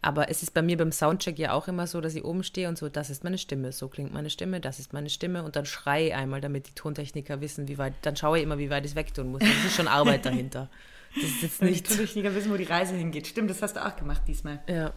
Aber 0.00 0.28
es 0.28 0.42
ist 0.42 0.54
bei 0.54 0.62
mir 0.62 0.76
beim 0.76 0.92
Soundcheck 0.92 1.38
ja 1.38 1.52
auch 1.52 1.68
immer 1.68 1.86
so, 1.86 2.00
dass 2.00 2.14
ich 2.14 2.24
oben 2.24 2.44
stehe 2.44 2.68
und 2.68 2.76
so, 2.76 2.88
das 2.88 3.08
ist 3.10 3.22
meine 3.22 3.38
Stimme, 3.38 3.70
so 3.70 3.86
klingt 3.86 4.12
meine 4.12 4.30
Stimme, 4.30 4.60
das 4.60 4.80
ist 4.80 4.92
meine 4.92 5.08
Stimme 5.08 5.44
und 5.44 5.54
dann 5.54 5.64
schreie 5.64 6.08
ich 6.08 6.14
einmal, 6.14 6.40
damit 6.40 6.66
die 6.66 6.74
Tontechniker 6.74 7.40
wissen, 7.40 7.68
wie 7.68 7.78
weit, 7.78 7.94
dann 8.02 8.16
schaue 8.16 8.38
ich 8.38 8.42
immer, 8.42 8.58
wie 8.58 8.68
weit 8.68 8.84
ich 8.84 8.92
es 8.92 8.96
wegtun 8.96 9.30
muss. 9.30 9.40
Das 9.40 9.64
ist 9.64 9.76
schon 9.76 9.86
Arbeit 9.86 10.26
dahinter. 10.26 10.68
Das 11.14 11.24
ist 11.24 11.42
jetzt 11.42 11.60
Weil 11.60 11.68
die 11.68 11.74
nicht. 11.74 12.34
Wissen, 12.34 12.52
wo 12.52 12.56
die 12.56 12.64
Reise 12.64 12.94
hingeht. 12.94 13.26
Stimmt, 13.26 13.50
das 13.50 13.60
hast 13.62 13.76
du 13.76 13.84
auch 13.84 13.96
gemacht 13.96 14.22
diesmal. 14.26 14.60
Ja. 14.68 14.92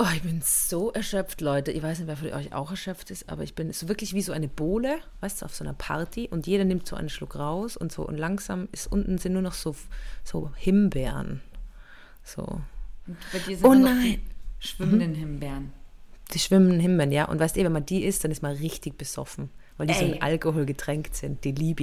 Oh, 0.00 0.06
ich 0.14 0.22
bin 0.22 0.40
so 0.44 0.92
erschöpft, 0.92 1.40
Leute. 1.40 1.72
Ich 1.72 1.82
weiß 1.82 1.98
nicht, 1.98 2.06
wer 2.06 2.16
von 2.16 2.32
euch 2.32 2.52
auch 2.52 2.70
erschöpft 2.70 3.10
ist, 3.10 3.28
aber 3.28 3.42
ich 3.42 3.56
bin 3.56 3.72
so 3.72 3.88
wirklich 3.88 4.14
wie 4.14 4.22
so 4.22 4.32
eine 4.32 4.46
Bohle, 4.46 4.98
weißt 5.20 5.42
du, 5.42 5.46
auf 5.46 5.54
so 5.56 5.64
einer 5.64 5.74
Party 5.74 6.28
und 6.30 6.46
jeder 6.46 6.64
nimmt 6.64 6.86
so 6.86 6.94
einen 6.94 7.08
Schluck 7.08 7.34
raus 7.34 7.76
und 7.76 7.90
so 7.90 8.06
und 8.06 8.16
langsam 8.16 8.68
ist 8.70 8.86
unten 8.92 9.18
sind 9.18 9.32
nur 9.32 9.42
noch 9.42 9.54
so, 9.54 9.74
so 10.22 10.52
Himbeeren. 10.54 11.40
So. 12.22 12.42
Und 13.08 13.16
bei 13.32 13.38
dir 13.40 13.56
sind 13.56 13.66
Oh 13.66 13.74
nein. 13.74 14.20
die 14.62 14.66
schwimmenden 14.68 15.14
Himbeeren. 15.16 15.72
Die 16.32 16.38
schwimmenden 16.38 16.78
Himbeeren, 16.78 17.10
ja. 17.10 17.24
Und 17.24 17.40
weißt 17.40 17.56
du, 17.56 17.64
wenn 17.64 17.72
man 17.72 17.84
die 17.84 18.04
isst, 18.04 18.22
dann 18.22 18.30
ist 18.30 18.42
man 18.42 18.54
richtig 18.54 18.98
besoffen, 18.98 19.50
weil 19.78 19.88
die 19.88 19.94
so 19.94 20.04
Ey. 20.04 20.12
in 20.12 20.22
Alkohol 20.22 20.64
getränkt 20.64 21.16
sind. 21.16 21.42
Die 21.42 21.52
liebe 21.52 21.82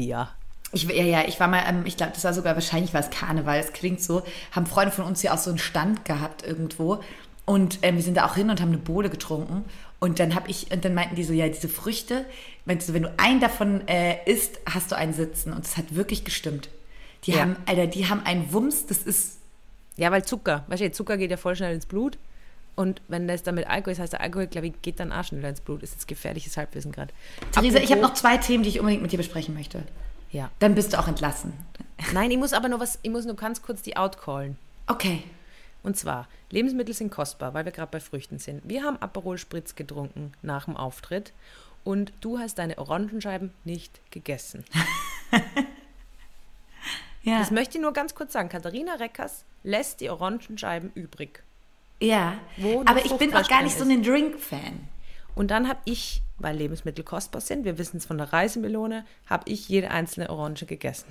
ich 0.71 0.83
ja. 0.83 1.03
Ja, 1.03 1.23
ich 1.27 1.39
war 1.39 1.47
mal, 1.47 1.63
ähm, 1.67 1.83
ich 1.85 1.97
glaube, 1.97 2.11
das 2.13 2.23
war 2.23 2.33
sogar, 2.33 2.55
wahrscheinlich 2.55 2.93
war 2.93 3.01
es 3.01 3.09
Karneval, 3.09 3.59
es 3.59 3.73
klingt 3.73 4.01
so, 4.01 4.23
haben 4.51 4.65
Freunde 4.65 4.91
von 4.93 5.05
uns 5.05 5.21
hier 5.21 5.33
auch 5.33 5.37
so 5.37 5.49
einen 5.49 5.59
Stand 5.59 6.05
gehabt 6.05 6.45
irgendwo 6.45 7.01
und 7.45 7.79
ähm, 7.83 7.95
wir 7.95 8.03
sind 8.03 8.17
da 8.17 8.25
auch 8.25 8.35
hin 8.35 8.49
und 8.49 8.59
haben 8.59 8.69
eine 8.69 8.77
Bohle 8.79 9.09
getrunken 9.09 9.65
Und 9.99 10.19
dann 10.19 10.35
habe 10.35 10.49
ich, 10.49 10.71
und 10.71 10.83
dann 10.83 10.93
meinten 10.93 11.15
die 11.15 11.23
so, 11.23 11.31
ja, 11.33 11.47
diese 11.47 11.69
Früchte, 11.69 12.25
meinst 12.65 12.89
du, 12.89 12.93
wenn 12.93 13.03
du 13.03 13.13
einen 13.17 13.39
davon 13.39 13.87
äh, 13.87 14.17
isst, 14.25 14.59
hast 14.69 14.91
du 14.91 14.95
einen 14.97 15.13
sitzen. 15.13 15.53
Und 15.53 15.63
das 15.63 15.77
hat 15.77 15.95
wirklich 15.95 16.25
gestimmt. 16.25 16.69
Die 17.25 17.31
Ja. 17.31 17.41
haben, 17.41 17.55
Alter, 17.65 17.87
die 17.87 18.07
haben 18.09 18.21
einen 18.25 18.51
Wumms, 18.51 18.87
das 18.87 18.99
ist, 18.99 19.37
Ja, 19.97 20.11
weil 20.11 20.25
Zucker, 20.25 20.65
weißt 20.67 20.81
du, 20.81 20.91
Zucker 20.91 21.17
geht 21.17 21.31
ja 21.31 21.37
voll 21.37 21.55
schnell 21.55 21.73
ins 21.73 21.85
Blut. 21.85 22.17
Und 22.75 23.01
wenn 23.07 23.27
das 23.27 23.43
dann 23.43 23.55
mit 23.55 23.67
Alkohol 23.67 23.93
ist, 23.93 23.99
heißt 23.99 24.13
der 24.13 24.21
Alkohol, 24.21 24.47
glaube 24.47 24.67
ich, 24.67 24.73
geht 24.81 24.99
dann 24.99 25.13
auch 25.13 25.23
schneller 25.23 25.47
ins 25.47 25.61
Blut. 25.61 25.81
Ist 25.81 25.93
jetzt 25.93 26.07
gefährliches 26.07 26.57
Halbwissen 26.57 26.91
gerade. 26.91 27.13
Theresa, 27.53 27.77
ich 27.79 27.91
habe 27.91 28.01
noch 28.01 28.13
zwei 28.15 28.37
Themen, 28.37 28.63
die 28.63 28.69
ich 28.69 28.79
unbedingt 28.79 29.01
mit 29.01 29.11
dir 29.13 29.17
besprechen 29.17 29.53
möchte. 29.53 29.83
Ja. 30.35 30.51
Dann 30.59 30.75
bist 30.75 30.91
du 30.91 30.99
auch 30.99 31.07
entlassen. 31.07 31.53
Nein, 32.13 32.29
ich 32.29 32.37
muss 32.37 32.51
aber 32.51 32.67
nur 32.67 32.81
was, 32.81 32.99
ich 33.03 33.09
muss 33.09 33.25
nur 33.25 33.37
ganz 33.37 33.61
kurz 33.61 33.81
die 33.81 33.95
outcallen. 33.95 34.57
Okay. 34.85 35.23
Und 35.81 35.95
zwar, 35.95 36.27
Lebensmittel 36.49 36.93
sind 36.93 37.09
kostbar, 37.09 37.53
weil 37.53 37.63
wir 37.63 37.71
gerade 37.71 37.91
bei 37.91 38.01
Früchten 38.01 38.37
sind. 38.37 38.61
Wir 38.65 38.83
haben 38.83 38.97
Aperol 39.01 39.37
Spritz 39.37 39.75
getrunken 39.75 40.33
nach 40.41 40.65
dem 40.65 40.75
Auftritt 40.75 41.31
und 41.85 42.11
du 42.19 42.37
hast 42.37 42.59
deine 42.59 42.77
Orangenscheiben 42.77 43.53
nicht 43.63 43.99
gegessen. 44.11 44.65
Ja. 47.25 47.39
Das 47.39 47.49
möchte 47.49 47.77
ich 47.77 47.81
nur 47.81 47.91
ganz 47.91 48.13
kurz 48.13 48.33
sagen. 48.33 48.49
Katharina 48.49 48.93
Reckers 48.95 49.45
lässt 49.63 49.99
die 49.99 50.11
Orangenscheiben 50.11 50.91
übrig. 50.93 51.41
ja. 51.99 52.35
Aber 52.85 53.03
ich 53.03 53.11
bin 53.13 53.33
auch 53.33 53.47
gar 53.47 53.63
nicht 53.63 53.75
so 53.75 53.83
Fruchtfleisch 53.83 53.97
ein 53.97 54.03
Drink-Fan. 54.03 54.87
Und 55.33 55.49
dann 55.49 55.67
habe 55.67 55.79
ich, 55.85 56.21
weil 56.37 56.55
Lebensmittel 56.55 57.03
kostbar 57.03 57.41
sind, 57.41 57.65
wir 57.65 57.77
wissen 57.77 57.97
es 57.97 58.05
von 58.05 58.17
der 58.17 58.33
Reisemelone, 58.33 59.05
habe 59.27 59.49
ich 59.49 59.69
jede 59.69 59.91
einzelne 59.91 60.29
Orange 60.29 60.65
gegessen. 60.65 61.05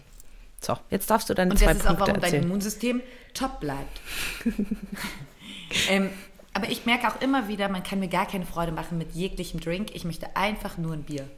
So, 0.60 0.78
jetzt 0.90 1.10
darfst 1.10 1.28
du 1.28 1.34
deine 1.34 1.50
Und 1.50 1.58
zwei 1.58 1.66
das 1.66 1.78
ist 1.78 1.82
auch, 1.82 1.88
Punkte 1.88 2.06
warum 2.06 2.14
dein 2.14 2.22
erzählen. 2.24 2.44
Immunsystem 2.44 3.02
top 3.34 3.60
bleibt. 3.60 4.00
ähm, 5.90 6.10
aber 6.54 6.70
ich 6.70 6.86
merke 6.86 7.08
auch 7.08 7.20
immer 7.20 7.48
wieder, 7.48 7.68
man 7.68 7.82
kann 7.82 8.00
mir 8.00 8.08
gar 8.08 8.26
keine 8.26 8.46
Freude 8.46 8.72
machen 8.72 8.96
mit 8.96 9.12
jeglichem 9.12 9.60
Drink. 9.60 9.94
Ich 9.94 10.04
möchte 10.04 10.36
einfach 10.36 10.78
nur 10.78 10.92
ein 10.92 11.02
Bier. 11.02 11.28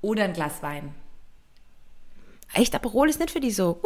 Oder 0.00 0.24
ein 0.24 0.32
Glas 0.32 0.62
Wein. 0.62 0.94
Echt, 2.54 2.74
Aperol 2.74 3.08
ist 3.08 3.18
nicht 3.18 3.30
für 3.30 3.40
die 3.40 3.50
so. 3.50 3.80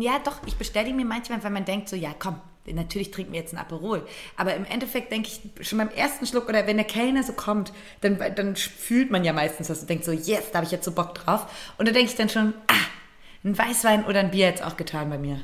Ja, 0.00 0.18
doch, 0.18 0.40
ich 0.46 0.56
bestelle 0.56 0.92
mir 0.92 1.04
manchmal, 1.04 1.42
weil 1.44 1.50
man 1.50 1.64
denkt 1.64 1.88
so, 1.88 1.96
ja 1.96 2.12
komm, 2.18 2.40
natürlich 2.72 3.10
trinken 3.10 3.32
wir 3.32 3.40
jetzt 3.40 3.54
ein 3.54 3.58
Aperol. 3.58 4.06
Aber 4.36 4.54
im 4.54 4.64
Endeffekt 4.64 5.12
denke 5.12 5.28
ich 5.28 5.66
schon 5.66 5.78
beim 5.78 5.90
ersten 5.90 6.26
Schluck 6.26 6.48
oder 6.48 6.66
wenn 6.66 6.76
der 6.76 6.86
Kellner 6.86 7.22
so 7.22 7.32
kommt, 7.32 7.72
dann, 8.00 8.18
dann 8.34 8.56
fühlt 8.56 9.10
man 9.10 9.24
ja 9.24 9.32
meistens 9.32 9.68
das 9.68 9.80
und 9.80 9.90
denkt 9.90 10.04
so, 10.04 10.12
yes, 10.12 10.50
da 10.50 10.58
habe 10.58 10.66
ich 10.66 10.72
jetzt 10.72 10.84
so 10.84 10.92
Bock 10.92 11.14
drauf. 11.14 11.46
Und 11.78 11.88
da 11.88 11.92
denke 11.92 12.10
ich 12.10 12.16
dann 12.16 12.28
schon, 12.28 12.54
ah, 12.68 12.86
ein 13.44 13.56
Weißwein 13.56 14.04
oder 14.04 14.20
ein 14.20 14.30
Bier 14.30 14.46
jetzt 14.46 14.64
auch 14.64 14.76
getan 14.76 15.10
bei 15.10 15.18
mir. 15.18 15.40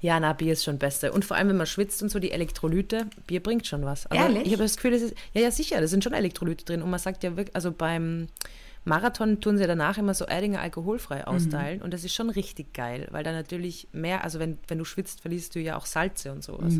Ja, 0.00 0.18
na, 0.18 0.32
Bier 0.32 0.54
ist 0.54 0.64
schon 0.64 0.78
Beste. 0.78 1.12
Und 1.12 1.24
vor 1.24 1.36
allem, 1.36 1.48
wenn 1.48 1.56
man 1.56 1.66
schwitzt 1.66 2.02
und 2.02 2.08
so, 2.08 2.18
die 2.18 2.32
Elektrolyte, 2.32 3.06
Bier 3.28 3.40
bringt 3.40 3.68
schon 3.68 3.84
was. 3.84 4.06
Also 4.06 4.22
Ehrlich? 4.22 4.46
Ich 4.46 4.52
habe 4.52 4.64
das 4.64 4.76
Gefühl, 4.76 4.90
das 4.90 5.02
ist, 5.02 5.14
ja, 5.32 5.42
ja, 5.42 5.50
sicher, 5.52 5.80
da 5.80 5.86
sind 5.86 6.02
schon 6.02 6.12
Elektrolyte 6.12 6.64
drin. 6.64 6.82
Und 6.82 6.90
man 6.90 6.98
sagt 6.98 7.22
ja 7.22 7.36
wirklich, 7.36 7.54
also 7.54 7.70
beim 7.70 8.26
Marathon 8.84 9.40
tun 9.40 9.58
sie 9.58 9.66
danach 9.66 9.96
immer 9.98 10.12
so 10.14 10.24
Erdinger 10.24 10.60
alkoholfrei 10.60 11.26
austeilen. 11.26 11.82
Und 11.82 11.94
das 11.94 12.02
ist 12.04 12.14
schon 12.14 12.30
richtig 12.30 12.74
geil, 12.74 13.06
weil 13.10 13.22
da 13.22 13.32
natürlich 13.32 13.86
mehr, 13.92 14.24
also 14.24 14.38
wenn, 14.40 14.58
wenn 14.68 14.78
du 14.78 14.84
schwitzt, 14.84 15.20
verlierst 15.20 15.54
du 15.54 15.60
ja 15.60 15.76
auch 15.76 15.86
Salze 15.86 16.32
und 16.32 16.42
sowas. 16.42 16.74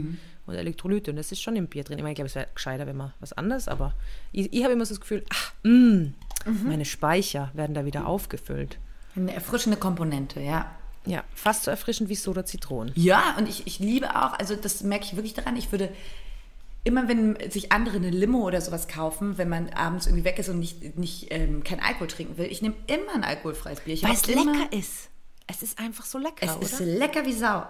Und 0.47 0.55
Elektrolyte. 0.55 1.13
Und 1.13 1.17
das 1.17 1.31
ist 1.31 1.41
schon 1.41 1.55
im 1.55 1.69
Bier 1.69 1.85
drin. 1.85 1.99
Ich 1.99 2.03
meine, 2.03 2.13
ich 2.13 2.17
glaube, 2.17 2.27
es 2.27 2.35
wäre 2.35 2.49
gescheiter, 2.55 2.87
wenn 2.87 2.97
man 2.97 3.13
was 3.21 3.33
anderes, 3.33 3.69
aber 3.69 3.95
ich, 4.33 4.53
ich 4.53 4.65
habe 4.65 4.73
immer 4.73 4.85
so 4.85 4.95
das 4.95 5.01
Gefühl, 5.01 5.25
ach, 5.31 5.53
mh, 5.63 6.09
meine 6.65 6.85
Speicher 6.85 7.51
werden 7.55 7.75
da 7.75 7.85
wieder 7.85 8.07
aufgefüllt. 8.07 8.79
Eine 9.15 9.33
erfrischende 9.35 9.79
Komponente, 9.79 10.41
ja. 10.41 10.71
Ja, 11.05 11.25
fast 11.35 11.65
so 11.65 11.71
erfrischend 11.71 12.09
wie 12.09 12.15
Soda 12.15 12.45
Zitronen. 12.45 12.93
Ja, 12.97 13.35
und 13.37 13.49
ich, 13.49 13.67
ich 13.67 13.79
liebe 13.79 14.11
auch, 14.11 14.39
also 14.39 14.55
das 14.55 14.83
merke 14.83 15.05
ich 15.05 15.17
wirklich 15.17 15.35
daran, 15.35 15.57
ich 15.57 15.73
würde 15.73 15.89
immer, 16.85 17.09
wenn 17.09 17.37
sich 17.51 17.73
andere 17.73 17.97
eine 17.97 18.11
Limo 18.11 18.47
oder 18.47 18.61
sowas 18.61 18.89
kaufen, 18.89 19.39
wenn 19.39 19.49
man 19.49 19.71
abends 19.71 20.07
irgendwie 20.07 20.25
weg 20.25 20.39
ist 20.39 20.49
und 20.49 20.59
nicht, 20.59 20.99
nicht 20.99 21.29
ähm, 21.31 21.63
kein 21.65 21.81
Alkohol 21.81 22.09
trinken 22.09 22.37
will, 22.39 22.47
ich 22.47 22.63
nehme 22.63 22.75
immer 22.87 23.15
ein 23.15 23.25
alkoholfreies 23.25 23.81
Bier. 23.81 24.01
Weil 24.03 24.13
es 24.15 24.27
immer- 24.29 24.53
lecker 24.53 24.73
ist. 24.77 25.09
Es 25.47 25.63
ist 25.63 25.79
einfach 25.79 26.05
so 26.05 26.19
lecker, 26.19 26.47
Es 26.47 26.57
oder? 26.57 26.63
ist 26.65 26.81
lecker 26.81 27.27
wie 27.27 27.33
Sau. 27.33 27.65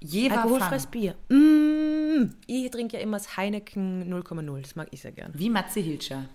Jever 0.00 0.42
Alkoholfreies 0.42 0.84
Fang. 0.84 0.90
Bier. 0.92 1.14
Mm. 1.28 2.34
Ich 2.46 2.70
trinke 2.70 2.96
ja 2.96 3.02
immer 3.02 3.18
das 3.18 3.36
Heineken 3.36 4.12
0,0. 4.12 4.60
Das 4.62 4.76
mag 4.76 4.88
ich 4.90 5.00
sehr 5.00 5.12
gern. 5.12 5.32
Wie 5.34 5.50
Matze 5.50 5.80
Hilscher. 5.80 6.28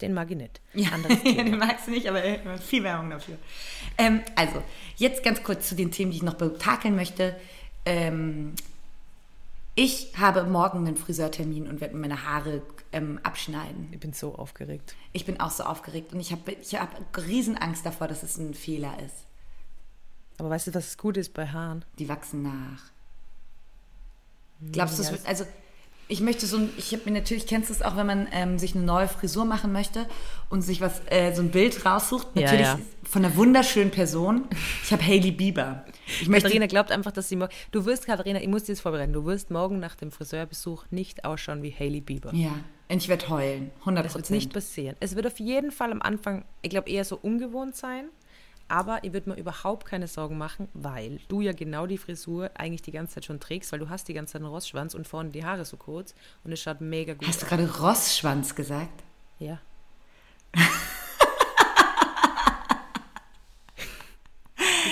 Den 0.00 0.12
mag 0.12 0.30
ich 0.30 0.36
nicht. 0.36 0.60
Ja, 0.74 0.90
den 1.24 1.58
magst 1.58 1.86
du 1.86 1.92
nicht, 1.92 2.06
aber 2.08 2.22
er 2.22 2.58
viel 2.58 2.82
Werbung 2.82 3.10
dafür. 3.10 3.38
Ähm, 3.96 4.20
also, 4.34 4.62
jetzt 4.96 5.22
ganz 5.22 5.42
kurz 5.42 5.68
zu 5.68 5.74
den 5.74 5.90
Themen, 5.90 6.10
die 6.10 6.18
ich 6.18 6.22
noch 6.22 6.34
betakeln 6.34 6.96
möchte. 6.96 7.36
Ähm, 7.84 8.54
ich 9.78 10.16
habe 10.16 10.42
morgen 10.44 10.78
einen 10.86 10.96
Friseurtermin 10.96 11.68
und 11.68 11.82
werde 11.82 11.94
mir 11.94 12.00
meine 12.00 12.24
Haare 12.24 12.62
ähm, 12.92 13.20
abschneiden. 13.22 13.88
Ich 13.92 14.00
bin 14.00 14.14
so 14.14 14.34
aufgeregt. 14.34 14.96
Ich 15.12 15.26
bin 15.26 15.38
auch 15.38 15.50
so 15.50 15.64
aufgeregt 15.64 16.14
und 16.14 16.20
ich 16.20 16.32
habe 16.32 16.52
ich 16.52 16.74
hab 16.74 16.98
Riesenangst 17.14 17.84
davor, 17.84 18.08
dass 18.08 18.22
es 18.22 18.38
ein 18.38 18.54
Fehler 18.54 18.94
ist. 19.04 19.26
Aber 20.38 20.48
weißt 20.48 20.68
du, 20.68 20.74
was 20.74 20.96
gut 20.96 21.18
ist 21.18 21.34
bei 21.34 21.46
Haaren? 21.46 21.84
Die 21.98 22.08
wachsen 22.08 22.42
nach. 22.42 22.90
Glaubst 24.72 24.98
du, 24.98 25.02
es 25.02 25.08
ja, 25.08 25.14
wird, 25.14 25.26
also 25.26 25.44
ich 26.08 26.20
möchte 26.20 26.46
so 26.46 26.58
ein, 26.58 26.70
ich 26.76 26.92
habe 26.92 27.02
mir 27.06 27.12
natürlich, 27.18 27.46
kennst 27.46 27.68
du 27.68 27.74
es 27.74 27.82
auch, 27.82 27.96
wenn 27.96 28.06
man 28.06 28.28
ähm, 28.32 28.58
sich 28.58 28.74
eine 28.74 28.84
neue 28.84 29.08
Frisur 29.08 29.44
machen 29.44 29.72
möchte 29.72 30.06
und 30.50 30.62
sich 30.62 30.80
was, 30.80 31.00
äh, 31.06 31.34
so 31.34 31.42
ein 31.42 31.50
Bild 31.50 31.84
raussucht, 31.84 32.28
Ja, 32.34 32.42
natürlich 32.42 32.66
ja. 32.66 32.78
von 33.02 33.24
einer 33.24 33.34
wunderschönen 33.36 33.90
Person. 33.90 34.44
Ich 34.84 34.92
habe 34.92 35.02
Hailey 35.02 35.32
Bieber. 35.32 35.84
Ich 36.20 36.28
möchte, 36.28 36.44
Katharina 36.44 36.66
glaubt 36.66 36.92
einfach, 36.92 37.10
dass 37.10 37.28
sie 37.28 37.34
morgen. 37.36 37.52
Du 37.72 37.84
wirst, 37.86 38.06
Katharina, 38.06 38.40
ich 38.40 38.46
muss 38.48 38.64
dir 38.64 38.72
das 38.72 38.80
vorbereiten. 38.80 39.12
Du 39.12 39.24
wirst 39.24 39.50
morgen 39.50 39.80
nach 39.80 39.96
dem 39.96 40.12
Friseurbesuch 40.12 40.84
nicht 40.90 41.24
ausschauen 41.24 41.62
wie 41.62 41.74
Hailey 41.76 42.00
Bieber. 42.00 42.32
ja, 42.34 42.52
und 42.88 42.98
ich 42.98 43.08
werde 43.08 43.28
heulen, 43.28 43.72
100 43.80 44.04
Das 44.04 44.14
wird 44.14 44.30
nicht 44.30 44.52
passieren. 44.52 44.94
Es 45.00 45.16
wird 45.16 45.26
auf 45.26 45.40
jeden 45.40 45.72
Fall 45.72 45.90
am 45.90 46.00
Anfang, 46.02 46.44
ich 46.62 46.70
glaube, 46.70 46.88
eher 46.88 47.04
so 47.04 47.18
ungewohnt 47.20 47.74
sein. 47.74 48.04
Aber 48.68 49.04
ich 49.04 49.12
würde 49.12 49.30
mir 49.30 49.36
überhaupt 49.36 49.86
keine 49.86 50.08
Sorgen 50.08 50.38
machen, 50.38 50.68
weil 50.74 51.20
du 51.28 51.40
ja 51.40 51.52
genau 51.52 51.86
die 51.86 51.98
Frisur 51.98 52.50
eigentlich 52.54 52.82
die 52.82 52.90
ganze 52.90 53.14
Zeit 53.14 53.24
schon 53.24 53.38
trägst, 53.38 53.70
weil 53.70 53.78
du 53.78 53.88
hast 53.88 54.08
die 54.08 54.14
ganze 54.14 54.32
Zeit 54.32 54.42
einen 54.42 54.50
Rossschwanz 54.50 54.94
und 54.94 55.06
vorne 55.06 55.30
die 55.30 55.44
Haare 55.44 55.64
so 55.64 55.76
kurz 55.76 56.14
und 56.42 56.50
es 56.52 56.60
schaut 56.60 56.80
mega 56.80 57.14
gut 57.14 57.28
Hast 57.28 57.42
du 57.42 57.46
aus. 57.46 57.50
gerade 57.50 57.78
Rossschwanz 57.80 58.54
gesagt? 58.54 59.04
Ja. 59.38 59.60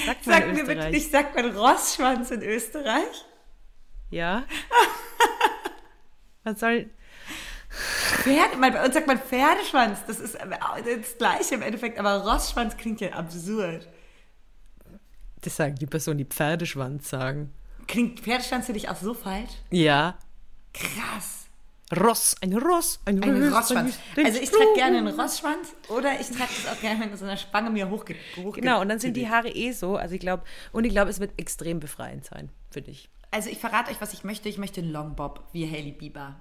Sagt 0.06 0.24
Sag 0.24 0.52
mir 0.52 0.64
bitte 0.64 0.90
nicht, 0.90 1.10
sagt 1.10 1.34
man 1.34 1.56
Rossschwanz 1.56 2.30
in 2.30 2.42
Österreich? 2.42 3.24
Ja. 4.10 4.44
Was 6.44 6.60
soll. 6.60 6.90
Pferde, 7.74 8.56
man, 8.58 8.72
bei 8.72 8.84
uns 8.84 8.94
sagt 8.94 9.06
man 9.06 9.18
Pferdeschwanz. 9.18 9.98
Das 10.06 10.20
ist 10.20 10.34
äh, 10.36 10.46
das 11.00 11.18
Gleiche 11.18 11.54
im 11.56 11.62
Endeffekt, 11.62 11.98
aber 11.98 12.18
Rossschwanz 12.24 12.76
klingt 12.76 13.00
ja 13.00 13.10
absurd. 13.10 13.88
Das 15.40 15.56
sagen 15.56 15.74
die 15.76 15.86
Person, 15.86 16.16
die 16.18 16.24
Pferdeschwanz 16.24 17.08
sagen. 17.10 17.52
Klingt 17.86 18.20
Pferdeschwanz 18.20 18.66
für 18.66 18.72
dich 18.72 18.88
auch 18.88 18.96
so 18.96 19.12
falsch? 19.14 19.50
Ja. 19.70 20.16
Krass. 20.72 21.40
Ross, 21.94 22.34
ein 22.40 22.54
Ross, 22.56 22.98
ein, 23.04 23.22
Ein 23.22 23.52
Ross, 23.52 23.70
Rossschwanz. 23.70 23.98
ein- 24.16 24.24
Also 24.26 24.40
ich 24.40 24.50
trage 24.50 24.72
gerne 24.74 24.98
einen 24.98 25.20
Rossschwanz 25.20 25.74
oder 25.88 26.18
ich 26.18 26.28
trage 26.28 26.48
das 26.64 26.72
auch 26.74 26.80
gerne 26.80 27.06
mit 27.06 27.16
so 27.18 27.24
einer 27.26 27.36
Spange 27.36 27.68
mir 27.70 27.90
hochge 27.90 28.16
hochge 28.36 28.62
Genau, 28.62 28.80
und 28.80 28.88
dann 28.88 28.98
sind 28.98 29.16
die 29.16 29.28
Haare 29.28 29.50
eh 29.50 29.72
so. 29.72 29.96
Also 29.96 30.14
ich 30.14 30.20
glaube, 30.20 30.44
und 30.72 30.84
ich 30.84 30.90
glaube, 30.92 31.10
es 31.10 31.20
wird 31.20 31.32
extrem 31.38 31.78
befreiend 31.80 32.24
sein 32.24 32.48
für 32.70 32.80
dich. 32.80 33.10
Also 33.30 33.50
ich 33.50 33.58
verrate 33.58 33.90
euch, 33.90 34.00
was 34.00 34.12
ich 34.14 34.24
möchte. 34.24 34.48
Ich 34.48 34.56
möchte 34.58 34.80
einen 34.80 34.90
Longbob 34.92 35.44
wie 35.52 35.70
Hailey 35.70 35.92
Bieber. 35.92 36.40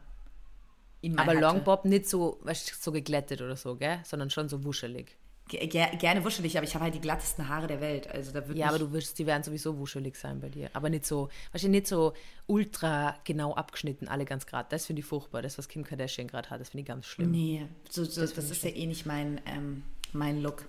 Aber 1.12 1.32
hatte. 1.32 1.39
Longbob 1.39 1.86
nicht 1.86 2.08
so, 2.08 2.39
weißt, 2.44 2.82
so 2.82 2.92
geglättet 2.92 3.42
oder 3.42 3.56
so, 3.56 3.76
gell? 3.76 4.00
Sondern 4.04 4.30
schon 4.30 4.50
so 4.50 4.63
wuschelig. 4.63 5.18
Ger 5.50 5.88
gerne 5.88 6.24
wuschelig, 6.24 6.58
aber 6.58 6.66
ich 6.66 6.74
habe 6.74 6.86
halt 6.86 6.96
die 6.96 7.02
glattesten 7.02 7.50
Haare 7.50 7.68
der 7.68 7.82
Welt. 7.82 8.10
Also 8.10 8.32
da 8.32 8.42
Ja, 8.54 8.70
aber 8.70 8.80
du 8.80 8.92
wirst, 8.94 9.20
die 9.20 9.26
werden 9.26 9.44
sowieso 9.44 9.78
wuschelig 9.78 10.16
sein 10.16 10.39
bei 10.39 10.48
dir. 10.48 10.70
Aber 10.74 10.89
nicht 10.89 11.06
so, 11.06 11.30
weißt 11.52 11.66
du, 11.66 11.70
nicht 11.70 11.86
so 11.86 12.13
ultra 12.48 13.18
genau 13.26 13.54
abgeschnitten, 13.54 14.08
alle 14.08 14.24
ganz 14.24 14.46
gerade. 14.46 14.68
Das 14.70 14.86
finde 14.86 15.02
ich 15.02 15.06
furchtbar. 15.06 15.42
Das, 15.42 15.58
was 15.58 15.68
Kim 15.68 15.84
Kardashian 15.84 16.28
gerade 16.28 16.50
hat, 16.50 16.62
das 16.62 16.70
finde 16.70 16.82
ich 16.82 16.88
ganz 16.88 17.06
schlimm. 17.06 17.32
Nee, 17.32 17.68
so, 17.89 18.06
so, 18.06 18.22
das, 18.22 18.32
ist 18.38 18.63
ja 18.63 18.70
eh 18.70 18.86
nicht 18.86 19.06
mein, 19.06 19.42
ähm, 19.46 19.84
mein 20.13 20.42
Look. 20.42 20.66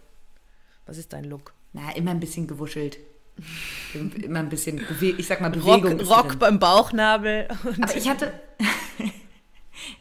Was 0.87 0.99
ist 0.99 1.12
dein 1.12 1.25
Look? 1.25 1.55
Na, 1.73 1.92
immer 1.92 2.11
ein 2.11 2.20
bisschen 2.20 2.49
gewuschelt. 2.49 2.99
immer 4.23 4.40
ein 4.40 4.49
bisschen, 4.49 4.85
ich 5.01 5.27
sag 5.27 5.40
mal, 5.40 5.53
Rock, 5.59 5.83
Bewegung 5.83 6.07
Rock 6.09 6.29
drin. 6.31 6.38
beim 6.38 6.59
Bauchnabel. 6.59 7.49
Aber 7.81 7.97
ich 7.97 8.09
hatte, 8.09 8.33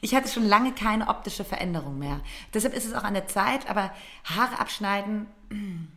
ich 0.01 0.13
hatte 0.15 0.29
schon 0.29 0.47
lange 0.47 0.73
keine 0.73 1.07
optische 1.07 1.43
Veränderung 1.43 1.99
mehr. 1.99 2.21
Deshalb 2.53 2.73
ist 2.73 2.85
es 2.85 2.93
auch 2.93 3.03
an 3.03 3.13
der 3.13 3.27
Zeit, 3.27 3.69
aber 3.69 3.91
Haare 4.23 4.59
abschneiden 4.59 5.27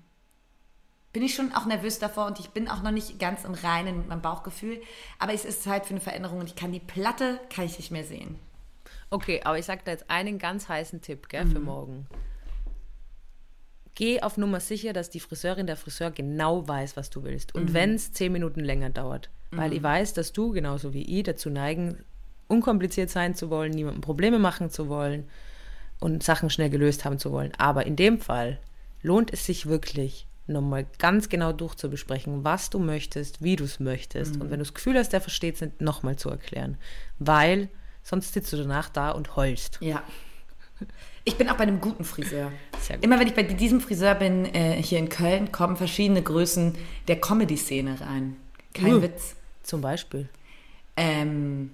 bin 1.13 1.23
ich 1.23 1.35
schon 1.35 1.53
auch 1.55 1.67
nervös 1.67 1.99
davor 1.99 2.27
und 2.27 2.39
ich 2.41 2.51
bin 2.51 2.69
auch 2.69 2.83
noch 2.83 2.91
nicht 2.91 3.19
ganz 3.19 3.45
im 3.45 3.55
Reinen 3.55 3.99
mit 3.99 4.09
meinem 4.09 4.23
Bauchgefühl. 4.23 4.83
Aber 5.19 5.33
es 5.33 5.45
ist 5.45 5.63
Zeit 5.63 5.87
für 5.87 5.91
eine 5.95 6.01
Veränderung 6.01 6.41
und 6.41 6.47
ich 6.47 6.57
kann 6.57 6.73
die 6.73 6.81
Platte, 6.81 7.41
kann 7.55 7.65
ich 7.65 7.79
nicht 7.79 7.91
mehr 7.91 8.05
sehen. 8.05 8.39
Okay, 9.09 9.41
aber 9.45 9.59
ich 9.59 9.65
sage 9.65 9.83
da 9.85 9.93
jetzt 9.93 10.11
einen 10.11 10.39
ganz 10.39 10.69
heißen 10.69 11.01
Tipp 11.01 11.29
gell, 11.29 11.45
Mhm. 11.45 11.53
für 11.53 11.61
morgen. 11.61 12.07
Geh 13.95 14.21
auf 14.21 14.37
Nummer 14.37 14.61
sicher, 14.61 14.93
dass 14.93 15.09
die 15.09 15.21
Friseurin, 15.21 15.67
der 15.67 15.77
Friseur 15.77 16.11
genau 16.11 16.69
weiß, 16.69 16.97
was 16.99 17.09
du 17.09 17.23
willst. 17.25 17.55
Mhm. 17.55 17.61
Und 17.63 17.73
wenn 17.75 17.95
es 17.95 18.13
zehn 18.13 18.31
Minuten 18.33 18.61
länger 18.61 18.91
dauert. 18.91 19.31
Weil 19.53 19.73
ich 19.73 19.83
weiß, 19.83 20.13
dass 20.13 20.33
du, 20.33 20.51
genauso 20.53 20.93
wie 20.93 21.03
ich, 21.19 21.23
dazu 21.23 21.49
neigen, 21.49 22.05
unkompliziert 22.49 23.11
sein 23.11 23.35
zu 23.35 23.51
wollen, 23.51 23.73
niemandem 23.73 24.01
Probleme 24.01 24.39
machen 24.39 24.71
zu 24.71 24.89
wollen. 24.89 25.29
und 25.99 26.23
Sachen 26.23 26.51
schnell 26.51 26.69
gelöst 26.69 27.07
haben 27.07 27.19
zu 27.19 27.33
wollen. 27.33 27.53
Aber 27.57 27.87
in 27.87 27.97
dem 27.97 28.21
Fall 28.21 28.59
lohnt 29.03 29.33
es 29.33 29.47
sich 29.47 29.65
wirklich, 29.67 30.27
nochmal 30.47 30.87
ganz 30.99 31.29
genau 31.29 31.53
durchzubesprechen, 31.53 32.45
was 32.45 32.71
du 32.71 32.79
möchtest, 32.79 33.43
wie 33.43 33.57
du 33.57 33.65
es 33.65 33.81
möchtest. 33.81 34.37
Mhm. 34.37 34.43
Und 34.43 34.51
wenn 34.51 34.59
du 34.59 34.65
das 34.65 34.75
Gefühl 34.75 34.97
hast, 34.97 35.13
der 35.13 35.21
versteht 35.21 35.61
es 35.61 35.69
nochmal 35.81 36.17
zu 36.17 36.31
erklären. 36.31 36.77
Weil 37.19 37.69
sonst 38.03 38.33
sitzt 38.33 38.53
du 38.53 38.57
danach 38.57 38.89
da 38.89 39.11
und 39.11 39.37
heulst. 39.37 39.79
Ja. 39.81 40.03
Ich 41.25 41.37
bin 41.37 41.49
auch 41.49 41.57
bei 41.57 41.65
einem 41.65 41.81
guten 41.81 42.05
Friseur. 42.05 42.53
Immer 43.01 43.19
wenn 43.19 43.27
ich 43.27 43.35
bei 43.35 43.43
diesem 43.43 43.81
Friseur 43.81 44.15
bin, 44.15 44.45
äh, 44.55 44.81
hier 44.81 44.99
in 44.99 45.09
Köln, 45.09 45.51
kommen 45.51 45.77
verschiedene 45.77 46.23
Größen 46.23 46.77
der 47.09 47.21
Comedy-Szene 47.21 48.01
rein. 48.01 48.37
Kein 48.75 48.95
uh, 48.95 49.03
Witz. 49.03 49.35
Zum 49.63 49.81
Beispiel? 49.81 50.29
Ähm, 50.97 51.73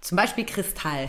zum 0.00 0.16
Beispiel 0.16 0.44
Kristall. 0.44 1.08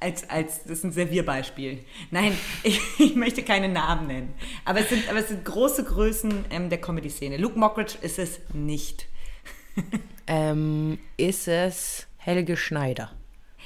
Als, 0.00 0.28
als, 0.28 0.64
das 0.64 0.78
ist 0.78 0.84
ein 0.84 0.92
Servierbeispiel. 0.92 1.84
Nein, 2.10 2.36
ich, 2.64 2.80
ich 2.98 3.14
möchte 3.14 3.42
keine 3.42 3.68
Namen 3.68 4.08
nennen. 4.08 4.34
Aber 4.64 4.80
es 4.80 4.88
sind, 4.88 5.08
aber 5.08 5.20
es 5.20 5.28
sind 5.28 5.44
große 5.44 5.84
Größen 5.84 6.46
ähm, 6.50 6.70
der 6.70 6.80
Comedy-Szene. 6.80 7.36
Luke 7.36 7.58
Mockridge 7.58 7.94
ist 8.02 8.18
es 8.18 8.40
nicht. 8.52 9.06
ähm, 10.26 10.98
ist 11.16 11.46
es 11.46 12.08
Helge 12.16 12.56
Schneider? 12.56 13.12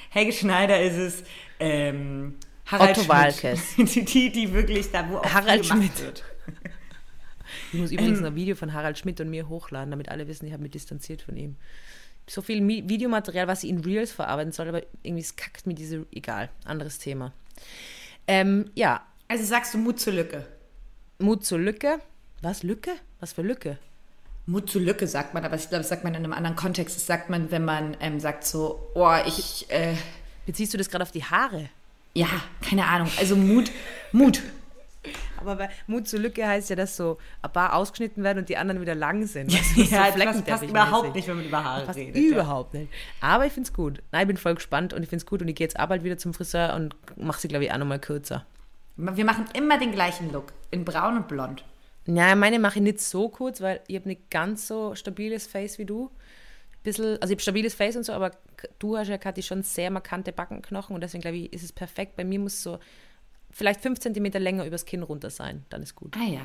Helge 0.09 0.31
Schneider 0.31 0.79
ist 0.79 0.95
es 0.95 1.23
ähm, 1.59 2.35
Harald 2.65 2.97
Otto 2.97 3.09
Walkes. 3.09 3.75
Die, 3.77 4.05
die, 4.05 4.31
die 4.31 4.53
wirklich 4.53 4.91
da, 4.91 5.09
wo 5.09 5.17
auch 5.17 5.25
Harald 5.25 5.65
Schmidt. 5.65 5.99
wird. 6.01 6.23
Ich 7.71 7.79
muss 7.79 7.91
übrigens 7.91 8.19
ähm, 8.19 8.25
ein 8.25 8.35
Video 8.35 8.55
von 8.55 8.73
Harald 8.73 8.97
Schmidt 8.97 9.19
und 9.21 9.29
mir 9.29 9.47
hochladen, 9.47 9.91
damit 9.91 10.09
alle 10.09 10.27
wissen, 10.27 10.45
ich 10.45 10.53
habe 10.53 10.63
mich 10.63 10.71
distanziert 10.71 11.21
von 11.21 11.35
ihm. 11.35 11.55
So 12.29 12.41
viel 12.41 12.65
Videomaterial, 12.67 13.47
was 13.47 13.63
ich 13.63 13.69
in 13.69 13.79
Reels 13.79 14.11
verarbeiten 14.11 14.51
soll, 14.51 14.67
aber 14.67 14.81
irgendwie 15.03 15.23
es 15.23 15.35
kackt 15.35 15.65
mir 15.65 15.73
diese. 15.73 16.05
Egal, 16.11 16.49
anderes 16.65 16.99
Thema. 16.99 17.31
Ähm, 18.27 18.69
ja. 18.75 19.01
Also 19.29 19.45
sagst 19.45 19.73
du 19.73 19.77
Mut 19.77 19.99
zur 19.99 20.13
Lücke? 20.13 20.45
Mut 21.19 21.45
zur 21.45 21.59
Lücke? 21.59 21.99
Was, 22.41 22.63
Lücke? 22.63 22.91
Was 23.19 23.33
für 23.33 23.41
Lücke? 23.41 23.77
Mut 24.45 24.69
zur 24.69 24.81
Lücke 24.81 25.07
sagt 25.07 25.33
man, 25.33 25.43
aber 25.43 25.55
ich 25.55 25.67
glaube, 25.67 25.79
das 25.79 25.89
sagt 25.89 26.03
man 26.03 26.13
in 26.13 26.23
einem 26.23 26.33
anderen 26.33 26.55
Kontext. 26.55 26.95
Das 26.95 27.05
sagt 27.05 27.29
man, 27.29 27.51
wenn 27.51 27.65
man 27.65 27.97
ähm, 27.99 28.19
sagt 28.19 28.45
so, 28.45 28.91
oh, 28.93 29.15
ich. 29.25 29.69
Äh, 29.69 29.95
Beziehst 30.45 30.73
du 30.73 30.77
das 30.77 30.89
gerade 30.89 31.03
auf 31.03 31.11
die 31.11 31.23
Haare? 31.23 31.69
Ja, 32.13 32.29
keine 32.61 32.85
Ahnung. 32.85 33.09
Also 33.19 33.35
Mut, 33.35 33.71
Mut. 34.11 34.41
Aber 35.39 35.55
bei 35.55 35.69
Mut 35.87 36.07
zur 36.07 36.19
Lücke 36.19 36.47
heißt 36.47 36.69
ja, 36.69 36.75
dass 36.75 36.97
so 36.97 37.17
ein 37.41 37.51
paar 37.51 37.73
ausgeschnitten 37.75 38.23
werden 38.23 38.39
und 38.39 38.49
die 38.49 38.57
anderen 38.57 38.81
wieder 38.81 38.95
lang 38.95 39.25
sind. 39.25 39.51
Ja, 39.77 40.11
so 40.11 40.19
das 40.19 40.41
passt 40.43 40.63
überhaupt 40.63 41.15
nicht, 41.15 41.27
wenn 41.27 41.37
man 41.37 41.45
über 41.45 41.63
Haare 41.63 41.85
passt 41.85 41.99
redet. 41.99 42.15
Überhaupt 42.15 42.73
ja. 42.73 42.81
nicht. 42.81 42.91
Aber 43.21 43.45
ich 43.45 43.53
finde 43.53 43.67
es 43.67 43.73
gut. 43.73 44.01
Nein, 44.11 44.21
ich 44.23 44.27
bin 44.27 44.37
voll 44.37 44.55
gespannt 44.55 44.93
und 44.93 45.03
ich 45.03 45.09
finde 45.09 45.23
es 45.23 45.25
gut 45.25 45.41
und 45.41 45.47
ich 45.47 45.55
gehe 45.55 45.65
jetzt 45.65 45.79
auch 45.79 45.87
bald 45.87 46.03
wieder 46.03 46.17
zum 46.17 46.33
Friseur 46.33 46.73
und 46.75 46.95
mache 47.15 47.39
sie, 47.39 47.47
glaube 47.47 47.65
ich, 47.65 47.71
auch 47.71 47.77
nochmal 47.77 47.99
kürzer. 47.99 48.45
Wir 48.95 49.25
machen 49.25 49.45
immer 49.53 49.77
den 49.77 49.91
gleichen 49.91 50.31
Look, 50.31 50.53
in 50.71 50.83
braun 50.83 51.17
und 51.17 51.27
blond. 51.27 51.63
Ja, 52.07 52.35
meine 52.35 52.57
mache 52.57 52.79
ich 52.79 52.83
nicht 52.83 53.01
so 53.01 53.29
kurz, 53.29 53.61
weil 53.61 53.81
ich 53.87 53.95
habe 53.95 54.07
nicht 54.07 54.31
ganz 54.31 54.67
so 54.67 54.95
stabiles 54.95 55.45
Face 55.45 55.77
wie 55.77 55.85
du. 55.85 56.09
Bisschen, 56.83 57.21
also 57.21 57.25
ich 57.25 57.35
habe 57.35 57.41
stabiles 57.41 57.75
Face 57.75 57.97
und 57.97 58.03
so, 58.03 58.13
aber 58.13 58.31
du 58.79 58.97
hast 58.97 59.09
ja, 59.09 59.17
Kathi, 59.17 59.43
schon 59.43 59.61
sehr 59.61 59.91
markante 59.91 60.31
Backenknochen 60.31 60.95
und 60.95 61.01
deswegen 61.01 61.21
glaube 61.21 61.37
ich, 61.37 61.53
ist 61.53 61.63
es 61.63 61.73
perfekt. 61.73 62.15
Bei 62.15 62.23
mir 62.23 62.39
muss 62.39 62.63
so 62.63 62.79
vielleicht 63.57 63.81
fünf 63.81 63.99
Zentimeter 63.99 64.39
länger 64.39 64.65
übers 64.65 64.85
Kinn 64.85 65.01
runter 65.01 65.31
sein, 65.31 65.65
dann 65.69 65.81
ist 65.81 65.95
gut. 65.95 66.15
Ah 66.15 66.23
ja. 66.23 66.41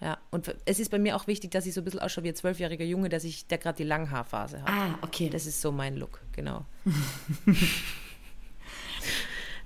Ja, 0.00 0.18
und 0.30 0.54
es 0.64 0.78
ist 0.78 0.90
bei 0.90 0.98
mir 0.98 1.16
auch 1.16 1.26
wichtig, 1.26 1.50
dass 1.50 1.66
ich 1.66 1.74
so 1.74 1.80
ein 1.80 1.84
bisschen 1.84 2.00
ausschaue 2.00 2.22
wie 2.24 2.28
ein 2.28 2.36
zwölfjähriger 2.36 2.84
Junge, 2.84 3.08
der, 3.08 3.20
der 3.20 3.58
gerade 3.58 3.76
die 3.76 3.84
Langhaarphase 3.84 4.62
hat. 4.62 4.68
Ah, 4.68 4.98
okay. 5.02 5.28
Das 5.28 5.46
ist 5.46 5.60
so 5.60 5.72
mein 5.72 5.96
Look, 5.96 6.20
genau. 6.32 6.64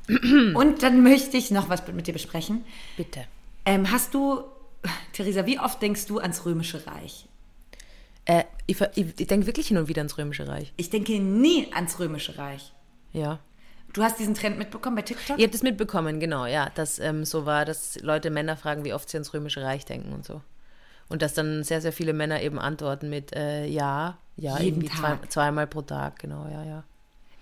und 0.54 0.82
dann 0.82 1.02
möchte 1.02 1.36
ich 1.36 1.50
noch 1.50 1.68
was 1.68 1.86
mit 1.88 2.06
dir 2.06 2.12
besprechen. 2.12 2.64
Bitte. 2.96 3.26
Ähm, 3.66 3.90
hast 3.90 4.14
du, 4.14 4.42
Theresa, 5.12 5.44
wie 5.44 5.58
oft 5.58 5.82
denkst 5.82 6.06
du 6.06 6.18
ans 6.18 6.46
Römische 6.46 6.86
Reich? 6.86 7.26
Äh, 8.24 8.44
ich, 8.66 8.80
ich, 8.80 9.20
ich 9.20 9.26
denke 9.26 9.46
wirklich 9.46 9.68
hin 9.68 9.76
und 9.76 9.88
wieder 9.88 10.00
ans 10.00 10.16
Römische 10.16 10.48
Reich. 10.48 10.72
Ich 10.78 10.88
denke 10.88 11.20
nie 11.20 11.70
ans 11.74 11.98
Römische 11.98 12.38
Reich. 12.38 12.72
Ja. 13.12 13.40
Du 13.92 14.02
hast 14.02 14.18
diesen 14.18 14.34
Trend 14.34 14.58
mitbekommen 14.58 14.96
bei 14.96 15.02
TikTok? 15.02 15.38
Ihr 15.38 15.44
habt 15.44 15.54
es 15.54 15.62
mitbekommen, 15.62 16.18
genau, 16.18 16.46
ja. 16.46 16.70
Dass 16.74 16.98
ähm, 16.98 17.24
so 17.24 17.44
war, 17.44 17.64
dass 17.64 18.00
Leute 18.00 18.30
Männer 18.30 18.56
fragen, 18.56 18.84
wie 18.84 18.94
oft 18.94 19.08
sie 19.08 19.16
ans 19.16 19.34
Römische 19.34 19.62
Reich 19.62 19.84
denken 19.84 20.12
und 20.12 20.24
so. 20.24 20.40
Und 21.08 21.20
dass 21.20 21.34
dann 21.34 21.62
sehr, 21.62 21.80
sehr 21.80 21.92
viele 21.92 22.14
Männer 22.14 22.40
eben 22.40 22.58
antworten 22.58 23.10
mit 23.10 23.34
äh, 23.34 23.66
ja, 23.66 24.16
ja, 24.36 24.58
Jeden 24.58 24.82
irgendwie 24.82 24.96
zwei, 24.96 25.18
zweimal 25.28 25.66
pro 25.66 25.82
Tag, 25.82 26.20
genau, 26.20 26.46
ja, 26.50 26.64
ja. 26.64 26.84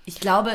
Ich 0.06 0.18
glaube, 0.18 0.50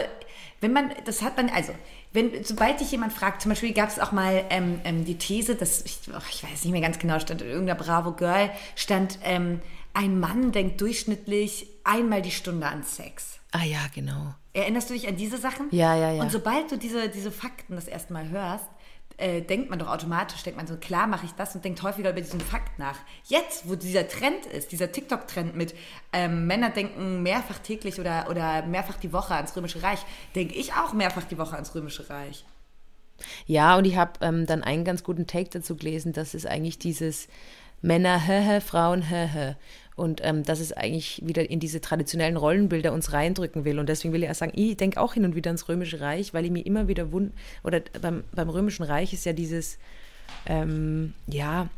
wenn 0.60 0.74
man, 0.74 0.92
das 1.06 1.22
hat 1.22 1.38
man, 1.38 1.50
also, 1.50 1.72
wenn, 2.12 2.44
sobald 2.44 2.82
dich 2.82 2.92
jemand 2.92 3.14
fragt, 3.14 3.42
zum 3.42 3.50
Beispiel 3.50 3.74
gab 3.74 3.90
es 3.90 4.00
auch 4.00 4.12
mal 4.12 4.44
ähm, 4.50 4.82
ähm, 4.84 5.06
die 5.06 5.18
These, 5.18 5.56
dass, 5.56 5.82
ich, 5.86 6.00
oh, 6.14 6.22
ich 6.30 6.44
weiß 6.44 6.66
nicht 6.66 6.74
mehr 6.74 6.82
ganz 6.82 7.00
genau, 7.00 7.20
stand 7.20 7.42
in 7.42 7.48
irgendeiner 7.48 7.80
Bravo 7.80 8.12
Girl, 8.12 8.50
stand, 8.76 9.20
ähm, 9.24 9.62
ein 9.96 10.20
Mann 10.20 10.52
denkt 10.52 10.82
durchschnittlich 10.82 11.68
einmal 11.84 12.22
die 12.22 12.32
Stunde 12.32 12.68
an 12.68 12.84
Sex. 12.84 13.40
Ah 13.52 13.64
ja, 13.64 13.80
genau. 13.94 14.36
Erinnerst 14.54 14.90
du 14.90 14.94
dich 14.94 15.08
an 15.08 15.16
diese 15.16 15.38
Sachen? 15.38 15.68
Ja, 15.72 15.96
ja, 15.96 16.12
ja. 16.12 16.22
Und 16.22 16.32
sobald 16.32 16.72
du 16.72 16.78
diese, 16.78 17.10
diese 17.10 17.32
Fakten 17.32 17.76
das 17.76 17.88
erste 17.88 18.14
Mal 18.14 18.30
hörst, 18.30 18.66
äh, 19.18 19.42
denkt 19.42 19.70
man 19.70 19.80
doch 19.80 19.88
automatisch, 19.88 20.44
denkt 20.44 20.58
man 20.58 20.68
so, 20.68 20.76
klar 20.76 21.08
mache 21.08 21.26
ich 21.26 21.32
das 21.32 21.56
und 21.56 21.64
denkt 21.64 21.82
häufiger 21.82 22.10
über 22.10 22.20
diesen 22.20 22.42
Fakt 22.42 22.78
nach. 22.78 22.98
Jetzt, 23.24 23.70
wo 23.70 23.76
dieser 23.76 24.08
Trend 24.10 24.46
ist, 24.46 24.74
dieser 24.74 24.92
TikTok-Trend 24.92 25.56
mit 25.56 25.74
ähm, 26.12 26.48
Männer 26.48 26.70
denken 26.70 27.24
mehrfach 27.24 27.60
täglich 27.60 28.00
oder, 28.00 28.30
oder 28.30 28.66
mehrfach 28.66 28.98
die 28.98 29.14
Woche 29.14 29.36
ans 29.36 29.56
Römische 29.56 29.82
Reich, 29.82 30.00
denke 30.36 30.56
ich 30.56 30.74
auch 30.74 30.92
mehrfach 30.92 31.24
die 31.24 31.38
Woche 31.38 31.56
ans 31.56 31.74
Römische 31.74 32.10
Reich. 32.10 32.44
Ja, 33.46 33.78
und 33.78 33.86
ich 33.86 33.96
habe 33.96 34.12
ähm, 34.20 34.46
dann 34.46 34.62
einen 34.64 34.84
ganz 34.84 35.04
guten 35.04 35.28
Take 35.28 35.50
dazu 35.50 35.78
gelesen, 35.78 36.12
dass 36.12 36.34
es 36.34 36.46
eigentlich 36.46 36.78
dieses 36.80 37.30
Männer, 37.82 38.20
hä, 38.28 38.60
Frauen, 38.60 39.02
hä, 39.02 39.56
und 39.96 40.22
ähm, 40.24 40.44
dass 40.44 40.60
es 40.60 40.74
eigentlich 40.74 41.22
wieder 41.26 41.50
in 41.50 41.60
diese 41.60 41.80
traditionellen 41.80 42.38
Rollenbilder 42.38 42.92
uns 42.92 43.14
reindrücken 43.14 43.64
will. 43.64 43.80
Und 43.80 43.88
deswegen 43.88 44.14
will 44.14 44.24
ich 44.24 44.30
auch 44.30 44.36
sagen, 44.36 44.52
ich 44.56 44.76
denke 44.78 45.00
auch 45.00 45.14
hin 45.14 45.24
und 45.24 45.36
wieder 45.36 45.50
ans 45.50 45.70
Römische 45.70 46.02
Reich, 46.02 46.34
weil 46.34 46.46
ich 46.46 46.52
mir 46.52 46.66
immer 46.66 46.88
wieder 46.88 47.12
wund 47.12 47.34
oder 47.64 47.82
beim, 48.02 48.24
beim 48.34 48.50
Römischen 48.50 48.84
Reich 48.84 49.14
ist 49.14 49.26
ja 49.26 49.34
dieses, 49.34 49.78
ähm, 50.46 51.14
ja, 51.28 51.70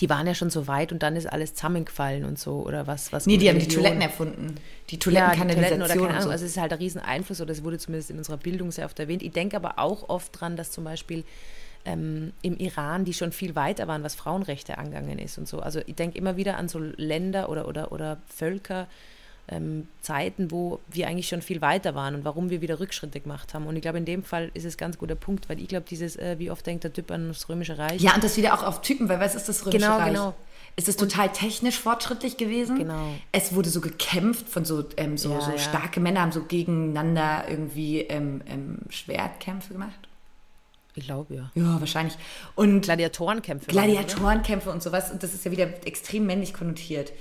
die 0.00 0.08
waren 0.08 0.26
ja 0.26 0.34
schon 0.34 0.50
so 0.50 0.66
weit 0.66 0.90
und 0.90 1.02
dann 1.02 1.16
ist 1.16 1.26
alles 1.26 1.54
zusammengefallen 1.54 2.24
und 2.24 2.38
so 2.38 2.64
oder 2.66 2.86
was 2.86 3.12
was 3.12 3.26
Nee, 3.26 3.36
die 3.36 3.48
haben 3.48 3.58
die 3.58 3.68
Toiletten 3.68 4.00
erfunden. 4.00 4.54
Die 4.90 4.98
Toilettenkanalisation 4.98 5.80
ja, 5.80 5.86
die 5.86 5.92
Toiletten 5.92 6.00
oder 6.00 6.06
keine 6.06 6.18
Ahnung, 6.18 6.22
so. 6.22 6.30
also 6.30 6.44
es 6.44 6.50
ist 6.52 6.60
halt 6.60 6.72
ein 6.72 6.78
Rieseneinfluss 6.78 7.40
oder 7.40 7.52
es 7.52 7.62
wurde 7.62 7.78
zumindest 7.78 8.10
in 8.10 8.18
unserer 8.18 8.38
Bildung 8.38 8.72
sehr 8.72 8.86
oft 8.86 8.98
erwähnt. 8.98 9.22
Ich 9.22 9.32
denke 9.32 9.56
aber 9.56 9.78
auch 9.78 10.08
oft 10.08 10.40
dran, 10.40 10.56
dass 10.56 10.70
zum 10.70 10.84
Beispiel 10.84 11.24
ähm, 11.84 12.32
im 12.42 12.56
Iran, 12.56 13.04
die 13.04 13.14
schon 13.14 13.32
viel 13.32 13.54
weiter 13.54 13.88
waren, 13.88 14.02
was 14.02 14.14
Frauenrechte 14.14 14.78
angegangen 14.78 15.18
ist 15.18 15.38
und 15.38 15.48
so. 15.48 15.60
Also 15.60 15.80
ich 15.86 15.94
denke 15.94 16.18
immer 16.18 16.36
wieder 16.36 16.56
an 16.56 16.68
so 16.68 16.78
Länder 16.78 17.48
oder, 17.48 17.68
oder, 17.68 17.92
oder 17.92 18.18
Völker, 18.26 18.86
ähm, 19.48 19.88
Zeiten, 20.00 20.50
wo 20.50 20.80
wir 20.88 21.08
eigentlich 21.08 21.28
schon 21.28 21.42
viel 21.42 21.60
weiter 21.60 21.94
waren 21.94 22.14
und 22.14 22.24
warum 22.24 22.50
wir 22.50 22.60
wieder 22.60 22.78
Rückschritte 22.78 23.20
gemacht 23.20 23.54
haben. 23.54 23.66
Und 23.66 23.76
ich 23.76 23.82
glaube, 23.82 23.98
in 23.98 24.04
dem 24.04 24.22
Fall 24.22 24.50
ist 24.54 24.64
es 24.64 24.74
ein 24.74 24.78
ganz 24.78 24.98
guter 24.98 25.16
Punkt, 25.16 25.48
weil 25.48 25.60
ich 25.60 25.68
glaube, 25.68 25.84
dieses, 25.88 26.16
äh, 26.16 26.36
wie 26.38 26.50
oft 26.50 26.64
denkt 26.66 26.84
der 26.84 26.92
Typ 26.92 27.10
an 27.10 27.28
das 27.28 27.48
Römische 27.48 27.76
Reich. 27.76 28.00
Ja, 28.00 28.14
und 28.14 28.22
das 28.22 28.36
wieder 28.36 28.54
auch 28.54 28.62
auf 28.62 28.82
Typen, 28.82 29.08
weil 29.08 29.20
was 29.20 29.34
ist 29.34 29.48
das 29.48 29.66
Römische 29.66 29.78
genau, 29.78 29.96
Reich? 29.96 30.12
Genau, 30.12 30.24
genau. 30.30 30.34
Es 30.74 30.88
ist 30.88 30.98
total 30.98 31.30
technisch 31.30 31.78
fortschrittlich 31.78 32.38
gewesen. 32.38 32.78
Genau. 32.78 33.08
Es 33.30 33.54
wurde 33.54 33.68
so 33.68 33.80
gekämpft 33.82 34.48
von 34.48 34.64
so, 34.64 34.84
ähm, 34.96 35.18
so, 35.18 35.32
Ja, 35.32 35.40
so 35.40 35.50
ja. 35.50 35.58
starke 35.58 36.00
Männer, 36.00 36.22
haben 36.22 36.32
so 36.32 36.44
gegeneinander 36.44 37.44
irgendwie 37.48 38.00
ähm, 38.00 38.42
ähm, 38.46 38.78
Schwertkämpfe 38.88 39.74
gemacht. 39.74 40.08
Ich 40.94 41.04
glaube 41.04 41.34
ja. 41.34 41.50
Ja, 41.54 41.80
wahrscheinlich. 41.80 42.16
Und 42.54 42.82
Gladiatorenkämpfe. 42.82 43.64
oder? 43.70 43.72
Gladiatorenkämpfe 43.72 44.70
und 44.70 44.82
sowas. 44.82 45.10
Und 45.10 45.22
das 45.22 45.34
ist 45.34 45.44
ja 45.44 45.50
wieder 45.50 45.68
extrem 45.86 46.26
männlich 46.26 46.52
konnotiert. 46.52 47.12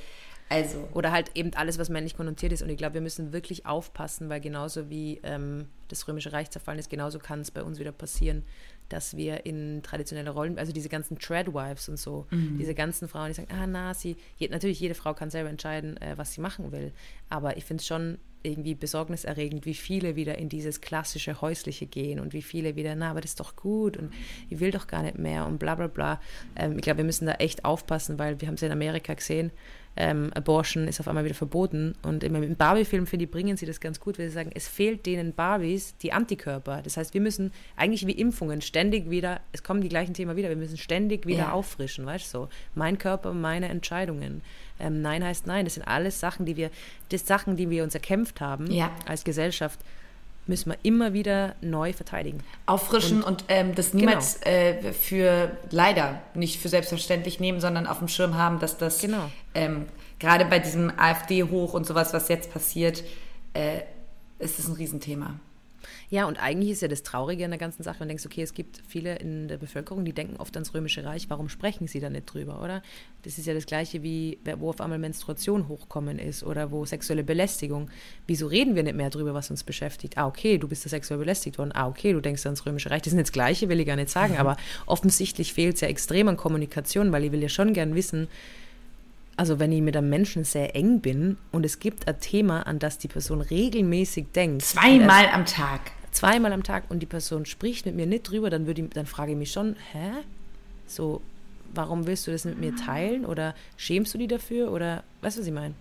Also, 0.49 0.85
Oder 0.93 1.13
halt 1.13 1.31
eben 1.33 1.53
alles, 1.53 1.79
was 1.79 1.87
männlich 1.87 2.17
konnotiert 2.17 2.51
ist. 2.51 2.61
Und 2.61 2.69
ich 2.69 2.77
glaube, 2.77 2.95
wir 2.95 3.01
müssen 3.01 3.31
wirklich 3.31 3.65
aufpassen, 3.65 4.27
weil 4.27 4.41
genauso 4.41 4.89
wie 4.89 5.21
ähm, 5.23 5.67
das 5.87 6.05
Römische 6.09 6.33
Reich 6.33 6.49
zerfallen 6.49 6.77
ist, 6.77 6.89
genauso 6.89 7.19
kann 7.19 7.39
es 7.39 7.51
bei 7.51 7.63
uns 7.63 7.79
wieder 7.79 7.93
passieren, 7.93 8.43
dass 8.89 9.15
wir 9.15 9.45
in 9.45 9.81
traditionelle 9.81 10.31
Rollen, 10.31 10.59
also 10.59 10.73
diese 10.73 10.89
ganzen 10.89 11.17
Treadwives 11.17 11.87
und 11.87 11.97
so, 11.97 12.27
diese 12.59 12.75
ganzen 12.75 13.07
Frauen, 13.07 13.29
die 13.29 13.35
sagen, 13.35 13.47
ah, 13.49 13.65
na, 13.65 13.93
sie, 13.93 14.17
je, 14.35 14.49
natürlich 14.49 14.81
jede 14.81 14.93
Frau 14.95 15.13
kann 15.13 15.29
selber 15.29 15.49
entscheiden, 15.49 15.95
äh, 16.01 16.17
was 16.17 16.33
sie 16.33 16.41
machen 16.41 16.73
will. 16.73 16.91
Aber 17.29 17.55
ich 17.55 17.63
finde 17.63 17.79
es 17.79 17.87
schon 17.87 18.17
irgendwie 18.43 18.75
besorgniserregend, 18.75 19.65
wie 19.65 19.73
viele 19.73 20.15
wieder 20.15 20.37
in 20.37 20.49
dieses 20.49 20.81
klassische 20.81 21.41
Häusliche 21.41 21.85
gehen 21.85 22.19
und 22.19 22.33
wie 22.33 22.41
viele 22.41 22.75
wieder, 22.75 22.95
na, 22.95 23.11
aber 23.11 23.21
das 23.21 23.31
ist 23.31 23.39
doch 23.39 23.55
gut 23.55 23.97
und 23.97 24.11
ich 24.49 24.59
will 24.59 24.71
doch 24.71 24.87
gar 24.87 25.03
nicht 25.03 25.17
mehr 25.17 25.45
und 25.45 25.59
bla 25.59 25.75
bla 25.75 25.87
bla. 25.87 26.21
Ähm, 26.55 26.77
ich 26.77 26.81
glaube, 26.81 26.97
wir 26.97 27.05
müssen 27.05 27.25
da 27.25 27.33
echt 27.33 27.65
aufpassen, 27.65 28.19
weil 28.19 28.41
wir 28.41 28.47
haben 28.47 28.55
es 28.55 28.61
in 28.61 28.71
Amerika 28.71 29.13
gesehen, 29.13 29.51
ähm, 29.97 30.31
Abortion 30.33 30.87
ist 30.87 30.99
auf 30.99 31.07
einmal 31.07 31.25
wieder 31.25 31.35
verboten. 31.35 31.95
Und 32.03 32.23
im, 32.23 32.55
Barbie-Film, 32.55 33.05
finde 33.07 33.25
ich, 33.25 33.31
bringen 33.31 33.57
sie 33.57 33.65
das 33.65 33.79
ganz 33.81 33.99
gut, 33.99 34.17
weil 34.17 34.27
sie 34.29 34.33
sagen, 34.33 34.51
es 34.53 34.67
fehlt 34.67 35.05
denen 35.05 35.33
Barbies 35.33 35.97
die 35.97 36.13
Antikörper. 36.13 36.81
Das 36.81 36.95
heißt, 36.97 37.13
wir 37.13 37.21
müssen 37.21 37.51
eigentlich 37.75 38.07
wie 38.07 38.13
Impfungen 38.13 38.61
ständig 38.61 39.09
wieder, 39.09 39.41
es 39.51 39.63
kommen 39.63 39.81
die 39.81 39.89
gleichen 39.89 40.13
Themen 40.13 40.35
wieder, 40.37 40.49
wir 40.49 40.55
müssen 40.55 40.77
ständig 40.77 41.25
wieder 41.25 41.39
Ja. 41.39 41.51
auffrischen, 41.51 42.05
weißt 42.05 42.33
du 42.33 42.39
so. 42.39 42.49
Mein 42.73 42.97
Körper, 42.97 43.33
meine 43.33 43.67
Entscheidungen. 43.69 44.41
Ähm, 44.79 45.01
nein 45.01 45.23
heißt 45.23 45.45
nein. 45.47 45.65
Das 45.65 45.75
sind 45.75 45.83
alles 45.83 46.19
Sachen, 46.19 46.45
die 46.45 46.55
wir, 46.57 46.71
das 47.09 47.27
Sachen, 47.27 47.57
die 47.57 47.69
wir 47.69 47.83
uns 47.83 47.93
erkämpft 47.93 48.39
haben 48.41 48.71
Ja. 48.71 48.91
als 49.05 49.23
Gesellschaft. 49.23 49.79
Müssen 50.47 50.71
wir 50.71 50.77
immer 50.83 51.13
wieder 51.13 51.55
neu 51.61 51.93
verteidigen. 51.93 52.39
Auffrischen 52.65 53.23
und, 53.23 53.43
und 53.43 53.45
ähm, 53.47 53.75
das 53.75 53.93
niemals 53.93 54.41
genau. 54.41 54.55
äh, 54.55 54.93
für 54.93 55.57
leider 55.69 56.21
nicht 56.33 56.59
für 56.59 56.69
selbstverständlich 56.69 57.39
nehmen, 57.39 57.61
sondern 57.61 57.87
auf 57.87 57.99
dem 57.99 58.07
Schirm 58.07 58.35
haben, 58.35 58.59
dass 58.59 58.77
das 58.77 58.99
genau. 58.99 59.29
ähm, 59.53 59.85
gerade 60.19 60.45
bei 60.45 60.59
diesem 60.59 60.91
AfD-Hoch 60.97 61.73
und 61.73 61.85
sowas, 61.85 62.13
was 62.13 62.27
jetzt 62.27 62.51
passiert, 62.51 63.03
äh, 63.53 63.81
ist 64.39 64.59
das 64.59 64.67
ein 64.67 64.73
Riesenthema. 64.73 65.39
Ja, 66.11 66.25
und 66.25 66.43
eigentlich 66.43 66.71
ist 66.71 66.81
ja 66.81 66.89
das 66.89 67.03
Traurige 67.03 67.45
an 67.45 67.51
der 67.51 67.57
ganzen 67.57 67.83
Sache, 67.83 67.99
man 67.99 68.09
denkt, 68.09 68.25
okay, 68.25 68.41
es 68.41 68.53
gibt 68.53 68.81
viele 68.85 69.15
in 69.15 69.47
der 69.47 69.55
Bevölkerung, 69.55 70.03
die 70.03 70.11
denken 70.11 70.35
oft 70.35 70.53
ans 70.57 70.73
Römische 70.73 71.05
Reich, 71.05 71.29
warum 71.29 71.47
sprechen 71.47 71.87
sie 71.87 72.01
da 72.01 72.09
nicht 72.09 72.25
drüber, 72.25 72.61
oder? 72.61 72.83
Das 73.23 73.37
ist 73.37 73.45
ja 73.47 73.53
das 73.53 73.65
Gleiche 73.65 74.03
wie, 74.03 74.37
wo 74.57 74.71
auf 74.71 74.81
einmal 74.81 74.99
Menstruation 74.99 75.69
hochkommen 75.69 76.19
ist 76.19 76.43
oder 76.43 76.69
wo 76.69 76.83
sexuelle 76.83 77.23
Belästigung. 77.23 77.89
Wieso 78.27 78.47
reden 78.47 78.75
wir 78.75 78.83
nicht 78.83 78.97
mehr 78.97 79.09
drüber, 79.09 79.33
was 79.33 79.51
uns 79.51 79.63
beschäftigt? 79.63 80.17
Ah, 80.17 80.27
okay, 80.27 80.57
du 80.57 80.67
bist 80.67 80.83
da 80.83 80.89
sexuell 80.89 81.17
belästigt 81.17 81.57
worden. 81.57 81.71
Ah, 81.73 81.87
okay, 81.87 82.11
du 82.11 82.19
denkst 82.19 82.45
ans 82.45 82.65
Römische 82.65 82.91
Reich. 82.91 83.03
Das 83.03 83.13
ist 83.13 83.15
nicht 83.15 83.27
das 83.27 83.31
Gleiche, 83.31 83.69
will 83.69 83.79
ich 83.79 83.87
gar 83.87 83.95
nicht 83.95 84.09
sagen, 84.09 84.33
mhm. 84.33 84.39
aber 84.39 84.57
offensichtlich 84.87 85.53
fehlt 85.53 85.75
es 85.75 85.81
ja 85.81 85.87
extrem 85.87 86.27
an 86.27 86.35
Kommunikation, 86.35 87.13
weil 87.13 87.23
ich 87.23 87.31
will 87.31 87.41
ja 87.41 87.47
schon 87.47 87.71
gern 87.71 87.95
wissen, 87.95 88.27
also 89.37 89.59
wenn 89.59 89.71
ich 89.71 89.81
mit 89.81 89.95
einem 89.95 90.09
Menschen 90.09 90.43
sehr 90.43 90.75
eng 90.75 90.99
bin 90.99 91.37
und 91.53 91.65
es 91.65 91.79
gibt 91.79 92.09
ein 92.09 92.19
Thema, 92.19 92.63
an 92.63 92.79
das 92.79 92.97
die 92.97 93.07
Person 93.07 93.39
regelmäßig 93.39 94.33
denkt. 94.35 94.63
Zweimal 94.63 95.27
am 95.27 95.45
Tag 95.45 95.79
zweimal 96.11 96.53
am 96.53 96.63
Tag 96.63 96.85
und 96.89 96.99
die 96.99 97.05
Person 97.05 97.45
spricht 97.45 97.85
mit 97.85 97.95
mir 97.95 98.05
nicht 98.05 98.23
drüber, 98.23 98.49
dann, 98.49 98.67
würde 98.67 98.81
ich, 98.81 98.89
dann 98.89 99.05
frage 99.05 99.31
ich 99.31 99.37
mich 99.37 99.51
schon, 99.51 99.75
hä? 99.91 100.11
So, 100.87 101.21
warum 101.73 102.05
willst 102.07 102.27
du 102.27 102.31
das 102.31 102.45
mit 102.45 102.59
mir 102.59 102.75
teilen? 102.75 103.25
Oder 103.25 103.55
schämst 103.77 104.13
du 104.13 104.17
dich 104.17 104.27
dafür? 104.27 104.71
Oder 104.71 105.03
weißt 105.21 105.37
du, 105.37 105.41
was 105.41 105.47
ich 105.47 105.53
meine? 105.53 105.73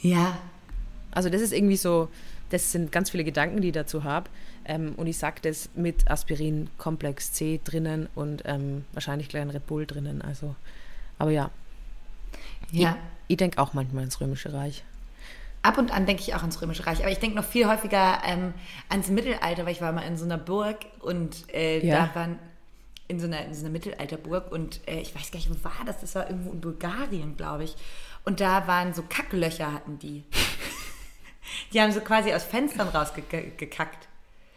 Ja. 0.00 0.38
Also 1.10 1.28
das 1.28 1.40
ist 1.40 1.52
irgendwie 1.52 1.76
so, 1.76 2.08
das 2.50 2.72
sind 2.72 2.92
ganz 2.92 3.10
viele 3.10 3.24
Gedanken, 3.24 3.60
die 3.60 3.68
ich 3.68 3.74
dazu 3.74 4.04
habe. 4.04 4.30
Ähm, 4.64 4.94
und 4.96 5.06
ich 5.06 5.18
sage 5.18 5.36
das 5.42 5.68
mit 5.74 6.10
Aspirin 6.10 6.68
Komplex 6.78 7.32
C 7.32 7.60
drinnen 7.62 8.08
und 8.14 8.42
ähm, 8.46 8.84
wahrscheinlich 8.92 9.28
gleich 9.28 9.42
ein 9.42 9.50
Red 9.50 9.66
Bull 9.66 9.86
drinnen. 9.86 10.22
Also, 10.22 10.54
aber 11.18 11.30
ja. 11.30 11.50
Ja. 12.72 12.96
Ich, 13.26 13.32
ich 13.32 13.36
denke 13.36 13.58
auch 13.58 13.74
manchmal 13.74 14.04
ins 14.04 14.20
Römische 14.20 14.52
Reich. 14.52 14.84
Ab 15.66 15.78
und 15.78 15.92
an 15.92 16.06
denke 16.06 16.22
ich 16.22 16.32
auch 16.32 16.42
ans 16.42 16.62
Römische 16.62 16.86
Reich, 16.86 17.00
aber 17.00 17.10
ich 17.10 17.18
denke 17.18 17.34
noch 17.34 17.44
viel 17.44 17.66
häufiger 17.66 18.20
ähm, 18.24 18.54
ans 18.88 19.08
Mittelalter, 19.08 19.66
weil 19.66 19.72
ich 19.72 19.80
war 19.80 19.90
mal 19.90 20.02
in 20.02 20.16
so 20.16 20.24
einer 20.24 20.38
Burg 20.38 20.76
und 21.00 21.52
äh, 21.52 21.84
ja. 21.84 22.06
da 22.06 22.14
waren 22.14 22.38
in 23.08 23.18
so 23.18 23.26
einer, 23.26 23.44
in 23.44 23.52
so 23.52 23.64
einer 23.64 23.70
Mittelalterburg 23.70 24.52
und 24.52 24.80
äh, 24.86 25.00
ich 25.00 25.12
weiß 25.12 25.32
gar 25.32 25.40
nicht, 25.40 25.50
wo 25.50 25.64
war 25.64 25.84
das? 25.84 26.00
Das 26.00 26.14
war 26.14 26.30
irgendwo 26.30 26.52
in 26.52 26.60
Bulgarien, 26.60 27.36
glaube 27.36 27.64
ich. 27.64 27.74
Und 28.24 28.40
da 28.40 28.68
waren 28.68 28.94
so 28.94 29.02
Kacklöcher 29.08 29.72
hatten 29.72 29.98
die. 29.98 30.22
die 31.72 31.80
haben 31.80 31.90
so 31.90 32.00
quasi 32.00 32.32
aus 32.32 32.44
Fenstern 32.44 32.86
rausgekackt. 32.86 34.06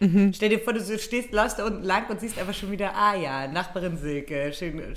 Mhm. 0.02 0.32
Stell 0.36 0.50
dir 0.50 0.60
vor, 0.60 0.74
du 0.74 1.00
stehst, 1.00 1.32
läufst 1.32 1.58
da 1.58 1.66
unten 1.66 1.84
lang 1.84 2.08
und 2.08 2.20
siehst 2.20 2.38
einfach 2.38 2.54
schon 2.54 2.70
wieder, 2.70 2.94
ah 2.94 3.16
ja, 3.16 3.48
Nachbarin 3.48 3.98
Silke, 3.98 4.54
schön, 4.54 4.96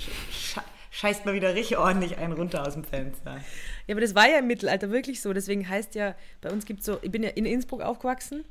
scheißt 0.93 1.25
mal 1.25 1.33
wieder 1.33 1.55
richtig 1.55 1.77
ordentlich 1.77 2.19
einen 2.19 2.33
runter 2.33 2.65
aus 2.65 2.73
dem 2.73 2.83
Fenster. 2.83 3.37
Ja, 3.87 3.95
aber 3.95 4.01
das 4.01 4.13
war 4.13 4.29
ja 4.29 4.37
im 4.37 4.47
Mittelalter 4.47 4.91
wirklich 4.91 5.21
so. 5.21 5.33
Deswegen 5.33 5.67
heißt 5.67 5.95
ja, 5.95 6.15
bei 6.39 6.51
uns 6.51 6.65
gibt 6.65 6.81
es 6.81 6.85
so, 6.85 6.99
ich 7.01 7.09
bin 7.09 7.23
ja 7.23 7.29
in 7.29 7.45
Innsbruck 7.45 7.81
aufgewachsen 7.81 8.45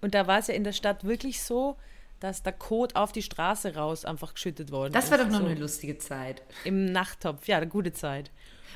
und 0.00 0.14
da 0.14 0.26
war 0.26 0.38
es 0.38 0.46
ja 0.46 0.54
in 0.54 0.64
der 0.64 0.72
Stadt 0.72 1.04
wirklich 1.04 1.42
so, 1.42 1.76
dass 2.20 2.42
der 2.42 2.54
Kot 2.54 2.96
auf 2.96 3.12
die 3.12 3.20
Straße 3.20 3.74
raus 3.74 4.06
einfach 4.06 4.32
geschüttet 4.32 4.72
worden 4.72 4.94
das 4.94 5.04
ist. 5.04 5.12
Das 5.12 5.18
war 5.18 5.26
doch 5.26 5.30
noch 5.30 5.40
so 5.40 5.46
eine 5.46 5.60
lustige 5.60 5.98
Zeit. 5.98 6.42
Im 6.64 6.86
Nachttopf, 6.86 7.46
ja, 7.46 7.58
eine 7.58 7.68
gute 7.68 7.92
Zeit. 7.92 8.30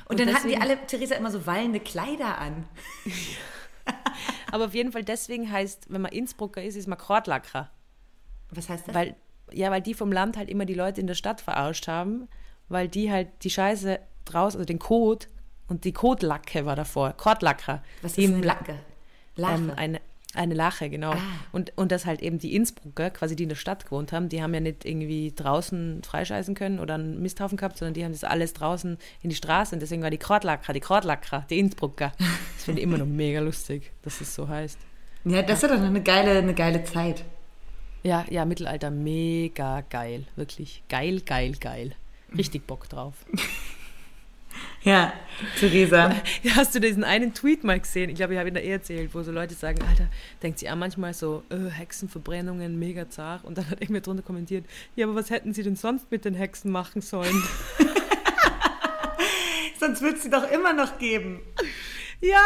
Und, 0.05 0.11
und 0.11 0.19
dann 0.19 0.27
deswegen, 0.27 0.59
hatten 0.61 0.67
die 0.67 0.73
alle, 0.75 0.85
Theresa, 0.85 1.15
immer 1.15 1.31
so 1.31 1.47
wallende 1.47 1.79
Kleider 1.79 2.37
an. 2.37 2.67
aber 4.51 4.65
auf 4.65 4.75
jeden 4.75 4.91
Fall 4.91 5.03
deswegen 5.03 5.51
heißt, 5.51 5.87
wenn 5.89 6.01
man 6.01 6.11
Innsbrucker 6.11 6.61
ist, 6.61 6.75
ist 6.75 6.87
man 6.87 6.99
Kordlackrer. 6.99 7.71
Was 8.51 8.69
heißt 8.69 8.87
das? 8.87 8.93
Weil, 8.93 9.15
ja, 9.51 9.71
weil 9.71 9.81
die 9.81 9.95
vom 9.95 10.11
Land 10.11 10.37
halt 10.37 10.47
immer 10.47 10.65
die 10.65 10.75
Leute 10.75 11.01
in 11.01 11.07
der 11.07 11.15
Stadt 11.15 11.41
verarscht 11.41 11.87
haben 11.87 12.29
weil 12.69 12.87
die 12.87 13.11
halt 13.11 13.27
die 13.43 13.49
Scheiße 13.49 13.99
draus, 14.25 14.55
also 14.55 14.65
den 14.65 14.79
Kot 14.79 15.27
und 15.67 15.83
die 15.83 15.93
Kotlacke 15.93 16.65
war 16.65 16.75
davor, 16.75 17.13
Kotlacker. 17.13 17.83
Was 18.01 18.17
ist 18.17 18.31
eine 18.31 18.41
Lacke? 18.41 18.75
Lache. 19.35 19.55
Ähm, 19.55 19.71
eine, 19.75 20.01
eine 20.33 20.53
Lache, 20.53 20.89
genau. 20.89 21.11
Ah. 21.11 21.21
Und, 21.51 21.73
und 21.77 21.91
das 21.91 22.05
halt 22.05 22.21
eben 22.21 22.39
die 22.39 22.55
Innsbrucker, 22.55 23.09
quasi 23.09 23.35
die 23.35 23.43
in 23.43 23.49
der 23.49 23.55
Stadt 23.55 23.85
gewohnt 23.85 24.11
haben, 24.11 24.29
die 24.29 24.41
haben 24.41 24.53
ja 24.53 24.59
nicht 24.59 24.85
irgendwie 24.85 25.33
draußen 25.35 26.03
freischeißen 26.03 26.55
können 26.55 26.79
oder 26.79 26.95
einen 26.95 27.21
Misthaufen 27.21 27.57
gehabt, 27.57 27.77
sondern 27.77 27.93
die 27.93 28.03
haben 28.03 28.11
das 28.11 28.23
alles 28.23 28.53
draußen 28.53 28.97
in 29.21 29.29
die 29.29 29.35
Straße 29.35 29.75
und 29.75 29.81
deswegen 29.81 30.03
war 30.03 30.11
die 30.11 30.17
Kotlacker, 30.17 30.73
die 30.73 30.79
Kotlacker, 30.79 31.45
die 31.49 31.59
Innsbrucker. 31.59 32.11
Das 32.55 32.65
finde 32.65 32.81
ich 32.81 32.87
immer 32.87 32.97
noch 32.97 33.05
mega 33.05 33.39
lustig, 33.39 33.91
dass 34.03 34.21
es 34.21 34.35
so 34.35 34.47
heißt. 34.47 34.77
Ja, 35.25 35.41
das 35.41 35.63
ist 35.63 35.71
doch 35.71 35.79
eine 35.79 36.03
geile, 36.03 36.37
eine 36.37 36.53
geile 36.53 36.83
Zeit. 36.83 37.23
Ja, 38.03 38.25
ja, 38.29 38.45
Mittelalter 38.45 38.91
mega 38.91 39.81
geil, 39.81 40.25
wirklich 40.35 40.83
geil, 40.87 41.21
geil, 41.21 41.53
geil 41.59 41.95
richtig 42.37 42.67
Bock 42.67 42.89
drauf. 42.89 43.15
Ja, 44.81 45.13
Theresa. 45.59 46.15
Hast 46.55 46.73
du 46.73 46.79
diesen 46.79 47.03
einen 47.03 47.33
Tweet 47.33 47.63
mal 47.63 47.79
gesehen? 47.79 48.09
Ich 48.09 48.15
glaube, 48.15 48.33
ich 48.33 48.39
habe 48.39 48.49
ihn 48.49 48.55
da 48.55 48.61
eh 48.61 48.71
erzählt, 48.71 49.13
wo 49.13 49.21
so 49.23 49.31
Leute 49.31 49.53
sagen, 49.53 49.79
Alter, 49.87 50.07
denkt 50.41 50.59
sie 50.59 50.69
auch 50.69 50.75
manchmal 50.75 51.13
so, 51.13 51.43
äh, 51.49 51.69
Hexenverbrennungen, 51.69 52.79
mega 52.79 53.09
zart. 53.09 53.43
Und 53.43 53.57
dann 53.57 53.69
hat 53.69 53.87
mir 53.89 54.01
drunter 54.01 54.23
kommentiert, 54.23 54.65
ja, 54.95 55.05
aber 55.05 55.15
was 55.15 55.29
hätten 55.29 55.53
sie 55.53 55.63
denn 55.63 55.75
sonst 55.75 56.09
mit 56.11 56.23
den 56.23 56.33
Hexen 56.33 56.71
machen 56.71 57.01
sollen? 57.01 57.33
sonst 59.79 60.01
wird 60.01 60.17
es 60.17 60.23
sie 60.23 60.29
doch 60.29 60.49
immer 60.49 60.73
noch 60.73 60.97
geben. 60.97 61.41
Ja. 62.21 62.43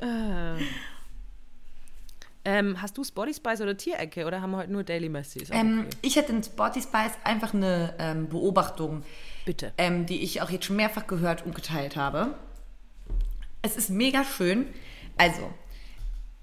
äh. 0.00 0.62
Ähm, 2.44 2.80
hast 2.80 2.96
du 2.96 3.04
Spotty 3.04 3.34
Spice 3.34 3.60
oder 3.60 3.76
Tierecke 3.76 4.26
oder 4.26 4.40
haben 4.40 4.52
wir 4.52 4.58
heute 4.58 4.72
nur 4.72 4.82
Daily 4.82 5.08
Messis? 5.08 5.50
Ähm, 5.52 5.84
okay. 5.86 5.96
Ich 6.02 6.16
hätte 6.16 6.32
in 6.32 6.42
Spotty 6.42 6.80
Spice 6.80 7.12
einfach 7.22 7.52
eine 7.52 7.94
ähm, 7.98 8.28
Beobachtung, 8.28 9.02
Bitte. 9.44 9.72
Ähm, 9.78 10.06
die 10.06 10.22
ich 10.22 10.42
auch 10.42 10.50
jetzt 10.50 10.66
schon 10.66 10.76
mehrfach 10.76 11.06
gehört 11.06 11.44
und 11.44 11.54
geteilt 11.54 11.96
habe. 11.96 12.34
Es 13.62 13.76
ist 13.76 13.90
mega 13.90 14.24
schön. 14.24 14.66
Also, 15.18 15.50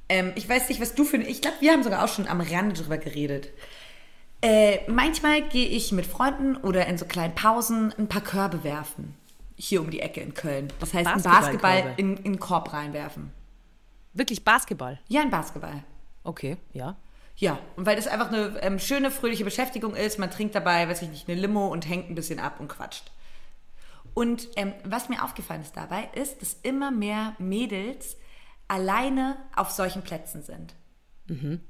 ähm, 0.10 0.34
ich 0.36 0.48
weiß 0.48 0.70
nicht, 0.70 0.82
was 0.82 0.94
du 0.94 1.04
für. 1.04 1.18
Ich 1.18 1.42
glaube, 1.42 1.58
wir 1.60 1.72
haben 1.72 1.84
sogar 1.84 2.04
auch 2.04 2.10
schon 2.10 2.28
am 2.28 2.42
Rande 2.42 2.76
drüber 2.76 2.98
geredet. 2.98 3.50
Äh, 4.42 4.80
manchmal 4.88 5.42
gehe 5.42 5.68
ich 5.68 5.92
mit 5.92 6.06
Freunden 6.06 6.58
oder 6.58 6.86
in 6.86 6.98
so 6.98 7.06
kleinen 7.06 7.34
Pausen 7.34 7.94
ein 7.98 8.08
paar 8.08 8.22
Körbe 8.22 8.64
werfen. 8.64 9.16
Hier 9.56 9.82
um 9.82 9.90
die 9.90 10.00
Ecke 10.00 10.22
in 10.22 10.36
Köln. 10.36 10.72
Das 10.80 10.94
heißt, 10.94 11.08
ein 11.08 11.24
Basketball 11.24 11.96
in, 11.98 12.18
in 12.18 12.24
den 12.24 12.40
Korb 12.40 12.72
reinwerfen. 12.72 13.32
Wirklich 14.18 14.44
Basketball? 14.44 15.00
Ja, 15.08 15.22
ein 15.22 15.30
Basketball. 15.30 15.84
Okay, 16.24 16.58
ja. 16.74 16.96
Ja, 17.36 17.60
und 17.76 17.86
weil 17.86 17.96
das 17.96 18.08
einfach 18.08 18.30
eine 18.30 18.60
ähm, 18.62 18.80
schöne, 18.80 19.12
fröhliche 19.12 19.44
Beschäftigung 19.44 19.96
ist. 19.96 20.18
Man 20.18 20.32
trinkt 20.32 20.56
dabei, 20.56 20.90
weiß 20.90 21.04
ich 21.04 21.10
nicht, 21.10 21.30
eine 21.30 21.40
Limo 21.40 21.68
und 21.68 21.88
hängt 21.88 22.10
ein 22.10 22.16
bisschen 22.16 22.40
ab 22.40 22.60
und 22.60 22.68
quatscht. 22.68 23.12
Und 24.16 24.48
ähm, 24.56 24.74
was 24.84 25.10
mir 25.10 25.24
aufgefallen 25.24 25.62
ist 25.62 25.78
dabei, 25.78 26.10
ist, 26.16 26.42
dass 26.42 26.58
immer 26.64 26.90
mehr 26.90 27.36
Mädels 27.38 28.18
alleine 28.68 29.38
auf 29.56 29.70
solchen 29.70 30.02
Plätzen 30.02 30.42
sind. 30.42 30.74
Mhm. 31.28 31.62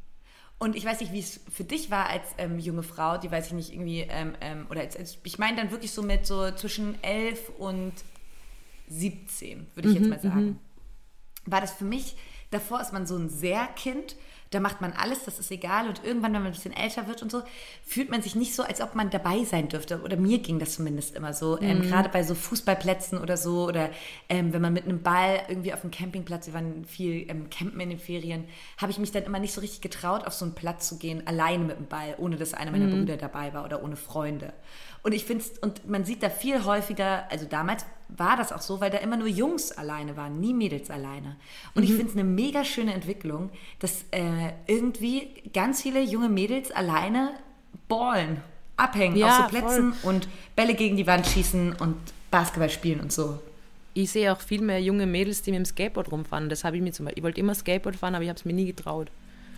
Und 0.57 0.77
ich 0.77 0.85
weiß 0.85 1.01
nicht, 1.01 1.11
wie 1.11 1.19
es 1.19 1.41
für 1.51 1.65
dich 1.65 1.91
war 1.91 2.07
als 2.07 2.23
ähm, 2.37 2.57
junge 2.57 2.83
Frau, 2.83 3.17
die 3.17 3.29
weiß 3.29 3.47
ich 3.47 3.53
nicht, 3.53 3.73
irgendwie, 3.73 4.07
ähm, 4.09 4.35
ähm, 4.39 4.67
oder 4.69 4.81
als, 4.81 4.95
als, 4.95 5.17
ich 5.23 5.37
meine 5.37 5.57
dann 5.57 5.71
wirklich 5.71 5.91
so 5.91 6.01
mit 6.01 6.25
so 6.25 6.49
zwischen 6.51 7.01
11 7.03 7.49
und 7.59 7.93
17, 8.87 9.67
würde 9.75 9.89
ich 9.89 9.95
mhm, 9.95 10.01
jetzt 10.01 10.09
mal 10.09 10.31
sagen. 10.31 10.45
Mhm. 10.45 10.59
War 11.45 11.61
das 11.61 11.73
für 11.73 11.85
mich 11.85 12.15
Davor 12.51 12.81
ist 12.81 12.93
man 12.93 13.05
so 13.05 13.17
ein 13.17 13.29
Sehr-Kind, 13.29 14.15
da 14.51 14.59
macht 14.59 14.79
man 14.79 14.93
alles, 14.93 15.25
das 15.25 15.39
ist 15.39 15.51
egal. 15.51 15.87
Und 15.89 16.03
irgendwann, 16.03 16.33
wenn 16.33 16.43
man 16.43 16.51
ein 16.51 16.55
bisschen 16.55 16.75
älter 16.75 17.07
wird 17.07 17.21
und 17.21 17.31
so, 17.31 17.41
fühlt 17.83 18.09
man 18.09 18.21
sich 18.21 18.35
nicht 18.35 18.55
so, 18.55 18.63
als 18.63 18.81
ob 18.81 18.95
man 18.95 19.09
dabei 19.09 19.43
sein 19.43 19.67
dürfte. 19.67 20.01
Oder 20.01 20.15
mir 20.15 20.39
ging 20.39 20.59
das 20.59 20.75
zumindest 20.75 21.15
immer 21.15 21.33
so. 21.33 21.59
Ähm, 21.59 21.79
mhm. 21.79 21.81
Gerade 21.83 22.09
bei 22.09 22.23
so 22.23 22.33
Fußballplätzen 22.33 23.19
oder 23.19 23.35
so. 23.35 23.67
Oder 23.67 23.89
ähm, 24.29 24.53
wenn 24.53 24.61
man 24.61 24.73
mit 24.73 24.85
einem 24.85 25.01
Ball 25.01 25.41
irgendwie 25.49 25.73
auf 25.73 25.81
dem 25.81 25.91
Campingplatz, 25.91 26.47
wir 26.47 26.53
waren 26.53 26.85
viel 26.85 27.29
ähm, 27.29 27.49
campen 27.49 27.79
in 27.81 27.89
den 27.89 27.99
Ferien, 27.99 28.45
habe 28.77 28.91
ich 28.91 28.99
mich 28.99 29.11
dann 29.11 29.23
immer 29.23 29.39
nicht 29.39 29.53
so 29.53 29.61
richtig 29.61 29.81
getraut, 29.81 30.25
auf 30.25 30.33
so 30.33 30.45
einen 30.45 30.55
Platz 30.55 30.87
zu 30.87 30.97
gehen, 30.97 31.27
alleine 31.27 31.65
mit 31.65 31.77
dem 31.77 31.87
Ball, 31.87 32.15
ohne 32.17 32.37
dass 32.37 32.53
einer 32.53 32.71
meiner 32.71 32.87
mhm. 32.87 32.91
Brüder 32.91 33.17
dabei 33.17 33.53
war 33.53 33.65
oder 33.65 33.83
ohne 33.83 33.97
Freunde. 33.97 34.53
Und 35.03 35.13
ich 35.13 35.25
finde 35.25 35.43
und 35.61 35.87
man 35.87 36.05
sieht 36.05 36.23
da 36.23 36.29
viel 36.29 36.63
häufiger, 36.63 37.29
also 37.29 37.45
damals 37.45 37.85
war 38.09 38.37
das 38.37 38.51
auch 38.51 38.61
so, 38.61 38.79
weil 38.79 38.89
da 38.89 38.97
immer 38.97 39.17
nur 39.17 39.27
Jungs 39.27 39.71
alleine 39.71 40.15
waren, 40.15 40.39
nie 40.39 40.53
Mädels 40.53 40.89
alleine. 40.89 41.35
Und 41.75 41.83
mhm. 41.83 41.89
ich 41.89 41.95
finde 41.95 42.11
es 42.11 42.13
eine 42.13 42.23
mega 42.23 42.63
schöne 42.63 42.93
Entwicklung, 42.93 43.49
dass 43.79 44.05
äh, 44.11 44.51
irgendwie 44.65 45.29
ganz 45.53 45.81
viele 45.81 46.01
junge 46.01 46.29
Mädels 46.29 46.71
alleine 46.71 47.31
ballen, 47.87 48.41
abhängen 48.77 49.17
ja, 49.17 49.27
auf 49.27 49.43
so 49.45 49.49
Plätzen 49.49 49.93
voll. 49.93 50.13
und 50.13 50.27
Bälle 50.55 50.73
gegen 50.73 50.97
die 50.97 51.07
Wand 51.07 51.27
schießen 51.27 51.73
und 51.73 51.95
Basketball 52.31 52.69
spielen 52.69 52.99
und 53.01 53.11
so. 53.11 53.39
Ich 53.93 54.11
sehe 54.11 54.31
auch 54.31 54.39
viel 54.39 54.61
mehr 54.61 54.81
junge 54.81 55.07
Mädels, 55.07 55.41
die 55.41 55.51
mit 55.51 55.59
dem 55.59 55.65
Skateboard 55.65 56.11
rumfahren. 56.11 56.49
Das 56.49 56.63
habe 56.63 56.75
ich 56.75 56.83
mir 56.83 56.91
zum 56.91 57.05
Beispiel. 57.05 57.19
Ich 57.19 57.23
wollte 57.23 57.39
immer 57.39 57.55
Skateboard 57.55 57.95
fahren, 57.95 58.13
aber 58.15 58.23
ich 58.23 58.29
habe 58.29 58.37
es 58.37 58.45
mir 58.45 58.53
nie 58.53 58.65
getraut. 58.65 59.09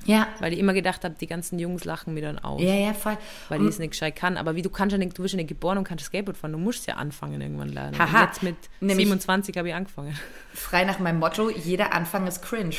Ja. 0.06 0.28
Weil 0.39 0.54
ich 0.54 0.60
immer 0.60 0.74
gedacht 0.74 1.04
habe, 1.04 1.16
die 1.20 1.28
ganzen 1.28 1.60
Jungs 1.60 1.86
lachen 1.86 2.14
mir 2.14 2.22
dann 2.22 2.39
aus. 2.39 2.62
Ja, 2.62 2.74
ja, 2.74 2.93
voll. 2.93 3.18
Weil 3.50 3.62
ich 3.62 3.68
es 3.70 3.80
nicht 3.80 3.91
gescheit 3.91 4.16
kann. 4.16 4.38
Aber 4.38 4.56
wie 4.56 4.62
du 4.62 4.70
kannst 4.70 4.93
ja 4.93 4.97
nicht, 4.97 5.18
du 5.18 5.22
bist 5.22 5.34
ja 5.34 5.38
nicht 5.38 5.50
geboren 5.50 5.78
und 5.78 5.84
kannst 5.84 6.06
Skateboard 6.06 6.38
fahren. 6.38 6.52
Du 6.54 6.58
musst 6.58 6.88
ja 6.88 6.95
anfangen 6.95 7.41
irgendwann 7.41 7.70
lernen. 7.70 7.97
Haha. 7.97 8.26
jetzt 8.26 8.43
mit 8.43 8.56
Nämlich 8.80 9.06
27 9.06 9.58
habe 9.58 9.70
ich 9.70 9.74
angefangen. 9.76 10.18
Frei 10.54 10.86
nach 10.86 11.00
meinem 11.00 11.20
Motto, 11.20 11.50
jeder 11.50 11.93
Anfang 11.93 12.28
ist 12.28 12.41
cringe. 12.41 12.76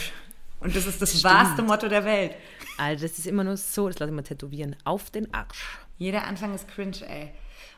Und 0.60 0.76
das 0.76 0.86
ist 0.86 1.00
das 1.00 1.24
wahrste 1.24 1.62
Motto 1.62 1.88
der 1.88 2.04
Welt. 2.04 2.34
Also 2.76 3.06
das 3.06 3.18
ist 3.18 3.26
immer 3.26 3.44
nur 3.44 3.56
so, 3.56 3.88
das 3.88 3.98
lasse 3.98 4.10
ich 4.10 4.16
mal 4.16 4.22
tätowieren. 4.22 4.76
Auf 4.84 5.10
den 5.10 5.32
Arsch. 5.32 5.78
Jeder 5.98 6.26
Anfang 6.26 6.54
ist 6.54 6.68
cringe, 6.68 6.96
ey. 7.08 7.30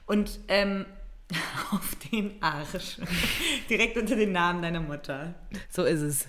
Und 0.07 0.41
ähm, 0.49 0.87
auf 1.73 1.95
den 2.11 2.43
Arsch. 2.43 2.99
Direkt 3.71 3.97
unter 3.97 4.17
den 4.17 4.33
Namen 4.33 4.63
deiner 4.63 4.81
Mutter. 4.81 5.35
So 5.71 5.85
ist 5.85 6.01
es. 6.01 6.27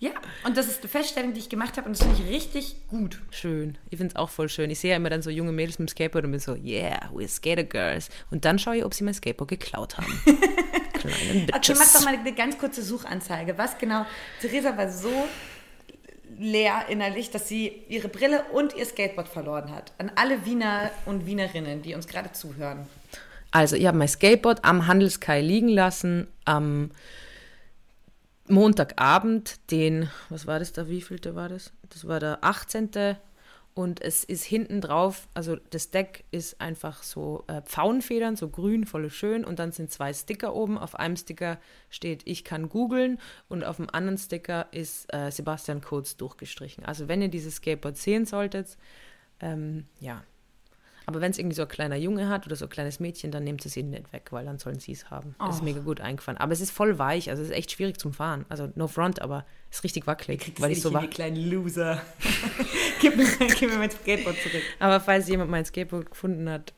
Ja, 0.00 0.10
und 0.44 0.56
das 0.56 0.66
ist 0.66 0.80
eine 0.80 0.88
Feststellung, 0.88 1.32
die 1.32 1.40
ich 1.40 1.48
gemacht 1.48 1.76
habe 1.76 1.86
und 1.88 1.98
das 1.98 2.06
finde 2.06 2.22
ich 2.22 2.28
richtig 2.34 2.76
gut. 2.88 3.20
Schön. 3.30 3.78
Ich 3.90 3.98
finde 3.98 4.12
es 4.12 4.16
auch 4.16 4.28
voll 4.28 4.48
schön. 4.48 4.68
Ich 4.70 4.80
sehe 4.80 4.90
ja 4.90 4.96
immer 4.96 5.08
dann 5.08 5.22
so 5.22 5.30
junge 5.30 5.52
Mädels 5.52 5.78
mit 5.78 5.88
dem 5.88 5.92
Skateboard 5.92 6.24
und 6.24 6.32
bin 6.32 6.40
so, 6.40 6.54
yeah, 6.56 7.10
we're 7.14 7.28
Skater 7.28 7.64
Girls. 7.64 8.08
Und 8.30 8.44
dann 8.44 8.58
schaue 8.58 8.76
ich, 8.78 8.84
ob 8.84 8.92
sie 8.92 9.04
mein 9.04 9.14
Skateboard 9.14 9.48
geklaut 9.50 9.96
haben. 9.96 10.06
Kleinen 10.94 11.44
Okay, 11.44 11.46
Bitches. 11.52 11.78
mach 11.78 11.92
doch 11.92 12.04
mal 12.04 12.14
eine 12.18 12.32
ganz 12.34 12.58
kurze 12.58 12.82
Suchanzeige. 12.82 13.56
Was 13.56 13.78
genau? 13.78 14.04
Theresa 14.40 14.76
war 14.76 14.90
so 14.90 15.10
leer 16.38 16.86
innerlich, 16.88 17.30
dass 17.30 17.48
sie 17.48 17.84
ihre 17.88 18.08
Brille 18.08 18.44
und 18.52 18.74
ihr 18.76 18.84
Skateboard 18.86 19.28
verloren 19.28 19.70
hat. 19.74 19.92
An 19.98 20.10
alle 20.16 20.44
Wiener 20.44 20.90
und 21.06 21.26
Wienerinnen, 21.26 21.82
die 21.82 21.94
uns 21.94 22.06
gerade 22.08 22.32
zuhören. 22.32 22.86
Also, 23.52 23.76
ich 23.76 23.86
habe 23.86 23.96
mein 23.96 24.08
Skateboard 24.08 24.64
am 24.64 24.86
Handelskai 24.88 25.40
liegen 25.40 25.68
lassen 25.68 26.26
am 26.44 26.90
Montagabend, 28.48 29.70
den, 29.70 30.10
was 30.28 30.46
war 30.46 30.58
das 30.58 30.72
da, 30.72 30.88
wie 30.88 31.00
vielte 31.00 31.34
war 31.34 31.48
das? 31.48 31.72
Das 31.88 32.06
war 32.06 32.20
der 32.20 32.44
18. 32.44 33.16
Und 33.74 34.00
es 34.00 34.22
ist 34.22 34.44
hinten 34.44 34.80
drauf, 34.80 35.26
also 35.34 35.56
das 35.70 35.90
Deck 35.90 36.24
ist 36.30 36.60
einfach 36.60 37.02
so 37.02 37.42
äh, 37.48 37.60
Pfauenfedern, 37.62 38.36
so 38.36 38.48
grün, 38.48 38.86
voll 38.86 39.10
schön. 39.10 39.44
Und 39.44 39.58
dann 39.58 39.72
sind 39.72 39.90
zwei 39.90 40.12
Sticker 40.12 40.54
oben. 40.54 40.78
Auf 40.78 40.94
einem 40.94 41.16
Sticker 41.16 41.58
steht, 41.90 42.22
ich 42.24 42.44
kann 42.44 42.68
googeln. 42.68 43.18
Und 43.48 43.64
auf 43.64 43.76
dem 43.76 43.90
anderen 43.90 44.16
Sticker 44.16 44.68
ist 44.70 45.12
äh, 45.12 45.30
Sebastian 45.32 45.80
Kurz 45.80 46.16
durchgestrichen. 46.16 46.84
Also 46.84 47.08
wenn 47.08 47.20
ihr 47.20 47.28
dieses 47.28 47.56
Skateboard 47.56 47.96
sehen 47.96 48.26
solltet, 48.26 48.76
ähm, 49.40 49.86
ja. 49.98 50.22
Aber 51.06 51.20
wenn 51.20 51.30
es 51.30 51.38
irgendwie 51.38 51.54
so 51.56 51.62
ein 51.62 51.68
kleiner 51.68 51.96
Junge 51.96 52.28
hat 52.28 52.46
oder 52.46 52.56
so 52.56 52.64
ein 52.66 52.70
kleines 52.70 53.00
Mädchen, 53.00 53.30
dann 53.30 53.44
nehmt 53.44 53.64
es 53.66 53.76
ihnen 53.76 53.90
nicht 53.90 54.12
weg, 54.12 54.28
weil 54.30 54.44
dann 54.44 54.58
sollen 54.58 54.78
sie 54.80 54.92
es 54.92 55.10
haben. 55.10 55.34
Das 55.38 55.56
ist 55.56 55.62
Oh. 55.62 55.64
mega 55.64 55.80
gut 55.80 56.00
eingefahren. 56.00 56.38
Aber 56.38 56.52
es 56.52 56.60
ist 56.60 56.70
voll 56.70 56.98
weich, 56.98 57.30
also 57.30 57.42
es 57.42 57.48
ist 57.50 57.54
echt 57.54 57.72
schwierig 57.72 57.98
zum 57.98 58.12
Fahren. 58.12 58.44
Also 58.48 58.70
no 58.74 58.88
front, 58.88 59.20
aber 59.22 59.44
es 59.70 59.78
ist 59.78 59.84
richtig 59.84 60.06
wackelig, 60.06 60.52
weil 60.58 60.72
ich 60.72 60.80
so 60.80 60.92
war. 60.92 61.06
kleinen 61.06 61.36
Loser. 61.50 62.00
gib, 63.00 63.16
mir, 63.16 63.26
gib 63.58 63.70
mir 63.70 63.78
mein 63.78 63.90
Skateboard 63.90 64.36
zurück. 64.38 64.62
Aber 64.78 65.00
falls 65.00 65.28
jemand 65.28 65.50
mein 65.50 65.64
Skateboard 65.64 66.10
gefunden 66.10 66.48
hat, 66.48 66.72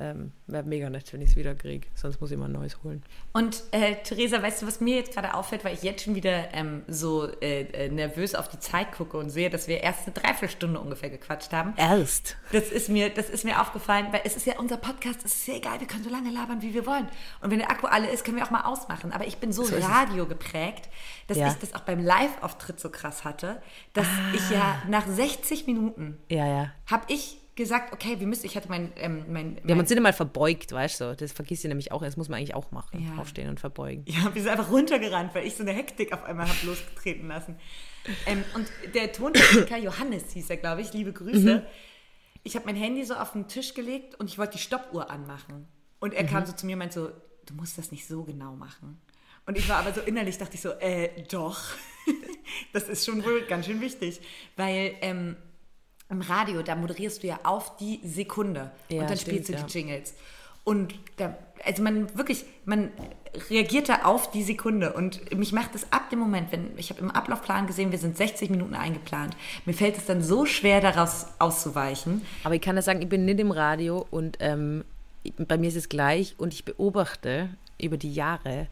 ähm, 0.00 0.32
wäre 0.46 0.64
mega 0.64 0.88
nett, 0.90 1.12
wenn 1.12 1.20
ich 1.20 1.30
es 1.30 1.36
wieder 1.36 1.54
kriege. 1.54 1.86
Sonst 1.94 2.20
muss 2.20 2.30
ich 2.30 2.38
mal 2.38 2.46
ein 2.46 2.52
neues 2.52 2.82
holen. 2.82 3.02
Und 3.32 3.62
äh, 3.72 3.96
Theresa, 4.02 4.42
weißt 4.42 4.62
du, 4.62 4.66
was 4.66 4.80
mir 4.80 4.96
jetzt 4.96 5.12
gerade 5.14 5.34
auffällt, 5.34 5.62
weil 5.64 5.74
ich 5.74 5.82
jetzt 5.82 6.02
schon 6.04 6.14
wieder 6.14 6.52
ähm, 6.54 6.82
so 6.88 7.28
äh, 7.40 7.62
äh, 7.62 7.88
nervös 7.90 8.34
auf 8.34 8.48
die 8.48 8.58
Zeit 8.58 8.92
gucke 8.92 9.18
und 9.18 9.30
sehe, 9.30 9.50
dass 9.50 9.68
wir 9.68 9.80
erst 9.82 10.06
eine 10.06 10.14
Dreiviertelstunde 10.14 10.80
ungefähr 10.80 11.10
gequatscht 11.10 11.52
haben. 11.52 11.74
Erst. 11.76 12.36
Das 12.52 12.70
ist 12.70 12.88
mir, 12.88 13.10
das 13.10 13.28
ist 13.28 13.44
mir 13.44 13.60
aufgefallen, 13.60 14.06
weil 14.10 14.22
es 14.24 14.36
ist 14.36 14.46
ja 14.46 14.58
unser 14.58 14.78
Podcast, 14.78 15.24
es 15.24 15.34
ist 15.36 15.46
ja 15.48 15.54
egal, 15.56 15.78
wir 15.80 15.86
können 15.86 16.04
so 16.04 16.10
lange 16.10 16.30
labern, 16.30 16.62
wie 16.62 16.72
wir 16.72 16.86
wollen. 16.86 17.06
Und 17.42 17.50
wenn 17.50 17.58
der 17.58 17.70
Akku 17.70 17.86
alle 17.86 18.08
ist, 18.10 18.24
können 18.24 18.38
wir 18.38 18.44
auch 18.44 18.50
mal 18.50 18.62
ausmachen. 18.64 19.12
Aber 19.12 19.26
ich 19.26 19.36
bin 19.36 19.52
so, 19.52 19.64
So. 19.64 19.76
Radio 19.76 20.26
geprägt, 20.26 20.88
dass 21.26 21.36
Ja. 21.36 21.48
ich 21.48 21.54
das 21.54 21.74
auch 21.74 21.80
beim 21.82 22.00
Live-Auftritt 22.02 22.80
so 22.80 22.88
krass 22.90 23.24
hatte, 23.24 23.60
dass 23.92 24.06
ich 24.34 24.50
ja 24.50 24.82
nach 24.88 25.06
60 25.06 25.66
Minuten 25.66 26.16
Ja, 26.30 26.46
ja. 26.46 26.72
habe 26.90 27.04
ich 27.08 27.36
gesagt, 27.56 27.92
okay, 27.92 28.18
wir 28.18 28.26
müssen, 28.26 28.46
ich 28.46 28.56
hatte 28.56 28.68
mein, 28.68 28.92
ähm, 28.96 29.24
mein, 29.28 29.56
Wir 29.56 29.62
mein 29.64 29.70
haben 29.72 29.80
uns 29.80 29.90
nicht 29.90 30.00
mal 30.00 30.12
verbeugt, 30.12 30.72
weißt 30.72 31.00
du? 31.00 31.16
Das 31.16 31.32
vergisst 31.32 31.64
ihr 31.64 31.68
nämlich 31.68 31.92
auch. 31.92 32.02
Das 32.02 32.16
muss 32.16 32.28
man 32.28 32.38
eigentlich 32.38 32.54
auch 32.54 32.70
machen. 32.70 33.06
Ja. 33.06 33.20
Aufstehen 33.20 33.48
und 33.48 33.60
verbeugen. 33.60 34.04
Ja, 34.06 34.34
wir 34.34 34.42
sind 34.42 34.50
einfach 34.50 34.70
runtergerannt, 34.70 35.34
weil 35.34 35.46
ich 35.46 35.56
so 35.56 35.62
eine 35.62 35.72
Hektik 35.72 36.12
auf 36.12 36.24
einmal 36.24 36.48
habe 36.48 36.66
losgetreten 36.66 37.28
lassen. 37.28 37.56
Ähm, 38.26 38.44
und 38.54 38.66
der 38.94 39.12
Tontechniker, 39.12 39.76
Johannes 39.78 40.32
hieß 40.32 40.50
er, 40.50 40.56
glaube 40.56 40.80
ich, 40.80 40.92
liebe 40.92 41.12
Grüße. 41.12 41.64
Ich 42.42 42.56
habe 42.56 42.66
mein 42.66 42.76
Handy 42.76 43.04
so 43.04 43.14
auf 43.14 43.32
den 43.32 43.48
Tisch 43.48 43.74
gelegt 43.74 44.14
und 44.18 44.30
ich 44.30 44.38
wollte 44.38 44.52
die 44.52 44.62
Stoppuhr 44.62 45.10
anmachen. 45.10 45.68
Und 45.98 46.14
er 46.14 46.24
kam 46.24 46.46
so 46.46 46.52
zu 46.52 46.64
mir 46.64 46.72
und 46.72 46.78
meinte 46.78 47.00
so, 47.00 47.10
du 47.44 47.54
musst 47.54 47.76
das 47.76 47.90
nicht 47.90 48.06
so 48.06 48.24
genau 48.24 48.56
machen. 48.56 49.00
Und 49.46 49.58
ich 49.58 49.68
war 49.68 49.78
aber 49.78 49.92
so 49.92 50.00
innerlich, 50.00 50.38
dachte 50.38 50.54
ich 50.54 50.60
so, 50.60 50.70
äh, 50.70 51.24
doch. 51.30 51.60
das 52.72 52.88
ist 52.88 53.04
schon 53.04 53.24
wohl 53.24 53.42
ganz 53.42 53.66
schön 53.66 53.80
wichtig. 53.80 54.20
Weil 54.56 54.94
ähm, 55.00 55.36
im 56.10 56.20
Radio, 56.22 56.62
da 56.62 56.74
moderierst 56.74 57.22
du 57.22 57.28
ja 57.28 57.40
auf 57.44 57.76
die 57.76 58.00
Sekunde. 58.04 58.70
Ja, 58.88 59.02
und 59.02 59.10
dann 59.10 59.16
stimmt, 59.16 59.36
spielst 59.36 59.48
du 59.48 59.52
ja. 59.54 59.62
die 59.62 59.72
Jingles. 59.72 60.14
Und 60.64 60.94
da, 61.16 61.36
also 61.64 61.82
man 61.82 62.14
wirklich, 62.16 62.44
man 62.64 62.90
reagiert 63.48 63.88
da 63.88 64.02
auf 64.02 64.30
die 64.30 64.42
Sekunde. 64.42 64.92
Und 64.92 65.34
mich 65.36 65.52
macht 65.52 65.74
es 65.74 65.90
ab 65.92 66.10
dem 66.10 66.18
Moment, 66.18 66.52
wenn 66.52 66.76
ich 66.76 66.90
habe 66.90 67.00
im 67.00 67.10
Ablaufplan 67.10 67.66
gesehen, 67.66 67.92
wir 67.92 67.98
sind 67.98 68.16
60 68.16 68.50
Minuten 68.50 68.74
eingeplant. 68.74 69.36
Mir 69.64 69.72
fällt 69.72 69.96
es 69.96 70.06
dann 70.06 70.22
so 70.22 70.46
schwer, 70.46 70.80
daraus 70.80 71.26
auszuweichen. 71.38 72.22
Aber 72.44 72.54
ich 72.54 72.60
kann 72.60 72.76
ja 72.76 72.82
sagen, 72.82 73.00
ich 73.02 73.08
bin 73.08 73.24
nicht 73.24 73.40
im 73.40 73.52
Radio 73.52 74.06
und 74.10 74.36
ähm, 74.40 74.84
bei 75.38 75.58
mir 75.58 75.68
ist 75.68 75.76
es 75.76 75.88
gleich 75.88 76.34
und 76.38 76.52
ich 76.52 76.64
beobachte 76.64 77.50
über 77.80 77.96
die 77.96 78.12
Jahre, 78.12 78.66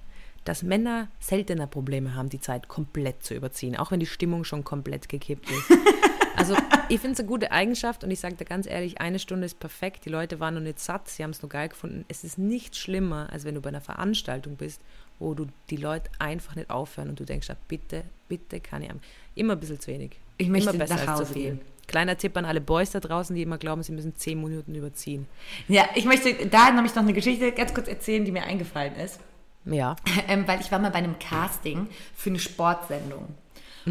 dass 0.45 0.63
Männer 0.63 1.09
seltener 1.21 1.67
Probleme 1.67 2.15
haben, 2.15 2.31
die 2.31 2.41
Zeit 2.41 2.69
komplett 2.69 3.23
zu 3.23 3.35
überziehen, 3.35 3.77
auch 3.77 3.91
wenn 3.91 4.01
die 4.01 4.07
Stimmung 4.07 4.45
schon 4.45 4.65
komplett 4.65 5.09
gekippt 5.09 5.51
ist. 5.51 5.71
Also 6.39 6.55
ich 6.89 7.01
finde 7.01 7.15
es 7.15 7.19
eine 7.19 7.29
gute 7.29 7.51
Eigenschaft 7.51 8.05
und 8.05 8.11
ich 8.11 8.21
sage 8.21 8.37
dir 8.37 8.45
ganz 8.45 8.67
ehrlich, 8.67 9.01
eine 9.01 9.19
Stunde 9.19 9.47
ist 9.47 9.59
perfekt. 9.59 10.05
Die 10.05 10.11
Leute 10.11 10.41
waren 10.41 10.55
noch 10.55 10.61
nicht 10.61 10.79
satt, 10.79 11.09
sie 11.09 11.23
haben 11.23 11.31
es 11.31 11.43
nur 11.43 11.49
geil 11.49 11.69
gefunden. 11.69 12.05
Es 12.09 12.25
ist 12.25 12.39
nicht 12.39 12.77
schlimmer, 12.77 13.29
als 13.33 13.45
wenn 13.45 13.55
du 13.55 13.61
bei 13.61 13.69
einer 13.69 13.81
Veranstaltung 13.81 14.57
bist, 14.57 14.81
wo 15.19 15.35
du 15.35 15.47
die 15.71 15.77
Leute 15.77 16.11
einfach 16.19 16.55
nicht 16.55 16.71
aufhören 16.71 17.09
und 17.09 17.19
du 17.19 17.25
denkst, 17.25 17.51
ah, 17.51 17.57
bitte, 17.67 18.05
bitte 18.29 18.61
kann 18.61 18.83
ich 18.83 18.89
haben. 18.89 19.01
Immer 19.35 19.55
ein 19.55 19.61
bisschen 19.61 19.81
zu 19.81 19.91
wenig. 19.91 20.13
Ich 20.37 20.49
möchte 20.49 20.71
immer 20.71 20.79
besser 20.79 20.95
nach 20.95 21.19
Hause 21.19 21.35
gehen. 21.35 21.61
Kleiner 21.89 22.17
Tipp 22.17 22.37
an 22.37 22.45
alle 22.45 22.61
Boys 22.61 22.91
da 22.91 23.01
draußen, 23.01 23.35
die 23.35 23.43
immer 23.43 23.59
glauben, 23.59 23.83
sie 23.83 23.93
müssen 23.93 24.15
zehn 24.15 24.41
Minuten 24.41 24.75
überziehen. 24.75 25.27
Ja, 25.69 25.89
ich 25.95 26.05
möchte 26.05 26.47
da 26.47 26.71
nämlich 26.71 26.95
noch 26.95 27.03
eine 27.03 27.15
Geschichte 27.15 27.51
ganz 27.53 27.73
kurz 27.73 27.89
erzählen, 27.89 28.25
die 28.25 28.31
mir 28.31 28.45
eingefallen 28.45 28.95
ist. 28.97 29.19
Ja. 29.65 29.97
ähm, 30.29 30.47
weil 30.47 30.61
ich 30.61 30.71
war 30.71 30.79
mal 30.79 30.91
bei 30.91 30.99
einem 30.99 31.19
Casting 31.19 31.89
für 32.15 32.31
eine 32.31 32.39
Sportsendung. 32.39 33.35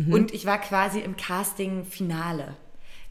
Mhm. 0.06 0.14
Und 0.14 0.34
ich 0.34 0.46
war 0.46 0.60
quasi 0.60 1.00
im 1.00 1.16
Casting-Finale. 1.18 2.56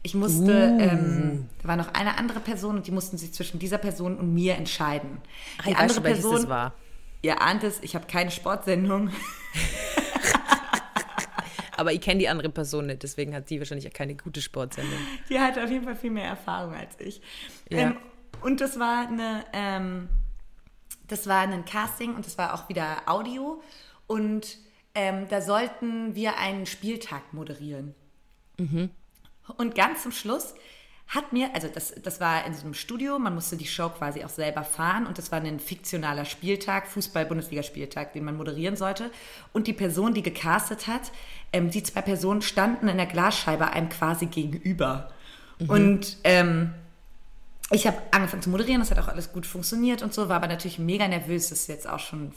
Ich 0.03 0.13
musste, 0.13 0.51
Uh. 0.77 0.79
ähm, 0.81 1.49
da 1.61 1.67
war 1.69 1.75
noch 1.75 1.93
eine 1.93 2.17
andere 2.17 2.39
Person 2.39 2.77
und 2.77 2.87
die 2.87 2.91
mussten 2.91 3.17
sich 3.17 3.33
zwischen 3.33 3.59
dieser 3.59 3.77
Person 3.77 4.17
und 4.17 4.33
mir 4.33 4.55
entscheiden. 4.55 5.17
Die 5.65 5.71
Ich 5.71 5.75
weiß 5.75 5.81
andere 5.81 5.93
schon, 5.95 6.03
Person, 6.03 6.35
das 6.35 6.47
war. 6.49 6.73
ihr 7.23 7.41
ahnt 7.41 7.63
es, 7.63 7.79
ich 7.81 7.93
habe 7.95 8.05
keine 8.07 8.31
Sportsendung. 8.31 9.09
Aber 11.75 11.93
ich 11.93 12.01
kenne 12.01 12.19
die 12.19 12.27
andere 12.29 12.49
Person 12.49 12.87
nicht, 12.87 13.03
deswegen 13.03 13.35
hat 13.35 13.49
die 13.49 13.59
wahrscheinlich 13.59 13.87
auch 13.87 13.93
keine 13.93 14.15
gute 14.15 14.41
Sportsendung. 14.41 14.97
Die 15.29 15.39
hatte 15.39 15.63
auf 15.63 15.69
jeden 15.69 15.83
Fall 15.85 15.95
viel 15.95 16.09
mehr 16.09 16.25
Erfahrung 16.25 16.73
als 16.73 16.99
ich. 16.99 17.21
Ja. 17.69 17.77
Ähm, 17.79 17.97
und 18.41 18.61
das 18.61 18.79
war 18.79 19.07
eine, 19.07 19.43
ähm, 19.53 20.09
das 21.07 21.27
war 21.27 21.41
ein 21.41 21.65
Casting 21.65 22.15
und 22.15 22.25
das 22.25 22.37
war 22.37 22.53
auch 22.55 22.67
wieder 22.69 23.03
Audio. 23.05 23.61
Und 24.07 24.57
ähm, 24.97 25.27
da 25.29 25.41
sollten 25.41 26.15
wir 26.15 26.37
einen 26.37 26.65
Spieltag 26.65 27.31
moderieren. 27.31 27.93
Und 29.57 29.75
ganz 29.75 30.01
zum 30.01 30.11
Schluss 30.11 30.55
hat 31.07 31.31
mir, 31.31 31.53
also 31.53 31.67
das, 31.71 31.93
das 32.03 32.19
war 32.19 32.45
in 32.47 32.55
so 32.55 32.63
einem 32.63 32.73
Studio, 32.73 33.19
man 33.19 33.35
musste 33.35 33.55
die 33.57 33.67
Show 33.67 33.89
quasi 33.89 34.25
auch 34.25 34.29
selber 34.29 34.63
fahren 34.63 35.05
und 35.05 35.19
das 35.19 35.31
war 35.31 35.39
ein 35.39 35.59
fiktionaler 35.59 36.25
Spieltag, 36.25 36.87
Fußball-Bundesliga-Spieltag, 36.87 38.13
den 38.13 38.25
man 38.25 38.35
moderieren 38.35 38.75
sollte. 38.75 39.11
Und 39.53 39.67
die 39.67 39.73
Person, 39.73 40.15
die 40.15 40.23
gecastet 40.23 40.87
hat, 40.87 41.11
ähm, 41.53 41.69
die 41.69 41.83
zwei 41.83 42.01
Personen 42.01 42.41
standen 42.41 42.87
in 42.87 42.97
der 42.97 43.05
Glasscheibe 43.05 43.69
einem 43.69 43.89
quasi 43.89 44.25
gegenüber. 44.25 45.11
Und 45.67 46.17
ähm, 46.23 46.73
ich 47.69 47.85
habe 47.85 47.97
angefangen 48.11 48.41
zu 48.41 48.49
moderieren, 48.49 48.81
das 48.81 48.89
hat 48.89 48.99
auch 48.99 49.07
alles 49.07 49.31
gut 49.31 49.45
funktioniert 49.45 50.01
und 50.01 50.13
so, 50.13 50.27
war 50.27 50.37
aber 50.37 50.47
natürlich 50.47 50.79
mega 50.79 51.07
nervös, 51.07 51.49
das 51.49 51.61
ist 51.61 51.67
jetzt 51.67 51.87
auch 51.87 51.99
schon 51.99 52.31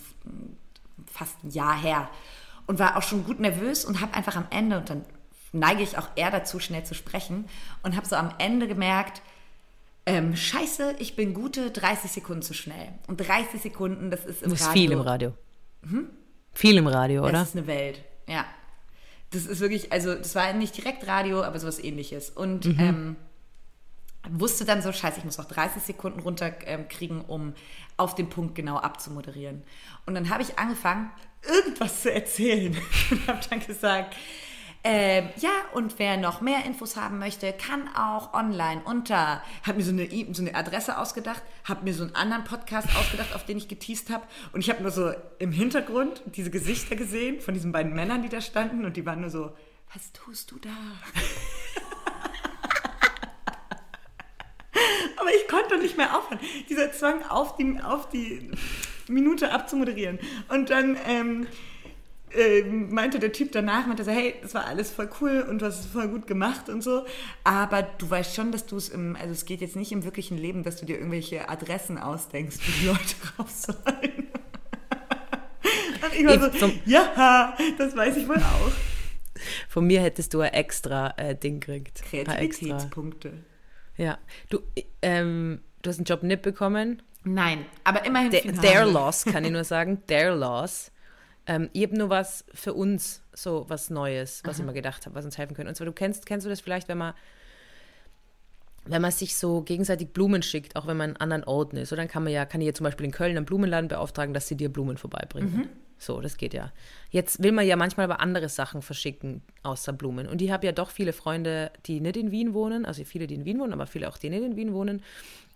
fast 1.10 1.42
ein 1.42 1.50
Jahr 1.50 1.80
her 1.80 2.08
und 2.70 2.78
war 2.78 2.96
auch 2.96 3.02
schon 3.02 3.24
gut 3.24 3.40
nervös 3.40 3.84
und 3.84 4.00
habe 4.00 4.14
einfach 4.14 4.36
am 4.36 4.46
Ende, 4.50 4.78
und 4.78 4.88
dann 4.88 5.04
neige 5.50 5.82
ich 5.82 5.98
auch 5.98 6.06
eher 6.14 6.30
dazu, 6.30 6.60
schnell 6.60 6.84
zu 6.84 6.94
sprechen, 6.94 7.46
und 7.82 7.96
habe 7.96 8.06
so 8.06 8.14
am 8.14 8.32
Ende 8.38 8.68
gemerkt, 8.68 9.22
ähm, 10.06 10.36
scheiße, 10.36 10.94
ich 11.00 11.16
bin 11.16 11.34
gute 11.34 11.72
30 11.72 12.12
Sekunden 12.12 12.42
zu 12.42 12.54
schnell. 12.54 12.90
Und 13.08 13.16
30 13.16 13.60
Sekunden, 13.60 14.12
das 14.12 14.24
ist 14.24 14.44
im 14.44 14.50
Das 14.50 14.60
ist 14.60 14.68
Radio. 14.68 14.80
viel 14.82 14.92
im 14.92 15.00
Radio. 15.00 15.34
Viel 16.52 16.76
im 16.76 16.86
Radio, 16.86 17.22
oder? 17.24 17.32
Das 17.32 17.48
ist 17.48 17.56
eine 17.56 17.66
Welt, 17.66 18.04
ja. 18.28 18.44
Das 19.32 19.46
ist 19.46 19.58
wirklich, 19.58 19.90
also 19.90 20.14
das 20.14 20.36
war 20.36 20.52
nicht 20.52 20.76
direkt 20.76 21.08
Radio, 21.08 21.42
aber 21.42 21.58
sowas 21.58 21.82
ähnliches. 21.82 22.30
Und 22.30 22.66
ähm, 22.66 23.16
wusste 24.28 24.64
dann 24.64 24.82
so, 24.82 24.92
scheiße, 24.92 25.18
ich 25.18 25.24
muss 25.24 25.38
noch 25.38 25.46
30 25.46 25.82
Sekunden 25.82 26.20
runterkriegen, 26.20 26.88
kriegen, 26.88 27.20
um 27.22 27.54
auf 27.96 28.14
den 28.14 28.28
Punkt 28.28 28.54
genau 28.54 28.76
abzumoderieren. 28.76 29.62
Und 30.06 30.14
dann 30.14 30.30
habe 30.30 30.42
ich 30.42 30.58
angefangen, 30.58 31.10
irgendwas 31.42 32.02
zu 32.02 32.12
erzählen. 32.12 32.76
Und 33.10 33.26
habe 33.26 33.40
dann 33.48 33.60
gesagt, 33.60 34.16
ähm, 34.82 35.28
ja, 35.36 35.50
und 35.74 35.98
wer 35.98 36.16
noch 36.16 36.40
mehr 36.40 36.64
Infos 36.64 36.96
haben 36.96 37.18
möchte, 37.18 37.52
kann 37.52 37.86
auch 37.94 38.32
online 38.32 38.80
unter, 38.82 39.42
habe 39.62 39.76
mir 39.76 39.84
so 39.84 39.90
eine, 39.90 40.08
so 40.32 40.40
eine 40.40 40.54
Adresse 40.54 40.96
ausgedacht, 40.96 41.42
habe 41.64 41.84
mir 41.84 41.92
so 41.92 42.02
einen 42.02 42.14
anderen 42.14 42.44
Podcast 42.44 42.88
ausgedacht, 42.96 43.34
auf 43.34 43.44
den 43.44 43.58
ich 43.58 43.68
geteased 43.68 44.08
habe. 44.08 44.26
Und 44.52 44.60
ich 44.60 44.70
habe 44.70 44.80
nur 44.80 44.90
so 44.90 45.12
im 45.38 45.52
Hintergrund 45.52 46.22
diese 46.34 46.50
Gesichter 46.50 46.96
gesehen 46.96 47.42
von 47.42 47.52
diesen 47.52 47.72
beiden 47.72 47.92
Männern, 47.92 48.22
die 48.22 48.30
da 48.30 48.40
standen. 48.40 48.86
Und 48.86 48.96
die 48.96 49.04
waren 49.04 49.20
nur 49.20 49.28
so, 49.28 49.52
was 49.92 50.12
tust 50.12 50.50
du 50.50 50.58
da? 50.58 50.70
Aber 55.20 55.30
ich 55.34 55.46
konnte 55.48 55.78
nicht 55.78 55.96
mehr 55.96 56.16
aufhören. 56.16 56.40
Dieser 56.68 56.92
Zwang, 56.92 57.22
auf 57.28 57.56
die, 57.56 57.78
auf 57.82 58.08
die 58.08 58.50
Minute 59.08 59.52
abzumoderieren. 59.52 60.18
Und 60.48 60.70
dann 60.70 60.96
ähm, 61.06 61.46
äh, 62.32 62.62
meinte 62.62 63.18
der 63.18 63.32
Typ 63.32 63.52
danach, 63.52 63.86
meinte 63.86 64.04
so, 64.04 64.10
hey, 64.10 64.34
das 64.40 64.54
war 64.54 64.66
alles 64.66 64.90
voll 64.90 65.10
cool 65.20 65.44
und 65.48 65.60
du 65.60 65.66
hast 65.66 65.80
es 65.80 65.86
voll 65.86 66.08
gut 66.08 66.26
gemacht 66.26 66.68
und 66.68 66.82
so. 66.82 67.04
Aber 67.44 67.82
du 67.82 68.08
weißt 68.08 68.34
schon, 68.34 68.52
dass 68.52 68.66
du 68.66 68.76
es 68.76 68.88
im, 68.88 69.16
also 69.16 69.32
es 69.32 69.44
geht 69.44 69.60
jetzt 69.60 69.76
nicht 69.76 69.92
im 69.92 70.04
wirklichen 70.04 70.38
Leben, 70.38 70.62
dass 70.62 70.76
du 70.76 70.86
dir 70.86 70.96
irgendwelche 70.96 71.48
Adressen 71.48 71.98
ausdenkst, 71.98 72.58
wo 72.58 72.80
die 72.80 72.86
Leute 72.86 73.14
rauf 73.38 73.50
sollen. 73.50 74.28
und 76.02 76.14
ich 76.18 76.26
war 76.26 76.52
so, 76.52 76.72
ja, 76.86 77.56
das 77.76 77.96
weiß 77.96 78.16
ich 78.16 78.28
wohl 78.28 78.36
auch. 78.36 78.72
Von 79.68 79.86
mir 79.86 80.00
hättest 80.00 80.34
du 80.34 80.40
ein 80.40 80.52
extra 80.52 81.14
äh, 81.16 81.34
Ding 81.34 81.60
gekriegt. 81.60 82.02
Kreativitätspunkte. 82.02 83.32
Ja. 84.00 84.18
Du, 84.48 84.60
ähm, 85.02 85.60
du 85.82 85.90
hast 85.90 85.98
einen 85.98 86.06
Job 86.06 86.22
nicht 86.22 86.40
bekommen. 86.40 87.02
Nein, 87.22 87.66
aber 87.84 88.06
immerhin. 88.06 88.30
Der, 88.30 88.42
their 88.54 88.86
loss, 88.86 89.26
kann 89.26 89.44
ich 89.44 89.50
nur 89.50 89.64
sagen. 89.64 90.02
Their 90.06 90.34
loss. 90.34 90.90
Ähm, 91.46 91.68
ich 91.74 91.82
habe 91.82 91.98
nur 91.98 92.08
was 92.08 92.46
für 92.54 92.72
uns, 92.72 93.22
so 93.34 93.66
was 93.68 93.90
Neues, 93.90 94.40
was 94.44 94.56
Aha. 94.56 94.62
ich 94.62 94.66
mir 94.66 94.72
gedacht 94.72 95.04
habe, 95.04 95.14
was 95.14 95.26
uns 95.26 95.36
helfen 95.36 95.54
könnte. 95.54 95.68
Und 95.68 95.74
zwar, 95.74 95.84
du 95.84 95.92
kennst, 95.92 96.24
kennst 96.24 96.46
du 96.46 96.50
das 96.50 96.60
vielleicht, 96.60 96.88
wenn 96.88 96.98
man 96.98 97.14
wenn 98.86 99.02
man 99.02 99.10
sich 99.10 99.36
so 99.36 99.60
gegenseitig 99.60 100.08
Blumen 100.14 100.42
schickt, 100.42 100.74
auch 100.74 100.86
wenn 100.86 100.96
man 100.96 101.10
an 101.10 101.16
anderen 101.16 101.44
Orten 101.44 101.76
ist, 101.76 101.90
so 101.90 101.96
dann 101.96 102.08
kann 102.08 102.24
man 102.24 102.32
ja, 102.32 102.46
kann 102.46 102.62
ich 102.62 102.66
ja 102.66 102.72
zum 102.72 102.84
Beispiel 102.84 103.04
in 103.04 103.12
Köln 103.12 103.36
einen 103.36 103.44
Blumenladen 103.44 103.88
beauftragen, 103.88 104.32
dass 104.32 104.48
sie 104.48 104.56
dir 104.56 104.72
Blumen 104.72 104.96
vorbeibringen. 104.96 105.54
Mhm. 105.54 105.68
So, 106.00 106.22
das 106.22 106.38
geht 106.38 106.54
ja. 106.54 106.72
Jetzt 107.10 107.42
will 107.42 107.52
man 107.52 107.66
ja 107.66 107.76
manchmal 107.76 108.04
aber 108.04 108.20
andere 108.20 108.48
Sachen 108.48 108.80
verschicken, 108.80 109.42
außer 109.62 109.92
Blumen. 109.92 110.26
Und 110.26 110.40
ich 110.40 110.50
habe 110.50 110.64
ja 110.64 110.72
doch 110.72 110.90
viele 110.90 111.12
Freunde, 111.12 111.70
die 111.84 112.00
nicht 112.00 112.16
in 112.16 112.30
Wien 112.30 112.54
wohnen, 112.54 112.86
also 112.86 113.04
viele, 113.04 113.26
die 113.26 113.34
in 113.34 113.44
Wien 113.44 113.60
wohnen, 113.60 113.74
aber 113.74 113.86
viele 113.86 114.08
auch, 114.08 114.16
die 114.16 114.30
nicht 114.30 114.42
in 114.42 114.56
Wien 114.56 114.72
wohnen. 114.72 115.02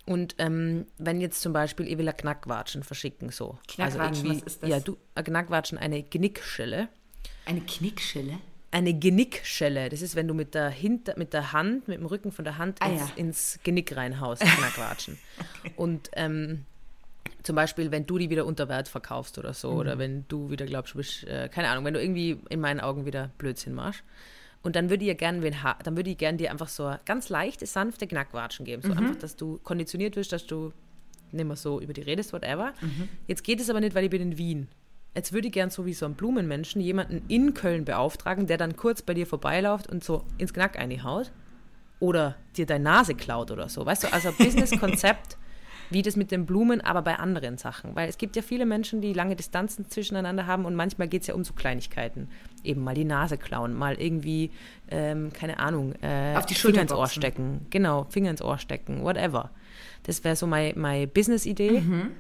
Und 0.05 0.35
ähm, 0.37 0.87
wenn 0.99 1.23
jetzt 1.23 1.41
zum 1.41 1.55
Beispiel, 1.55 1.89
ich 1.89 1.97
will 1.97 2.07
ein 2.07 2.17
Knackwatschen 2.17 2.83
verschicken, 2.83 3.31
so. 3.31 3.59
Knackwatschen, 3.69 4.29
also 4.29 4.43
was 4.43 4.53
ist 4.53 4.63
das? 4.63 4.69
Ja, 4.69 4.81
du, 4.81 4.99
ein 5.15 5.25
Knackwatschen, 5.25 5.79
eine 5.79 6.03
Genickschelle. 6.03 6.89
Eine 7.47 7.63
Knickschelle? 7.63 8.39
Eine 8.71 8.93
Genickschelle. 8.93 9.89
Das 9.89 10.03
ist, 10.03 10.15
wenn 10.15 10.29
du 10.29 10.35
mit 10.35 10.55
der, 10.55 10.69
Hinter, 10.69 11.17
mit 11.17 11.33
der 11.33 11.53
Hand, 11.53 11.89
mit 11.89 11.97
dem 11.97 12.05
Rücken 12.05 12.33
von 12.33 12.45
der 12.45 12.59
Hand 12.59 12.83
ah, 12.83 12.91
ins, 12.91 13.01
ja. 13.01 13.09
ins, 13.17 13.61
Genick 13.63 13.97
reinhaust, 13.97 14.43
Knackwatschen. 14.59 15.19
okay. 15.39 15.73
Und 15.77 16.11
ähm, 16.15 16.67
zum 17.43 17.57
Beispiel, 17.57 17.91
wenn 17.91 18.07
du 18.07 18.19
die 18.19 18.31
wieder 18.31 18.47
unter 18.47 18.69
Wert 18.69 18.89
verkaufst 18.89 19.39
oder 19.39 19.55
so, 19.55 19.73
mhm. 19.73 19.79
oder 19.79 19.99
wenn 19.99 20.29
du 20.29 20.51
wieder 20.51 20.67
glaubst, 20.67 20.95
du 20.95 20.99
bist, 20.99 21.25
äh, 21.25 21.49
keine 21.49 21.69
Ahnung, 21.69 21.85
wenn 21.85 21.95
du 21.95 22.03
irgendwie 22.03 22.39
in 22.49 22.61
meinen 22.61 22.81
Augen 22.81 23.07
wieder 23.07 23.31
Blödsinn 23.39 23.75
machst. 23.75 24.03
Und 24.63 24.77
dann 24.77 24.89
würde 24.89 25.05
ich 25.05 25.09
ja 25.09 25.15
gerne, 25.15 25.41
dann 25.83 25.97
würde 25.97 26.11
ich 26.11 26.17
gerne 26.17 26.39
dir 26.39 26.51
einfach 26.51 26.69
so 26.69 26.95
ganz 27.05 27.29
leichte, 27.29 27.67
sanfte 27.67 28.07
Knackwatschen 28.07 28.65
geben. 28.65 28.81
So 28.81 28.93
mhm. 28.93 28.99
einfach, 28.99 29.17
dass 29.17 29.37
du 29.37 29.59
konditioniert 29.63 30.17
wirst, 30.17 30.33
dass 30.33 30.47
du 30.47 30.73
nicht 31.33 31.45
mehr 31.45 31.57
so 31.57 31.81
über 31.81 31.93
die 31.93 32.01
redest, 32.01 32.33
whatever. 32.33 32.73
Mhm. 32.81 33.09
Jetzt 33.27 33.45
geht 33.45 33.61
es 33.61 33.69
aber 33.69 33.81
nicht, 33.81 33.95
weil 33.95 34.05
ich 34.05 34.11
bin 34.11 34.23
in 34.23 34.39
Wien. 34.39 34.69
Jetzt 35.15 35.33
würde 35.33 35.49
ich 35.49 35.53
gern 35.53 35.69
so 35.71 35.85
wie 35.85 35.93
so 35.93 36.07
ein 36.07 36.15
Blumenmenschen 36.15 36.81
jemanden 36.81 37.23
in 37.29 37.53
Köln 37.53 37.85
beauftragen, 37.85 38.47
der 38.47 38.57
dann 38.57 38.75
kurz 38.75 39.03
bei 39.03 39.13
dir 39.13 39.27
vorbeiläuft 39.27 39.87
und 39.87 40.03
so 40.03 40.25
ins 40.39 40.55
Knack 40.55 40.79
einhaut. 40.79 41.31
Oder 42.01 42.37
dir 42.57 42.67
deine 42.67 42.85
Nase 42.85 43.15
klaut 43.15 43.51
oder 43.51 43.69
so. 43.69 43.85
Weißt 43.85 44.05
du, 44.05 44.13
also 44.13 44.33
Business-Konzept 44.39 45.37
wie 45.91 46.03
das 46.03 46.17
mit 46.17 46.31
den 46.31 46.47
Blumen, 46.47 46.81
aber 46.81 47.03
bei 47.03 47.17
anderen 47.17 47.59
Sachen. 47.59 47.95
Weil 47.95 48.09
es 48.09 48.19
gibt 48.19 48.37
ja 48.37 48.43
viele 48.43 48.67
Menschen, 48.67 49.01
die 49.01 49.13
lange 49.13 49.37
Distanzen 49.37 49.89
zwischeneinander 49.89 50.47
haben 50.47 50.65
und 50.65 50.75
manchmal 50.75 51.09
geht 51.09 51.23
es 51.23 51.29
ja 51.29 51.35
um 51.35 51.45
so 51.45 51.53
Kleinigkeiten. 51.55 52.29
Eben 52.63 52.83
mal 52.83 52.95
die 52.95 53.05
Nase 53.05 53.39
klauen, 53.39 53.75
mal 53.75 53.95
irgendwie, 53.95 54.51
ähm, 54.91 55.33
keine 55.33 55.59
Ahnung, 55.59 55.95
äh, 56.03 56.37
Auf 56.37 56.47
die 56.47 56.55
Finger 56.55 56.83
ins 56.83 56.93
Ohr 56.93 57.09
stecken. 57.09 57.67
Genau, 57.71 58.07
Finger 58.11 58.31
ins 58.31 58.43
Ohr 58.43 58.59
stecken, 58.59 59.03
whatever. 59.03 59.51
Das 60.05 60.25
wäre 60.25 60.37
so 60.37 60.47
meine 60.47 60.75
my 60.79 61.07
Business-Idee. 61.07 61.81
Mhm. 61.81 62.11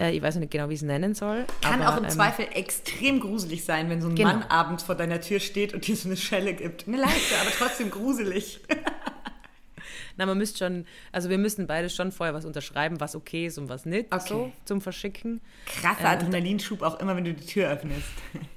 Äh, 0.00 0.12
ich 0.12 0.22
weiß 0.22 0.34
noch 0.36 0.40
nicht 0.40 0.52
genau, 0.52 0.68
wie 0.68 0.74
ich 0.74 0.80
es 0.80 0.86
nennen 0.86 1.14
soll. 1.14 1.44
Kann 1.60 1.82
aber, 1.82 1.94
auch 1.94 1.98
im 1.98 2.04
ähm, 2.04 2.10
Zweifel 2.10 2.46
extrem 2.54 3.20
gruselig 3.20 3.64
sein, 3.64 3.90
wenn 3.90 4.00
so 4.00 4.08
ein 4.08 4.14
genau. 4.14 4.30
Mann 4.30 4.42
abends 4.44 4.82
vor 4.82 4.94
deiner 4.94 5.20
Tür 5.20 5.40
steht 5.40 5.74
und 5.74 5.86
dir 5.86 5.96
so 5.96 6.08
eine 6.08 6.16
Schelle 6.16 6.54
gibt. 6.54 6.88
Eine 6.88 6.98
leichte, 6.98 7.34
aber 7.40 7.50
trotzdem 7.50 7.90
gruselig. 7.90 8.60
Na, 10.20 10.26
man 10.26 10.36
müsste 10.36 10.58
schon, 10.58 10.84
also 11.12 11.30
wir 11.30 11.38
müssen 11.38 11.66
beide 11.66 11.88
schon 11.88 12.12
vorher 12.12 12.34
was 12.34 12.44
unterschreiben, 12.44 13.00
was 13.00 13.16
okay 13.16 13.46
ist 13.46 13.56
und 13.56 13.70
was 13.70 13.86
nicht, 13.86 14.12
okay. 14.12 14.28
so 14.28 14.52
zum 14.66 14.82
Verschicken. 14.82 15.40
Krasser 15.64 16.02
äh, 16.02 16.08
Adrenalinschub 16.08 16.82
auch 16.82 17.00
immer, 17.00 17.16
wenn 17.16 17.24
du 17.24 17.32
die 17.32 17.46
Tür 17.46 17.70
öffnest. 17.70 18.06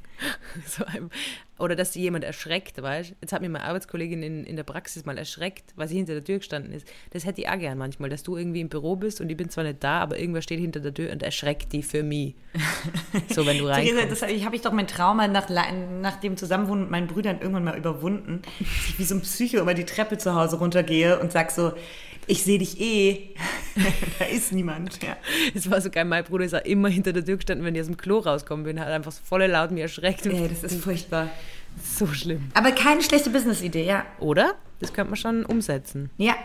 so 0.66 0.84
ein, 0.84 1.10
oder 1.64 1.76
dass 1.76 1.96
jemand 1.96 2.26
erschreckt, 2.26 2.82
weißt 2.82 3.12
du? 3.12 3.16
Jetzt 3.22 3.32
hat 3.32 3.42
mich 3.42 3.50
meine 3.50 3.64
Arbeitskollegin 3.64 4.22
in, 4.22 4.44
in 4.44 4.56
der 4.56 4.64
Praxis 4.64 5.06
mal 5.06 5.18
erschreckt, 5.18 5.72
weil 5.76 5.88
sie 5.88 5.96
hinter 5.96 6.14
der 6.14 6.24
Tür 6.24 6.40
gestanden 6.40 6.74
ist. 6.74 6.86
Das 7.12 7.26
hätte 7.26 7.42
ich 7.42 7.50
auch 7.50 7.58
gern 7.58 7.78
manchmal, 7.78 8.10
dass 8.10 8.24
du 8.24 8.36
irgendwie 8.36 8.60
im 8.62 8.70
Büro 8.70 8.96
bist 8.98 9.22
und 9.22 9.30
ich 9.30 9.38
bin 9.38 9.50
zwar 9.50 9.64
nicht 9.64 9.84
da, 9.84 10.02
aber 10.02 10.20
irgendwer 10.20 10.42
steht 10.42 10.60
hinter 10.60 10.82
der 10.82 10.94
Tür 10.94 11.12
und 11.12 11.24
erschreckt 11.24 11.72
die 11.72 11.82
für 11.82 12.04
mich. 12.04 12.36
so, 13.30 13.46
wenn 13.46 13.58
du 13.58 13.66
reinkommst. 13.68 14.12
das 14.12 14.22
habe 14.22 14.56
ich 14.56 14.62
doch 14.62 14.74
mein 14.74 14.88
Trauma 14.88 15.28
nach, 15.28 15.50
nach 15.50 16.20
dem 16.20 16.38
Zusammenwohnen 16.38 16.84
mit 16.84 16.92
meinen 16.92 17.08
Brüdern 17.08 17.40
irgendwann 17.40 17.64
mal 17.64 17.78
überwunden. 17.78 18.42
Dass 18.60 18.90
ich 18.90 19.00
wie 19.00 19.04
so 19.04 19.16
ein 19.16 19.22
Psycho 19.22 19.62
über 19.62 19.74
die 19.74 19.86
Treppe 19.86 20.18
zu 20.18 20.36
Hause 20.36 20.58
runtergehe 20.58 21.20
und 21.20 21.32
sag 21.32 21.52
so, 21.52 21.74
ich 22.28 22.44
sehe 22.44 22.60
dich 22.60 22.80
eh. 22.80 23.36
da 24.20 24.26
ist 24.26 24.52
niemand. 24.52 25.02
Ja. 25.04 25.18
Es 25.54 25.70
war 25.70 25.82
so 25.82 25.90
geil, 25.90 26.06
mein 26.06 26.24
Bruder 26.24 26.46
ist 26.46 26.54
auch 26.54 26.66
immer 26.66 26.90
hinter 26.90 27.14
der 27.14 27.26
Tür 27.26 27.38
gestanden, 27.38 27.66
wenn 27.66 27.76
ich 27.76 27.82
aus 27.82 27.88
dem 27.88 27.98
Klo 27.98 28.20
rauskommen 28.20 28.66
bin, 28.66 28.80
hat 28.80 28.88
einfach 28.88 29.12
so 29.12 29.22
volle 29.24 29.48
laut 29.48 29.72
mir 29.72 29.82
erschreckt. 29.82 30.26
Ja, 30.26 30.48
das 30.48 30.64
ist 30.64 30.84
furchtbar. 30.84 31.30
So 31.82 32.08
schlimm. 32.08 32.52
Aber 32.54 32.72
keine 32.72 33.02
schlechte 33.02 33.30
Business-Idee, 33.30 33.86
ja. 33.86 34.06
Oder? 34.20 34.56
Das 34.80 34.94
könnte 34.94 35.12
man 35.12 35.18
schon 35.18 35.46
umsetzen. 35.46 36.10
Ja, 36.18 36.36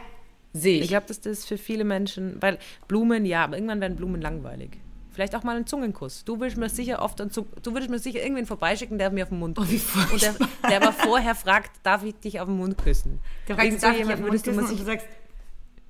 sehe 0.52 0.76
ich. 0.76 0.82
Ich 0.84 0.88
glaube, 0.88 1.06
dass 1.06 1.20
das 1.20 1.44
für 1.44 1.58
viele 1.58 1.84
Menschen, 1.84 2.36
weil 2.40 2.58
Blumen, 2.86 3.26
ja, 3.26 3.44
aber 3.44 3.56
irgendwann 3.56 3.80
werden 3.80 3.96
Blumen 3.96 4.20
langweilig. 4.20 4.78
Vielleicht 5.12 5.34
auch 5.34 5.42
mal 5.42 5.56
einen 5.56 5.66
Zungenkuss. 5.66 6.24
Du 6.24 6.38
würdest 6.38 6.58
mir 6.58 6.68
sicher 6.68 7.02
oft 7.02 7.20
einen 7.20 7.32
Zung 7.32 7.46
du 7.62 7.72
würdest 7.72 7.90
mir 7.90 7.98
sicher 7.98 8.22
irgendwen 8.22 8.46
vorbeischicken, 8.46 8.98
der 8.98 9.10
mir 9.10 9.24
auf 9.24 9.30
den 9.30 9.40
Mund 9.40 9.58
küsst. 9.58 9.88
Oh, 9.96 10.12
und 10.12 10.22
der, 10.22 10.34
der 10.68 10.76
aber 10.80 10.92
vorher 10.92 11.34
fragt, 11.34 11.72
darf 11.82 12.04
ich 12.04 12.14
dich 12.14 12.38
auf 12.38 12.46
den 12.46 12.56
Mund 12.56 12.78
küssen? 12.78 13.18
Der 13.48 13.56
fragt, 13.56 13.82
darf 13.82 13.98
jemand, 13.98 14.22
würdest 14.22 14.46
du, 14.46 14.52
und 14.52 14.70
du 14.70 14.84
sagst, 14.84 15.06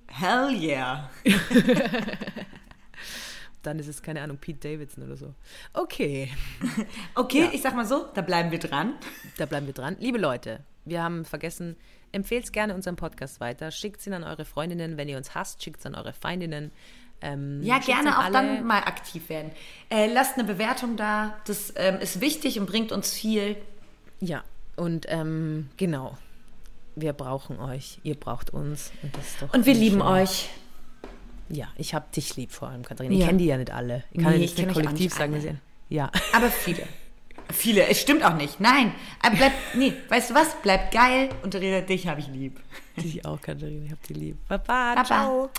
hell 0.09 0.51
yeah. 0.51 1.11
dann 3.63 3.79
ist 3.79 3.89
es, 3.89 4.03
keine 4.03 4.23
Ahnung, 4.23 4.39
Pete 4.39 4.69
Davidson 4.69 5.05
oder 5.05 5.17
so. 5.17 5.35
Okay. 5.75 6.31
okay, 7.15 7.45
ja. 7.45 7.51
ich 7.53 7.63
sag 7.63 7.75
mal 7.75 7.87
so, 7.87 8.07
da 8.15 8.23
bleiben 8.23 8.51
wir 8.51 8.59
dran. 8.59 8.95
Da 9.37 9.47
bleiben 9.47 9.67
wir 9.67 9.75
dran. 9.75 9.97
Liebe 10.01 10.19
Leute, 10.19 10.61
wir 10.85 11.03
haben 11.03 11.25
vergessen, 11.25 11.77
empfehlt 12.13 12.53
gerne 12.53 12.75
unseren 12.75 12.97
Podcast 12.97 13.41
weiter. 13.41 13.71
Schickt 13.71 14.07
ihn 14.07 14.15
an 14.15 14.25
eure 14.25 14.45
Freundinnen. 14.45 14.97
Wenn 14.97 15.09
ihr 15.09 15.17
uns 15.17 15.35
hasst, 15.35 15.63
schickt 15.63 15.81
es 15.81 15.87
an 15.87 15.95
eure 15.95 16.13
Freundinnen. 16.13 16.73
Ähm, 17.21 17.63
ja, 17.63 17.79
gerne 17.79 18.17
auch 18.17 18.25
alle. 18.25 18.33
dann 18.33 18.65
mal 18.65 18.79
aktiv 18.79 19.29
werden. 19.29 19.51
Äh, 19.91 20.13
lasst 20.13 20.39
eine 20.39 20.45
Bewertung 20.47 20.97
da. 20.97 21.37
Das 21.47 21.73
ähm, 21.77 21.99
ist 22.01 22.21
wichtig 22.21 22.61
und 22.61 22.67
bringt 22.67 22.93
uns 22.93 23.13
viel. 23.13 23.57
Ja, 24.21 24.45
und 24.77 25.07
ähm, 25.09 25.69
genau. 25.77 26.17
Wir 27.01 27.13
brauchen 27.13 27.61
euch. 27.61 28.01
Ihr 28.03 28.15
braucht 28.15 28.51
uns. 28.51 28.93
Und, 29.03 29.55
und 29.55 29.67
wir 29.67 29.75
lieben 29.75 30.01
schön. 30.01 30.07
euch. 30.07 30.49
Ja, 31.49 31.69
ich 31.77 31.95
habe 31.95 32.07
dich 32.15 32.37
lieb 32.37 32.53
vor 32.53 32.69
allem, 32.69 32.83
Katharina. 32.83 33.15
Ich 33.15 33.25
kenne 33.25 33.39
die 33.39 33.47
ja 33.47 33.57
nicht 33.57 33.71
alle. 33.71 34.05
Ich 34.11 34.23
kann 34.23 34.33
nee, 34.33 34.37
ja 34.37 34.43
nicht, 34.43 34.59
nicht 34.59 34.73
kollektiv 34.73 35.15
sagen, 35.15 35.35
alle. 35.35 35.59
ja. 35.89 36.11
Aber 36.35 36.51
viele. 36.51 36.83
Viele. 37.51 37.87
Es 37.87 38.01
stimmt 38.01 38.23
auch 38.25 38.35
nicht. 38.35 38.61
Nein. 38.61 38.93
Aber 39.23 39.37
bleib, 39.37 39.53
nee, 39.75 39.95
weißt 40.09 40.31
du 40.31 40.35
was? 40.35 40.57
Bleib 40.63 40.93
geil 40.93 41.31
und 41.43 41.55
Reda, 41.55 41.81
dich 41.81 42.07
habe 42.07 42.21
ich 42.21 42.29
lieb. 42.29 42.61
Dich 42.97 43.25
auch, 43.25 43.41
Katharina. 43.41 43.87
Ich 43.87 43.91
habe 43.93 44.07
dich 44.07 44.17
lieb. 44.17 44.37
Baba, 44.49 44.95
Baba. 44.95 45.05
ciao. 45.05 45.51